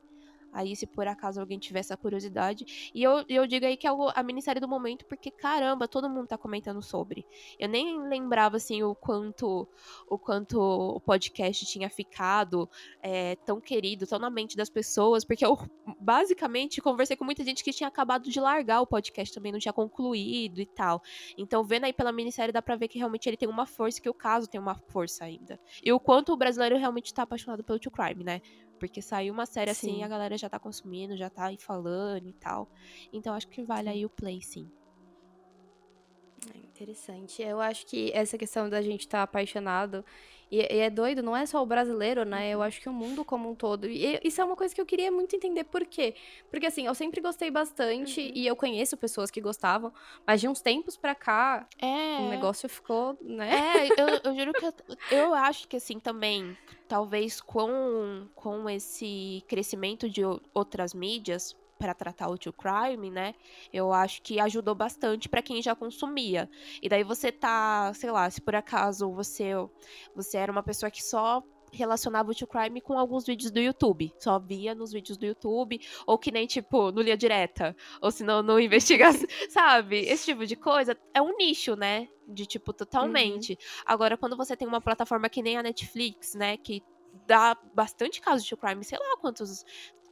Aí, 0.51 0.75
se 0.75 0.85
por 0.85 1.07
acaso 1.07 1.39
alguém 1.39 1.59
tiver 1.59 1.79
essa 1.79 1.95
curiosidade. 1.95 2.91
E 2.93 3.01
eu, 3.01 3.23
eu 3.29 3.47
digo 3.47 3.65
aí 3.65 3.77
que 3.77 3.87
é 3.87 3.91
a 4.15 4.23
minissérie 4.23 4.59
do 4.59 4.67
momento, 4.67 5.05
porque 5.05 5.31
caramba, 5.31 5.87
todo 5.87 6.09
mundo 6.09 6.27
tá 6.27 6.37
comentando 6.37 6.81
sobre. 6.81 7.25
Eu 7.59 7.69
nem 7.69 8.01
lembrava, 8.07 8.57
assim, 8.57 8.83
o 8.83 8.93
quanto 8.93 9.67
o 10.07 10.17
quanto 10.17 10.59
o 10.59 10.99
podcast 10.99 11.65
tinha 11.65 11.89
ficado 11.89 12.69
é, 13.01 13.35
tão 13.37 13.59
querido, 13.59 14.05
tão 14.05 14.19
na 14.19 14.29
mente 14.29 14.55
das 14.57 14.69
pessoas, 14.69 15.23
porque 15.23 15.45
eu 15.45 15.57
basicamente 15.99 16.81
conversei 16.81 17.15
com 17.15 17.25
muita 17.25 17.43
gente 17.43 17.63
que 17.63 17.71
tinha 17.71 17.87
acabado 17.87 18.29
de 18.29 18.39
largar 18.39 18.81
o 18.81 18.87
podcast 18.87 19.33
também, 19.33 19.51
não 19.51 19.59
tinha 19.59 19.73
concluído 19.73 20.59
e 20.59 20.65
tal. 20.65 21.01
Então, 21.37 21.63
vendo 21.63 21.85
aí 21.85 21.93
pela 21.93 22.11
minissérie, 22.11 22.51
dá 22.51 22.61
pra 22.61 22.75
ver 22.75 22.87
que 22.87 22.97
realmente 22.97 23.27
ele 23.27 23.37
tem 23.37 23.49
uma 23.49 23.65
força, 23.65 24.01
que 24.01 24.09
o 24.09 24.13
caso 24.13 24.47
tem 24.47 24.59
uma 24.59 24.75
força 24.75 25.25
ainda. 25.25 25.59
E 25.83 25.91
o 25.91 25.99
quanto 25.99 26.33
o 26.33 26.37
brasileiro 26.37 26.77
realmente 26.77 27.13
tá 27.13 27.23
apaixonado 27.23 27.63
pelo 27.63 27.79
True 27.79 27.91
Crime, 27.91 28.23
né? 28.23 28.41
Porque 28.81 28.99
saiu 28.99 29.31
uma 29.31 29.45
série 29.45 29.69
assim, 29.69 29.97
Sim. 29.97 30.03
a 30.03 30.07
galera 30.07 30.35
já 30.35 30.49
tá 30.49 30.57
consumindo, 30.57 31.15
já 31.15 31.29
tá 31.29 31.45
aí 31.45 31.57
falando 31.59 32.27
e 32.27 32.33
tal. 32.33 32.67
Então, 33.13 33.35
acho 33.35 33.47
que 33.47 33.63
vale 33.63 33.87
aí 33.87 34.03
o 34.03 34.09
play, 34.09 34.41
sim. 34.41 34.67
É 36.51 36.57
interessante. 36.57 37.43
Eu 37.43 37.61
acho 37.61 37.85
que 37.85 38.11
essa 38.11 38.39
questão 38.39 38.67
da 38.67 38.81
gente 38.81 39.01
estar 39.01 39.21
apaixonado. 39.21 40.03
E, 40.51 40.57
e 40.57 40.79
é 40.79 40.89
doido, 40.89 41.23
não 41.23 41.35
é 41.35 41.45
só 41.45 41.63
o 41.63 41.65
brasileiro, 41.65 42.25
né? 42.25 42.49
Eu 42.49 42.61
acho 42.61 42.81
que 42.81 42.89
o 42.89 42.93
mundo 42.93 43.23
como 43.23 43.49
um 43.49 43.55
todo. 43.55 43.87
E 43.87 44.19
isso 44.23 44.41
é 44.41 44.43
uma 44.43 44.55
coisa 44.55 44.75
que 44.75 44.81
eu 44.81 44.85
queria 44.85 45.09
muito 45.09 45.33
entender 45.35 45.63
por 45.63 45.85
quê. 45.85 46.13
Porque 46.49 46.65
assim, 46.65 46.85
eu 46.85 46.93
sempre 46.93 47.21
gostei 47.21 47.49
bastante 47.49 48.19
Uhum. 48.19 48.31
e 48.35 48.45
eu 48.45 48.55
conheço 48.55 48.97
pessoas 48.97 49.31
que 49.31 49.39
gostavam, 49.39 49.93
mas 50.27 50.41
de 50.41 50.47
uns 50.49 50.59
tempos 50.61 50.97
pra 50.97 51.15
cá, 51.15 51.65
É. 51.81 52.17
o 52.19 52.29
negócio 52.29 52.67
ficou, 52.67 53.17
né? 53.21 53.49
É, 53.87 53.87
eu, 54.01 54.07
eu 54.25 54.35
juro 54.35 54.53
que 54.53 54.65
eu, 54.65 54.73
eu 55.11 55.33
acho 55.33 55.67
que 55.69 55.77
assim 55.77 55.99
também, 55.99 56.57
talvez 56.87 57.39
com, 57.39 58.27
com 58.35 58.69
esse 58.69 59.43
crescimento 59.47 60.09
de 60.09 60.21
outras 60.53 60.93
mídias 60.93 61.55
para 61.81 61.95
tratar 61.95 62.29
o 62.29 62.37
true 62.37 62.53
crime, 62.53 63.09
né? 63.09 63.33
Eu 63.73 63.91
acho 63.91 64.21
que 64.21 64.39
ajudou 64.39 64.75
bastante 64.75 65.27
para 65.27 65.41
quem 65.41 65.59
já 65.63 65.73
consumia. 65.73 66.47
E 66.79 66.87
daí 66.87 67.03
você 67.03 67.31
tá, 67.31 67.91
sei 67.95 68.11
lá, 68.11 68.29
se 68.29 68.39
por 68.39 68.53
acaso 68.53 69.11
você 69.11 69.53
você 70.15 70.37
era 70.37 70.51
uma 70.51 70.61
pessoa 70.61 70.91
que 70.91 71.03
só 71.03 71.43
relacionava 71.73 72.29
o 72.29 72.35
true 72.35 72.47
crime 72.47 72.81
com 72.81 72.99
alguns 72.99 73.25
vídeos 73.25 73.49
do 73.49 73.59
YouTube, 73.59 74.13
só 74.19 74.37
via 74.37 74.75
nos 74.75 74.91
vídeos 74.91 75.17
do 75.17 75.25
YouTube, 75.25 75.81
ou 76.05 76.19
que 76.19 76.31
nem 76.31 76.45
tipo 76.45 76.91
no 76.91 77.01
linha 77.01 77.17
direta, 77.17 77.75
ou 77.99 78.11
se 78.11 78.23
não 78.23 78.43
no 78.43 78.59
investigação, 78.59 79.27
sabe? 79.49 80.01
Esse 80.01 80.25
tipo 80.25 80.45
de 80.45 80.55
coisa 80.55 80.95
é 81.15 81.21
um 81.21 81.35
nicho, 81.35 81.75
né? 81.75 82.07
De 82.27 82.45
tipo 82.45 82.71
totalmente. 82.73 83.57
Agora 83.87 84.15
quando 84.15 84.37
você 84.37 84.55
tem 84.55 84.67
uma 84.67 84.81
plataforma 84.81 85.29
que 85.29 85.41
nem 85.41 85.57
a 85.57 85.63
Netflix, 85.63 86.35
né, 86.35 86.57
que 86.57 86.83
dá 87.25 87.57
bastante 87.73 88.21
casos 88.21 88.43
de 88.43 88.49
true 88.49 88.61
crime, 88.61 88.83
sei 88.83 88.99
lá 88.99 89.17
quantas 89.17 89.65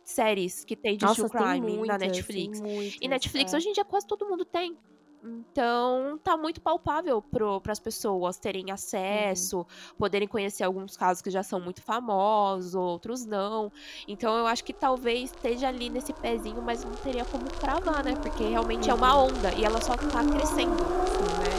séries 0.10 0.64
que 0.66 0.76
tem 0.76 0.97
de 0.97 1.05
Nossa, 1.05 1.30
true 1.30 1.41
crime 1.41 1.78
muitas, 1.78 1.88
na 1.88 1.97
Netflix. 1.97 2.62
Muitas, 2.62 2.97
E 3.01 3.07
Netflix 3.07 3.53
é. 3.53 3.57
hoje 3.57 3.70
em 3.70 3.74
dia 3.74 3.86
quase 3.86 4.07
todo 4.07 4.26
mundo 4.28 4.45
tem. 4.45 4.78
Então, 5.22 6.18
tá 6.24 6.38
muito 6.38 6.62
palpável 6.62 7.22
para 7.22 7.72
as 7.72 7.80
pessoas 7.80 8.38
terem 8.39 8.72
acesso, 8.72 9.68
poderem 9.97 10.28
conhecer 10.28 10.64
alguns 10.64 10.95
casos 10.95 11.22
que 11.22 11.30
já 11.30 11.43
são 11.43 11.60
muito 11.60 11.82
famosos, 11.82 12.74
outros 12.74 13.26
não. 13.26 13.70
Então, 14.07 14.38
eu 14.38 14.47
acho 14.47 14.64
que 14.64 14.72
talvez 14.72 15.32
esteja 15.32 15.68
ali 15.68 15.89
nesse 15.89 16.14
pezinho, 16.14 16.62
mas 16.62 16.86
não 16.86 16.93
teria 16.93 17.26
como 17.26 17.45
cravar, 17.51 18.03
né? 18.03 18.16
Porque 18.16 18.45
realmente 18.45 18.89
é 18.89 18.93
uma 18.93 19.22
onda 19.22 19.53
e 19.55 19.66
ela 19.66 19.82
só 19.82 19.97
tá 19.97 20.24
crescendo, 20.24 20.72
né? 20.72 21.49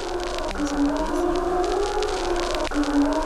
Ela 0.54 0.66
só 0.66 0.76
tá 0.76 0.94
crescendo. 2.74 3.19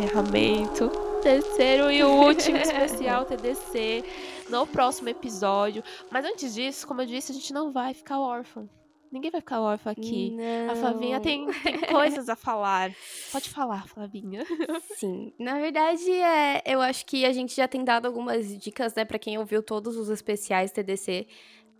Encerramento. 0.00 0.88
Terceiro 1.22 1.90
e 1.90 2.02
último 2.02 2.56
especial 2.56 3.26
TDC 3.26 4.02
no 4.48 4.66
próximo 4.66 5.10
episódio. 5.10 5.84
Mas 6.10 6.24
antes 6.24 6.54
disso, 6.54 6.86
como 6.86 7.02
eu 7.02 7.06
disse, 7.06 7.32
a 7.32 7.34
gente 7.34 7.52
não 7.52 7.70
vai 7.70 7.92
ficar 7.92 8.18
órfão. 8.18 8.66
Ninguém 9.12 9.30
vai 9.30 9.42
ficar 9.42 9.60
órfão 9.60 9.92
aqui. 9.92 10.38
A 10.70 10.74
Flavinha 10.74 11.16
Não. 11.16 11.22
tem, 11.22 11.46
tem 11.52 11.80
coisas 11.92 12.30
a 12.30 12.36
falar. 12.36 12.90
Pode 13.30 13.50
falar, 13.50 13.86
Flavinha. 13.88 14.42
Sim, 14.96 15.34
na 15.38 15.58
verdade, 15.58 16.10
é, 16.10 16.62
eu 16.64 16.80
acho 16.80 17.04
que 17.04 17.26
a 17.26 17.32
gente 17.32 17.54
já 17.54 17.68
tem 17.68 17.84
dado 17.84 18.06
algumas 18.06 18.58
dicas, 18.58 18.94
né, 18.94 19.04
Pra 19.04 19.18
quem 19.18 19.36
ouviu 19.36 19.62
todos 19.62 19.96
os 19.98 20.08
especiais 20.08 20.72
TDC. 20.72 21.26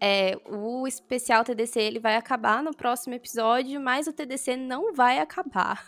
É, 0.03 0.39
o 0.47 0.87
especial 0.87 1.45
TDC 1.45 1.79
ele 1.79 1.99
vai 1.99 2.17
acabar 2.17 2.63
no 2.63 2.75
próximo 2.75 3.15
episódio, 3.15 3.79
mas 3.81 4.07
o 4.07 4.13
TDC 4.13 4.57
não 4.57 4.95
vai 4.95 5.19
acabar. 5.19 5.87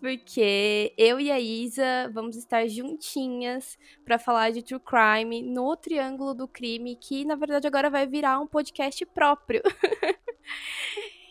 Porque 0.00 0.94
eu 0.96 1.18
e 1.18 1.30
a 1.30 1.40
Isa 1.40 2.08
vamos 2.14 2.36
estar 2.36 2.66
juntinhas 2.68 3.76
pra 4.04 4.16
falar 4.18 4.52
de 4.52 4.62
true 4.62 4.78
crime 4.80 5.42
no 5.42 5.76
Triângulo 5.76 6.34
do 6.34 6.46
Crime, 6.46 6.94
que 6.96 7.24
na 7.24 7.34
verdade 7.34 7.66
agora 7.66 7.90
vai 7.90 8.06
virar 8.06 8.38
um 8.38 8.46
podcast 8.46 9.04
próprio. 9.06 9.60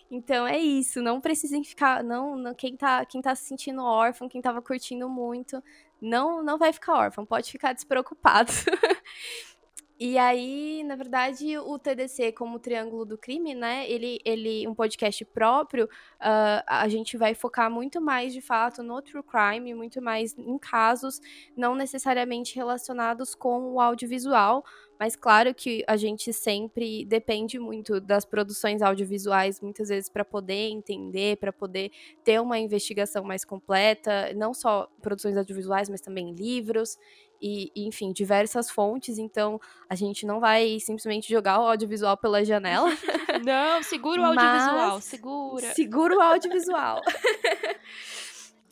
Então 0.10 0.48
é 0.48 0.58
isso, 0.58 1.02
não 1.02 1.20
precisem 1.20 1.64
ficar, 1.64 2.02
não, 2.04 2.38
não- 2.38 2.54
quem 2.56 2.78
tá, 2.78 3.06
quem 3.06 3.22
tá 3.22 3.36
se 3.36 3.44
sentindo 3.46 3.84
órfão, 3.84 4.30
quem 4.30 4.42
tava 4.42 4.62
curtindo 4.62 5.10
muito, 5.10 5.62
não 6.02 6.42
não 6.42 6.58
vai 6.58 6.72
ficar 6.72 6.94
órfão, 6.96 7.26
pode 7.26 7.52
ficar 7.52 7.74
despreocupado. 7.74 8.52
E 10.00 10.16
aí, 10.16 10.84
na 10.84 10.96
verdade, 10.96 11.58
o 11.58 11.80
TDC 11.80 12.32
como 12.32 12.60
Triângulo 12.60 13.04
do 13.04 13.18
Crime, 13.18 13.56
né? 13.56 13.90
Ele, 13.90 14.20
ele 14.24 14.68
um 14.68 14.76
podcast 14.76 15.26
próprio, 15.26 15.90
ah, 16.20 16.64
a 16.68 16.88
gente 16.88 17.18
vai 17.18 17.34
focar 17.34 17.72
muito 17.72 18.00
mais 18.00 18.32
de 18.32 18.40
fato 18.40 18.84
no 18.84 19.02
true 19.02 19.24
crime, 19.24 19.74
muito 19.74 20.00
mais 20.00 20.38
em 20.38 20.56
casos 20.60 21.20
não 21.56 21.74
necessariamente 21.74 22.56
relacionados 22.56 23.34
com 23.34 23.74
o 23.74 23.82
audiovisual, 23.82 24.64
mas 25.00 25.16
claro 25.16 25.54
que 25.54 25.84
a 25.88 25.96
gente 25.98 26.32
sempre 26.32 27.04
depende 27.06 27.58
muito 27.60 28.00
das 28.00 28.24
produções 28.26 28.82
audiovisuais, 28.84 29.62
muitas 29.62 29.90
vezes 29.90 30.10
para 30.10 30.26
poder 30.26 30.70
entender, 30.70 31.38
para 31.38 31.52
poder 31.54 31.92
ter 32.24 32.40
uma 32.40 32.58
investigação 32.60 33.24
mais 33.24 33.44
completa, 33.46 34.32
não 34.36 34.54
só 34.54 34.88
produções 35.02 35.38
audiovisuais, 35.38 35.90
mas 35.90 36.02
também 36.02 36.34
livros. 36.34 36.98
E, 37.42 37.72
e, 37.76 37.88
enfim, 37.88 38.12
diversas 38.12 38.70
fontes, 38.70 39.18
então 39.18 39.60
a 39.90 39.96
gente 39.96 40.26
não 40.26 40.40
vai 40.40 40.80
simplesmente 40.80 41.30
jogar 41.30 41.60
o 41.60 41.68
audiovisual 41.68 42.18
pela 42.18 42.44
janela. 42.44 42.90
Não, 43.46 43.84
segura 43.84 44.22
o 44.22 44.26
audiovisual, 44.26 45.02
segura. 45.02 45.74
Segura 45.74 46.18
o 46.18 46.22
audiovisual. 46.22 47.02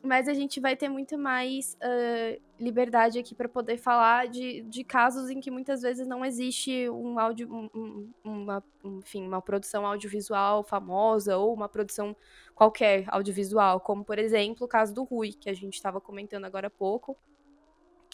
Mas 0.05 0.28
a 0.28 0.34
gente 0.36 0.59
vai 0.59 0.76
ter 0.76 0.88
muito 0.88 1.18
mais 1.18 1.76
uh, 1.82 2.41
liberdade 2.59 3.18
aqui 3.18 3.34
para 3.34 3.49
poder 3.49 3.78
falar 3.78 4.28
de, 4.28 4.61
de 4.61 4.84
casos 4.84 5.32
em 5.32 5.39
que 5.39 5.49
muitas 5.49 5.82
vezes 5.82 6.07
não 6.07 6.24
existe 6.24 6.88
um 6.91 7.18
áudio, 7.18 7.51
um, 7.51 8.11
uma, 8.24 8.63
enfim, 8.84 9.26
uma 9.26 9.41
produção 9.41 9.84
audiovisual 9.84 10.63
famosa 10.63 11.38
ou 11.38 11.51
uma 11.51 11.68
produção 11.68 12.16
qualquer 12.53 13.05
audiovisual, 13.07 13.80
como 13.80 14.05
por 14.05 14.20
exemplo 14.20 14.66
o 14.66 14.70
caso 14.70 14.93
do 14.93 15.03
Rui, 15.03 15.34
que 15.34 15.49
a 15.49 15.55
gente 15.55 15.74
estava 15.74 15.99
comentando 15.99 16.45
agora 16.45 16.68
há 16.68 16.72
pouco, 16.72 17.18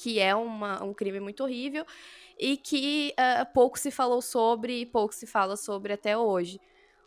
que 0.01 0.19
é 0.19 0.33
uma, 0.33 0.83
um 0.83 0.93
crime 0.93 1.19
muito 1.19 1.43
horrível 1.43 1.85
e 2.39 2.57
que 2.57 3.13
uh, 3.13 3.45
pouco 3.53 3.77
se 3.77 3.91
falou 3.91 4.19
sobre 4.19 4.81
e 4.81 4.85
pouco 4.85 5.13
se 5.13 5.27
fala 5.27 5.55
sobre 5.55 5.93
até 5.93 6.17
hoje. 6.17 6.59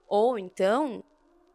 Ou 0.07 0.39
então 0.39 1.03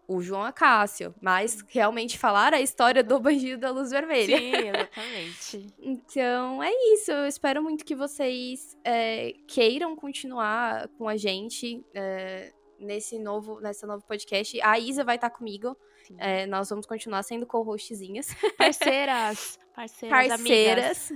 o 0.05 0.21
João 0.21 0.43
Acácio, 0.43 1.15
mas 1.21 1.63
realmente 1.67 2.17
falar 2.17 2.53
a 2.53 2.59
história 2.59 3.03
do 3.03 3.19
bandido 3.19 3.61
da 3.61 3.69
luz 3.69 3.91
vermelha. 3.91 4.37
Sim, 4.37 4.51
exatamente. 4.55 5.73
então 5.79 6.61
é 6.61 6.71
isso. 6.93 7.11
Eu 7.11 7.25
espero 7.25 7.63
muito 7.63 7.85
que 7.85 7.95
vocês 7.95 8.77
é, 8.83 9.33
queiram 9.47 9.95
continuar 9.95 10.89
com 10.97 11.07
a 11.07 11.15
gente 11.15 11.85
é, 11.93 12.51
nesse 12.77 13.17
novo, 13.17 13.61
nessa 13.61 13.87
novo 13.87 14.03
podcast. 14.05 14.59
A 14.61 14.77
Isa 14.77 15.05
vai 15.05 15.15
estar 15.15 15.29
comigo. 15.29 15.77
É, 16.17 16.45
nós 16.47 16.69
vamos 16.69 16.85
continuar 16.85 17.23
sendo 17.23 17.45
co-hostzinhas. 17.45 18.35
Parceiras. 18.57 19.59
Parceiras. 19.75 20.27
Parceiras. 20.27 21.13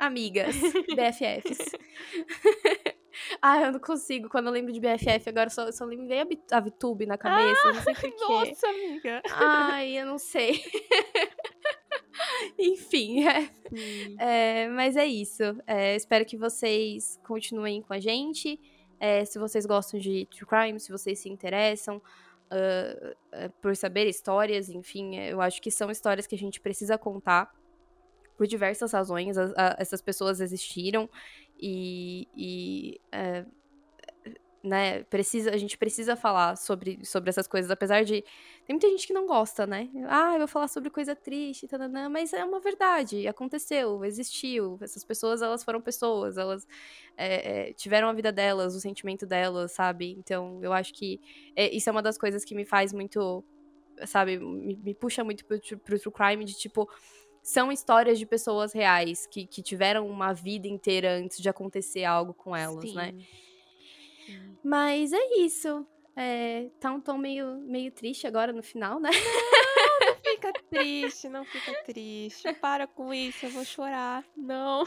Amigas. 0.00 0.56
BFFs. 0.94 1.72
Ah, 3.40 3.62
eu 3.62 3.70
não 3.70 3.78
consigo. 3.78 4.28
Quando 4.28 4.46
eu 4.48 4.52
lembro 4.52 4.72
de 4.72 4.80
BFF, 4.80 5.28
agora 5.28 5.48
só, 5.48 5.70
só 5.70 5.84
lembrei 5.84 6.20
a, 6.20 6.26
a 6.50 6.60
VTube 6.60 7.06
na 7.06 7.16
cabeça. 7.16 7.60
Ah, 7.64 7.72
não 7.72 7.82
sei 7.82 7.94
porquê. 7.94 8.16
Nossa, 8.18 8.68
amiga. 8.68 9.22
Ai, 9.30 10.00
eu 10.00 10.06
não 10.06 10.18
sei. 10.18 10.60
Enfim, 12.58 13.24
é. 13.24 13.50
é. 14.18 14.68
Mas 14.68 14.96
é 14.96 15.06
isso. 15.06 15.44
É, 15.64 15.94
espero 15.94 16.24
que 16.24 16.36
vocês 16.36 17.16
continuem 17.24 17.82
com 17.82 17.94
a 17.94 18.00
gente. 18.00 18.60
É, 18.98 19.24
se 19.24 19.38
vocês 19.38 19.64
gostam 19.64 20.00
de 20.00 20.26
true 20.26 20.44
crime, 20.44 20.80
se 20.80 20.90
vocês 20.90 21.20
se 21.20 21.28
interessam 21.28 22.02
uh, 22.50 23.10
uh, 23.10 23.50
por 23.60 23.76
saber 23.76 24.06
histórias, 24.08 24.68
enfim, 24.68 25.16
eu 25.16 25.40
acho 25.40 25.60
que 25.60 25.70
são 25.70 25.90
histórias 25.90 26.26
que 26.26 26.34
a 26.34 26.38
gente 26.38 26.60
precisa 26.60 26.98
contar 26.98 27.52
por 28.36 28.46
diversas 28.46 28.92
razões. 28.92 29.38
A, 29.38 29.44
a, 29.56 29.76
essas 29.78 30.00
pessoas 30.00 30.40
existiram 30.40 31.08
e, 31.58 32.28
e 32.36 33.00
é, 33.12 33.44
né, 34.64 35.02
precisa, 35.04 35.50
a 35.50 35.58
gente 35.58 35.76
precisa 35.76 36.16
falar 36.16 36.56
sobre, 36.56 36.98
sobre 37.04 37.28
essas 37.28 37.46
coisas, 37.46 37.70
apesar 37.70 38.02
de 38.02 38.24
tem 38.66 38.74
muita 38.74 38.88
gente 38.88 39.06
que 39.06 39.12
não 39.12 39.26
gosta, 39.26 39.66
né? 39.66 39.90
Ah, 40.08 40.32
eu 40.32 40.38
vou 40.38 40.48
falar 40.48 40.68
sobre 40.68 40.88
coisa 40.88 41.14
triste, 41.14 41.68
mas 42.10 42.32
é 42.32 42.42
uma 42.42 42.60
verdade, 42.60 43.28
aconteceu, 43.28 44.02
existiu. 44.06 44.78
Essas 44.80 45.04
pessoas, 45.04 45.42
elas 45.42 45.62
foram 45.62 45.82
pessoas, 45.82 46.38
elas 46.38 46.66
é, 47.14 47.68
é, 47.68 47.72
tiveram 47.74 48.08
a 48.08 48.12
vida 48.14 48.32
delas, 48.32 48.74
o 48.74 48.80
sentimento 48.80 49.26
delas, 49.26 49.72
sabe? 49.72 50.16
Então, 50.18 50.58
eu 50.62 50.72
acho 50.72 50.94
que 50.94 51.20
é, 51.54 51.70
isso 51.70 51.90
é 51.90 51.92
uma 51.92 52.02
das 52.02 52.16
coisas 52.16 52.42
que 52.42 52.54
me 52.54 52.64
faz 52.64 52.90
muito, 52.90 53.44
sabe, 54.06 54.38
me, 54.38 54.76
me 54.76 54.94
puxa 54.94 55.22
muito 55.22 55.44
pro, 55.44 55.60
pro 55.60 55.98
true 55.98 56.12
crime, 56.12 56.42
de 56.42 56.54
tipo, 56.54 56.88
são 57.42 57.70
histórias 57.70 58.18
de 58.18 58.24
pessoas 58.24 58.72
reais 58.72 59.26
que, 59.26 59.46
que 59.46 59.60
tiveram 59.60 60.08
uma 60.08 60.32
vida 60.32 60.66
inteira 60.66 61.18
antes 61.18 61.38
de 61.38 61.50
acontecer 61.50 62.04
algo 62.04 62.32
com 62.32 62.56
elas, 62.56 62.94
né? 62.94 63.10
Sim. 63.10 63.16
né? 63.18 63.24
Sim. 64.26 64.56
Mas 64.62 65.12
é 65.12 65.36
isso. 65.38 65.86
É, 66.16 66.70
tá 66.78 66.92
um 66.92 67.00
tom 67.00 67.18
meio, 67.18 67.56
meio 67.58 67.90
triste 67.90 68.26
agora 68.26 68.52
no 68.52 68.62
final, 68.62 69.00
né? 69.00 69.10
Não, 69.10 70.08
não 70.08 70.16
fica 70.22 70.52
triste, 70.70 71.28
não 71.28 71.44
fica 71.44 71.82
triste. 71.84 72.52
Para 72.54 72.86
com 72.86 73.12
isso, 73.12 73.46
eu 73.46 73.50
vou 73.50 73.64
chorar. 73.64 74.24
Não. 74.36 74.84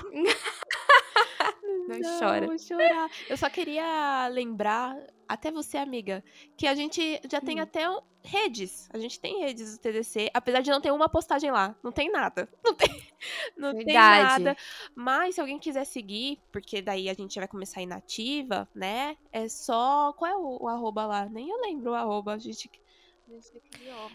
Não, 1.88 2.00
não 2.00 2.20
chora. 2.20 2.46
Vou 2.46 2.58
chorar. 2.58 3.10
Eu 3.30 3.38
só 3.38 3.50
queria 3.50 4.28
lembrar, 4.30 4.98
até 5.28 5.52
você, 5.52 5.78
amiga, 5.78 6.24
que 6.56 6.68
a 6.68 6.76
gente 6.76 7.22
já 7.30 7.42
tem 7.42 7.60
hum. 7.60 7.64
até 7.64 7.86
redes. 8.24 8.90
A 8.94 8.98
gente 8.98 9.20
tem 9.20 9.40
redes 9.42 9.78
do 9.78 9.82
TDC, 9.82 10.30
apesar 10.34 10.62
de 10.62 10.70
não 10.70 10.82
ter 10.82 10.92
uma 10.92 11.10
postagem 11.10 11.52
lá. 11.52 11.76
Não 11.84 11.92
tem 11.92 12.12
nada. 12.12 12.50
Não 12.64 12.74
tem, 12.74 12.90
não 13.58 13.74
tem 13.74 13.94
nada. 13.94 14.56
Mas 14.96 15.36
se 15.36 15.42
alguém 15.42 15.60
quiser 15.60 15.86
seguir, 15.86 16.40
porque 16.52 16.82
daí 16.82 17.10
a 17.10 17.14
gente 17.14 17.38
vai 17.38 17.48
começar 17.48 17.82
inativa, 17.82 18.68
né? 18.74 19.18
É 19.32 19.48
só. 19.48 20.14
Qual 20.14 20.32
é 20.32 20.36
o, 20.36 20.64
o 20.64 20.68
arroba 20.68 21.06
lá? 21.06 21.26
Nem 21.26 21.50
eu 21.50 21.62
lembro 21.62 21.92
o 21.92 21.96
arroba. 21.96 22.34
A 22.34 22.38
gente. 22.38 22.70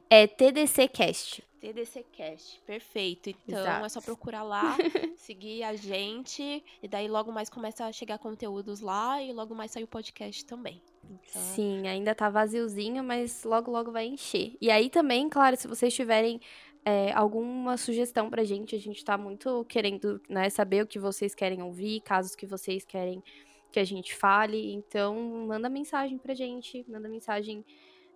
É 0.09 0.26
TDCcast. 0.26 1.44
TDCcast, 1.62 2.61
perfeito. 2.66 3.28
Então 3.28 3.61
Exato. 3.61 3.86
é 3.86 3.88
só 3.88 4.00
procurar 4.00 4.42
lá, 4.42 4.76
seguir 5.16 5.62
a 5.62 5.76
gente, 5.76 6.64
e 6.82 6.88
daí 6.88 7.07
logo 7.07 7.30
mais 7.30 7.48
começa 7.48 7.84
a 7.84 7.92
chegar 7.92 8.18
conteúdos 8.18 8.80
lá 8.80 9.22
e 9.22 9.32
logo 9.32 9.55
mais 9.55 9.70
sai 9.70 9.84
o 9.84 9.86
podcast 9.86 10.44
também. 10.44 10.82
Então... 11.05 11.40
Sim, 11.40 11.86
ainda 11.86 12.16
tá 12.16 12.28
vaziozinho, 12.28 13.05
mas 13.05 13.44
logo 13.44 13.70
logo 13.70 13.92
vai 13.92 14.07
encher. 14.07 14.57
E 14.61 14.72
aí 14.72 14.90
também, 14.90 15.28
claro, 15.28 15.57
se 15.57 15.68
vocês 15.68 15.94
tiverem 15.94 16.40
é, 16.85 17.12
alguma 17.12 17.76
sugestão 17.76 18.28
pra 18.28 18.45
gente, 18.45 18.74
a 18.74 18.78
gente 18.78 19.05
tá 19.05 19.16
muito 19.16 19.64
querendo 19.66 20.20
né, 20.28 20.51
saber 20.51 20.83
o 20.83 20.87
que 20.87 20.99
vocês 20.99 21.35
querem 21.35 21.62
ouvir, 21.62 22.01
casos 22.01 22.35
que 22.35 22.47
vocês 22.47 22.85
querem 22.85 23.22
que 23.70 23.80
a 23.80 23.85
gente 23.85 24.14
fale. 24.14 24.72
Então, 24.72 25.14
manda 25.47 25.68
mensagem 25.68 26.18
pra 26.18 26.35
gente, 26.35 26.85
manda 26.89 27.09
mensagem 27.09 27.64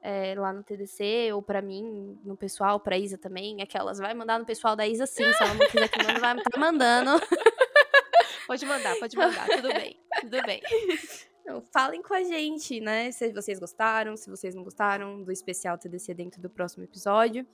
é, 0.03 0.35
lá 0.37 0.53
no 0.53 0.63
TDC, 0.63 1.33
ou 1.33 1.43
para 1.43 1.63
mim, 1.63 2.19
no 2.25 2.37
pessoal, 2.37 2.79
pra 2.79 2.99
Isa 2.99 3.17
também. 3.17 3.63
Aquelas, 3.63 3.99
vai 3.99 4.15
mandar 4.15 4.39
no 4.39 4.45
pessoal 4.45 4.77
da 4.77 4.87
Isa 4.87 5.07
sim, 5.07 5.33
se 5.33 5.43
ela 5.43 5.55
não 5.55 5.67
quiser 5.67 5.89
que 5.89 6.03
manda, 6.03 6.21
vai 6.21 6.37
tá 6.37 6.59
mandando. 6.59 7.11
Pode 8.47 8.65
mandar, 8.65 8.97
pode 9.01 9.17
mandar, 9.17 9.45
tudo 9.49 9.69
bem, 9.75 9.99
tudo 10.21 10.41
bem. 10.47 10.63
Então, 11.41 11.61
falem 11.73 12.01
com 12.01 12.15
a 12.15 12.23
gente, 12.23 12.81
né? 12.81 13.11
Se 13.11 13.33
vocês 13.33 13.59
gostaram, 13.59 14.17
se 14.17 14.31
vocês 14.31 14.55
não 14.55 14.63
gostaram 14.63 15.25
do 15.25 15.33
especial 15.33 15.77
TDC 15.77 16.15
dentro 16.15 16.41
do 16.41 16.49
próximo 16.49 16.85
episódio. 16.85 17.45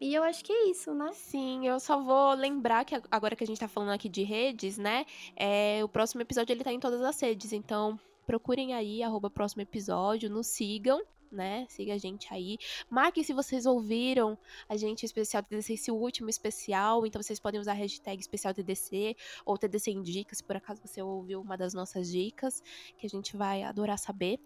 E 0.00 0.14
eu 0.14 0.22
acho 0.22 0.44
que 0.44 0.52
é 0.52 0.70
isso, 0.70 0.94
né? 0.94 1.10
Sim, 1.12 1.66
eu 1.66 1.80
só 1.80 2.00
vou 2.00 2.34
lembrar 2.34 2.84
que 2.84 2.94
agora 3.10 3.34
que 3.34 3.42
a 3.42 3.46
gente 3.46 3.58
tá 3.58 3.66
falando 3.66 3.90
aqui 3.90 4.08
de 4.08 4.22
redes, 4.22 4.78
né? 4.78 5.04
É, 5.36 5.80
o 5.82 5.88
próximo 5.88 6.22
episódio 6.22 6.52
ele 6.52 6.62
tá 6.62 6.72
em 6.72 6.78
todas 6.78 7.02
as 7.02 7.20
redes, 7.20 7.52
então 7.52 7.98
procurem 8.26 8.74
aí, 8.74 9.02
arroba 9.02 9.28
próximo 9.28 9.62
episódio, 9.62 10.30
nos 10.30 10.46
sigam, 10.46 11.02
né? 11.30 11.66
Siga 11.68 11.94
a 11.94 11.98
gente 11.98 12.32
aí. 12.32 12.58
Marque 12.88 13.22
se 13.24 13.32
vocês 13.32 13.66
ouviram 13.66 14.38
a 14.68 14.76
gente 14.76 15.04
especial 15.04 15.42
TDC, 15.42 15.74
esse 15.74 15.90
último 15.90 16.28
especial. 16.28 17.06
Então 17.06 17.22
vocês 17.22 17.38
podem 17.38 17.60
usar 17.60 17.72
a 17.72 17.74
hashtag 17.74 18.20
especial 18.20 18.54
TDC 18.54 19.16
ou 19.44 19.56
TDC 19.56 19.90
Indica, 19.90 20.34
se 20.34 20.42
por 20.42 20.56
acaso 20.56 20.80
você 20.84 21.02
ouviu 21.02 21.40
uma 21.40 21.56
das 21.56 21.74
nossas 21.74 22.10
dicas, 22.10 22.62
que 22.96 23.06
a 23.06 23.08
gente 23.08 23.36
vai 23.36 23.62
adorar 23.62 23.98
saber. 23.98 24.38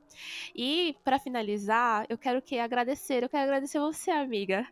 E 0.54 0.96
para 1.04 1.18
finalizar, 1.18 2.06
eu 2.08 2.18
quero 2.18 2.40
que 2.42 2.58
agradecer, 2.58 3.22
eu 3.22 3.28
quero 3.28 3.44
agradecer 3.44 3.78
você, 3.78 4.10
amiga, 4.10 4.66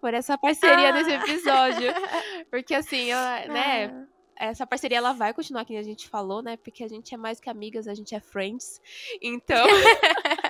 por 0.00 0.14
essa 0.14 0.36
parceria 0.38 0.90
ah! 0.90 0.92
nesse 0.92 1.10
episódio. 1.10 1.92
Porque 2.50 2.74
assim, 2.74 3.10
eu, 3.10 3.18
né? 3.52 3.86
Ah 3.86 4.14
essa 4.36 4.66
parceria 4.66 4.98
ela 4.98 5.12
vai 5.12 5.32
continuar, 5.32 5.64
que 5.64 5.76
a 5.76 5.82
gente 5.82 6.08
falou, 6.08 6.42
né? 6.42 6.56
Porque 6.56 6.82
a 6.84 6.88
gente 6.88 7.14
é 7.14 7.16
mais 7.16 7.40
que 7.40 7.48
amigas, 7.48 7.86
a 7.86 7.94
gente 7.94 8.14
é 8.14 8.20
friends. 8.20 8.80
Então. 9.20 9.64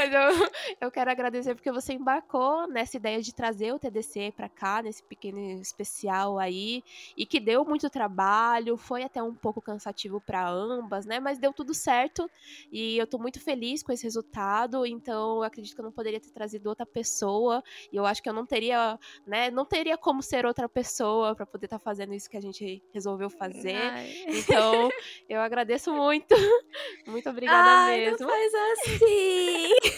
Mas 0.00 0.12
eu, 0.14 0.20
eu 0.80 0.90
quero 0.90 1.10
agradecer 1.10 1.54
porque 1.54 1.70
você 1.70 1.92
embarcou 1.92 2.66
nessa 2.66 2.96
ideia 2.96 3.20
de 3.20 3.34
trazer 3.34 3.74
o 3.74 3.78
TDC 3.78 4.32
para 4.34 4.48
cá, 4.48 4.80
nesse 4.80 5.02
pequeno 5.02 5.38
especial 5.60 6.38
aí, 6.38 6.82
e 7.14 7.26
que 7.26 7.38
deu 7.38 7.66
muito 7.66 7.90
trabalho, 7.90 8.78
foi 8.78 9.02
até 9.02 9.22
um 9.22 9.34
pouco 9.34 9.60
cansativo 9.60 10.18
para 10.18 10.48
ambas, 10.48 11.04
né? 11.04 11.20
Mas 11.20 11.38
deu 11.38 11.52
tudo 11.52 11.74
certo 11.74 12.30
e 12.72 12.96
eu 12.96 13.06
tô 13.06 13.18
muito 13.18 13.38
feliz 13.40 13.82
com 13.82 13.92
esse 13.92 14.04
resultado, 14.04 14.86
então 14.86 15.36
eu 15.36 15.42
acredito 15.42 15.74
que 15.74 15.80
eu 15.80 15.84
não 15.84 15.92
poderia 15.92 16.18
ter 16.18 16.30
trazido 16.30 16.70
outra 16.70 16.86
pessoa, 16.86 17.62
e 17.92 17.96
eu 17.96 18.06
acho 18.06 18.22
que 18.22 18.28
eu 18.28 18.32
não 18.32 18.46
teria, 18.46 18.98
né, 19.26 19.50
não 19.50 19.66
teria 19.66 19.98
como 19.98 20.22
ser 20.22 20.46
outra 20.46 20.66
pessoa 20.66 21.34
para 21.34 21.44
poder 21.44 21.66
estar 21.66 21.78
tá 21.78 21.84
fazendo 21.84 22.14
isso 22.14 22.30
que 22.30 22.38
a 22.38 22.42
gente 22.42 22.82
resolveu 22.94 23.28
fazer. 23.28 23.76
Ai. 23.76 24.24
Então, 24.28 24.88
eu 25.28 25.42
agradeço 25.42 25.92
muito. 25.92 26.34
Muito 27.06 27.28
obrigada 27.28 27.68
Ai, 27.68 27.98
mesmo. 27.98 28.26
Não 28.26 28.28
faz 28.28 28.52
assim. 28.54 29.89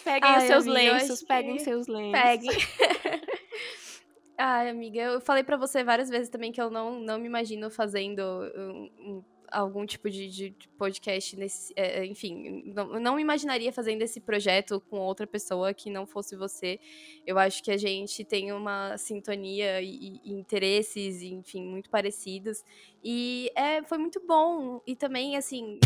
Peguem 0.00 0.30
Ai, 0.30 0.38
os 0.38 0.44
seus 0.44 0.66
amiga, 0.66 0.92
lenços, 0.92 1.22
peguem 1.22 1.56
que... 1.56 1.62
seus 1.62 1.86
lenços. 1.86 2.20
Peguem. 2.20 2.50
Ai, 4.38 4.70
amiga, 4.70 5.00
eu 5.00 5.20
falei 5.20 5.44
para 5.44 5.56
você 5.56 5.84
várias 5.84 6.08
vezes 6.08 6.28
também 6.28 6.50
que 6.50 6.60
eu 6.60 6.70
não, 6.70 6.98
não 6.98 7.18
me 7.18 7.26
imagino 7.26 7.70
fazendo 7.70 8.22
um, 8.56 8.90
um, 8.98 9.24
algum 9.50 9.84
tipo 9.84 10.08
de, 10.08 10.28
de 10.28 10.68
podcast 10.78 11.36
nesse. 11.36 11.72
É, 11.76 12.04
enfim, 12.06 12.72
não, 12.74 12.98
não 13.00 13.20
imaginaria 13.20 13.72
fazendo 13.72 14.02
esse 14.02 14.20
projeto 14.20 14.80
com 14.88 14.98
outra 14.98 15.26
pessoa 15.26 15.74
que 15.74 15.90
não 15.90 16.06
fosse 16.06 16.36
você. 16.36 16.78
Eu 17.26 17.38
acho 17.38 17.62
que 17.62 17.70
a 17.70 17.76
gente 17.76 18.24
tem 18.24 18.52
uma 18.52 18.96
sintonia 18.96 19.82
e, 19.82 20.20
e 20.24 20.32
interesses, 20.32 21.22
enfim, 21.22 21.62
muito 21.62 21.90
parecidos. 21.90 22.64
E 23.02 23.50
é, 23.54 23.82
foi 23.82 23.98
muito 23.98 24.20
bom. 24.26 24.80
E 24.86 24.94
também, 24.96 25.36
assim, 25.36 25.78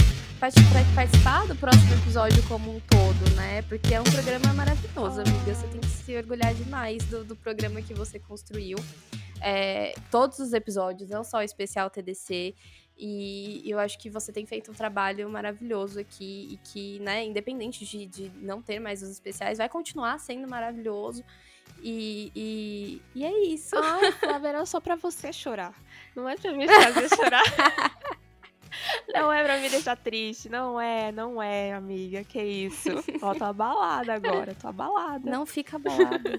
participar 0.95 1.47
do 1.47 1.57
próximo 1.57 1.95
episódio 1.95 2.47
como 2.47 2.76
um 2.76 2.80
todo, 2.80 3.34
né? 3.34 3.62
Porque 3.62 3.95
é 3.95 4.01
um 4.01 4.05
programa 4.05 4.53
maravilhoso, 4.53 5.22
amiga. 5.22 5.55
Você 5.55 5.66
tem 5.68 5.80
que 5.80 5.86
se 5.86 6.14
orgulhar 6.14 6.53
demais 6.53 7.03
do, 7.05 7.24
do 7.24 7.34
programa 7.34 7.80
que 7.80 7.95
você 7.95 8.18
construiu 8.18 8.76
é, 9.40 9.95
todos 10.11 10.38
os 10.40 10.53
episódios, 10.53 11.09
não 11.09 11.24
só 11.24 11.38
o 11.38 11.42
especial 11.42 11.88
TDC. 11.88 12.55
E 12.99 13.62
eu 13.64 13.78
acho 13.78 13.99
que 13.99 14.11
você 14.11 14.32
tem 14.32 14.45
feito 14.45 14.70
um 14.70 14.74
trabalho 14.74 15.30
maravilhoso 15.30 15.99
aqui 15.99 16.49
e 16.51 16.57
que, 16.59 16.99
né, 17.01 17.24
independente 17.24 17.86
de, 17.86 18.05
de 18.05 18.30
não 18.42 18.61
ter 18.61 18.78
mais 18.78 19.03
os 19.03 19.09
especiais, 19.09 19.57
vai 19.57 19.68
continuar 19.70 20.18
sendo 20.18 20.47
maravilhoso. 20.47 21.24
E, 21.82 22.30
e, 22.36 23.03
e 23.14 23.24
é 23.24 23.47
isso. 23.47 23.76
Ai, 23.76 24.12
Flávia, 24.12 24.49
era 24.49 24.66
só 24.66 24.78
pra 24.78 24.95
você 24.95 25.32
chorar. 25.32 25.74
Não 26.14 26.28
é 26.28 26.36
pra 26.36 26.53
me 26.53 26.68
fazer 26.68 27.09
chorar. 27.16 27.42
Não 29.12 29.33
é 29.33 29.43
pra 29.43 29.59
me 29.59 29.68
deixar 29.68 29.97
triste, 29.97 30.49
não 30.49 30.81
é, 30.81 31.12
não 31.12 31.43
é, 31.43 31.72
amiga, 31.72 32.25
que 32.25 32.43
isso. 32.43 32.91
Ó, 33.22 33.35
tô 33.35 33.45
abalada 33.45 34.14
agora, 34.14 34.55
tô 34.55 34.68
abalada. 34.68 35.31
Não 35.31 35.47
fica 35.47 35.77
abalada. 35.79 36.39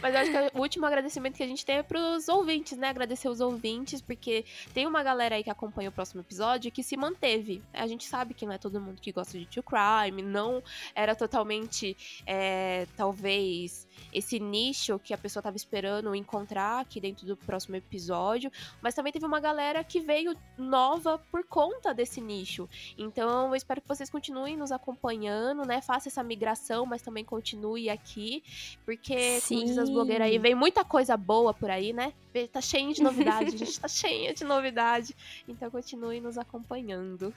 Mas 0.00 0.14
eu 0.14 0.20
acho 0.20 0.30
que 0.30 0.58
o 0.58 0.60
último 0.60 0.86
agradecimento 0.86 1.36
que 1.36 1.42
a 1.42 1.46
gente 1.46 1.64
tem 1.64 1.76
é 1.78 1.82
pros 1.82 2.28
ouvintes, 2.28 2.78
né? 2.78 2.88
Agradecer 2.88 3.28
os 3.28 3.40
ouvintes, 3.40 4.00
porque 4.00 4.44
tem 4.72 4.86
uma 4.86 5.02
galera 5.02 5.34
aí 5.34 5.44
que 5.44 5.50
acompanha 5.50 5.88
o 5.88 5.92
próximo 5.92 6.20
episódio 6.20 6.70
que 6.70 6.82
se 6.82 6.96
manteve. 6.96 7.62
A 7.72 7.86
gente 7.86 8.04
sabe 8.04 8.34
que 8.34 8.46
não 8.46 8.52
é 8.52 8.58
todo 8.58 8.80
mundo 8.80 9.00
que 9.00 9.12
gosta 9.12 9.38
de 9.38 9.46
true 9.46 9.64
crime, 9.64 10.22
não 10.22 10.62
era 10.94 11.14
totalmente, 11.14 11.96
é, 12.26 12.86
talvez, 12.96 13.85
esse 14.12 14.38
nicho 14.38 14.98
que 14.98 15.12
a 15.12 15.18
pessoa 15.18 15.42
tava 15.42 15.56
esperando 15.56 16.14
encontrar 16.14 16.80
aqui 16.80 17.00
dentro 17.00 17.26
do 17.26 17.36
próximo 17.36 17.76
episódio, 17.76 18.50
mas 18.80 18.94
também 18.94 19.12
teve 19.12 19.26
uma 19.26 19.40
galera 19.40 19.82
que 19.84 20.00
veio 20.00 20.36
nova 20.56 21.18
por 21.30 21.44
conta 21.44 21.92
desse 21.92 22.20
nicho. 22.20 22.68
Então, 22.96 23.48
eu 23.48 23.54
espero 23.54 23.80
que 23.80 23.88
vocês 23.88 24.08
continuem 24.08 24.56
nos 24.56 24.72
acompanhando, 24.72 25.64
né? 25.64 25.80
Faça 25.80 26.08
essa 26.08 26.22
migração, 26.22 26.86
mas 26.86 27.02
também 27.02 27.24
continue 27.24 27.90
aqui, 27.90 28.42
porque 28.84 29.40
Sim 29.40 29.56
como 29.56 29.66
diz 29.66 29.78
as 29.78 29.90
blogueiras 29.90 30.26
aí, 30.28 30.38
vem 30.38 30.54
muita 30.54 30.84
coisa 30.84 31.16
boa 31.16 31.52
por 31.52 31.70
aí, 31.70 31.92
né? 31.92 32.12
Tá 32.52 32.60
cheio 32.60 32.92
de 32.92 33.02
novidade, 33.02 33.54
a 33.54 33.58
gente 33.58 33.80
tá 33.80 33.88
cheia 33.88 34.34
de 34.34 34.44
novidade. 34.44 35.16
Então 35.48 35.70
continue 35.70 36.20
nos 36.20 36.38
acompanhando. 36.38 37.34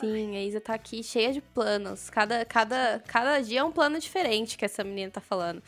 Sim, 0.00 0.34
a 0.36 0.42
Isa 0.42 0.60
tá 0.60 0.74
aqui 0.74 1.02
cheia 1.02 1.30
de 1.32 1.42
planos. 1.42 2.08
Cada, 2.08 2.42
cada, 2.46 3.00
cada 3.06 3.40
dia 3.40 3.60
é 3.60 3.64
um 3.64 3.70
plano 3.70 3.98
diferente 3.98 4.56
que 4.56 4.64
essa 4.64 4.82
menina 4.82 5.10
tá 5.10 5.20
falando. 5.20 5.62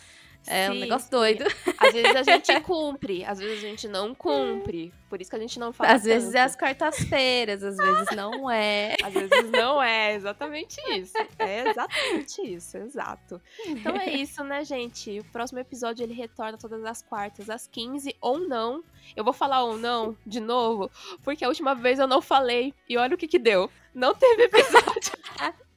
É 0.46 0.66
sim, 0.66 0.72
um 0.72 0.80
negócio 0.80 1.10
doido. 1.10 1.44
Às 1.78 1.92
vezes 1.92 2.16
a 2.16 2.22
gente 2.22 2.60
cumpre, 2.62 3.24
às 3.24 3.38
vezes 3.38 3.58
a 3.58 3.66
gente 3.66 3.88
não 3.88 4.14
cumpre. 4.14 4.92
Por 5.08 5.20
isso 5.20 5.30
que 5.30 5.36
a 5.36 5.38
gente 5.38 5.58
não 5.58 5.72
faz. 5.72 5.90
Às 5.90 6.02
tanto. 6.02 6.12
vezes 6.12 6.34
é 6.34 6.42
as 6.42 6.56
quartas-feiras, 6.56 7.62
às 7.62 7.76
vezes 7.76 8.16
não 8.16 8.50
é. 8.50 8.96
Às 9.04 9.12
vezes 9.12 9.50
não 9.50 9.82
é, 9.82 10.14
exatamente 10.14 10.80
isso. 10.90 11.12
É 11.38 11.68
exatamente 11.68 12.42
isso, 12.42 12.76
exato. 12.78 13.40
Então 13.66 13.94
é 13.96 14.10
isso, 14.10 14.42
né, 14.42 14.64
gente? 14.64 15.20
O 15.20 15.24
próximo 15.24 15.58
episódio 15.58 16.02
ele 16.02 16.14
retorna 16.14 16.56
todas 16.56 16.84
as 16.84 17.02
quartas, 17.02 17.50
às 17.50 17.66
15 17.66 18.16
ou 18.20 18.38
não. 18.38 18.82
Eu 19.14 19.24
vou 19.24 19.32
falar 19.32 19.64
ou 19.64 19.76
não 19.76 20.16
de 20.26 20.40
novo, 20.40 20.90
porque 21.22 21.44
a 21.44 21.48
última 21.48 21.74
vez 21.74 21.98
eu 21.98 22.06
não 22.06 22.22
falei. 22.22 22.72
E 22.88 22.96
olha 22.96 23.14
o 23.14 23.18
que 23.18 23.28
que 23.28 23.38
deu. 23.38 23.70
Não 23.94 24.14
teve 24.14 24.44
episódio. 24.44 25.12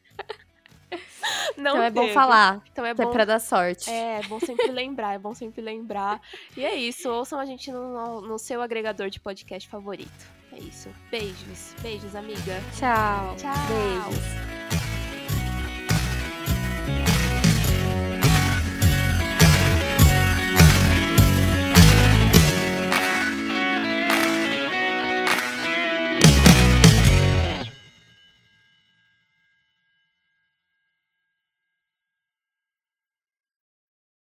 Não 1.58 1.72
então 1.72 1.84
é 1.84 1.90
bom 1.90 2.08
falar. 2.10 2.62
Então 2.72 2.86
é, 2.86 2.90
é 2.90 2.94
bom, 2.94 3.10
é 3.10 3.12
pra 3.12 3.26
dar 3.26 3.40
sorte. 3.40 3.90
É, 3.90 4.20
é 4.20 4.28
bom 4.28 4.40
sempre 4.40 4.72
lembrar, 4.72 5.14
é 5.14 5.20
bom 5.20 5.34
sempre 5.34 5.62
lembrar. 5.62 6.22
E 6.56 6.64
é 6.66 6.76
isso, 6.76 7.10
ouçam 7.10 7.40
a 7.40 7.46
gente 7.46 7.72
no, 7.72 8.22
no 8.22 8.38
seu 8.38 8.62
agregador 8.62 9.10
de 9.10 9.20
podcast 9.20 9.68
favorito. 9.70 10.36
É 10.52 10.60
isso. 10.60 10.90
Beijos. 11.12 11.76
Beijos, 11.82 12.16
amiga. 12.16 12.62
Tchau. 12.78 13.36
Tchau. 13.36 13.54
Beijos. 13.68 14.64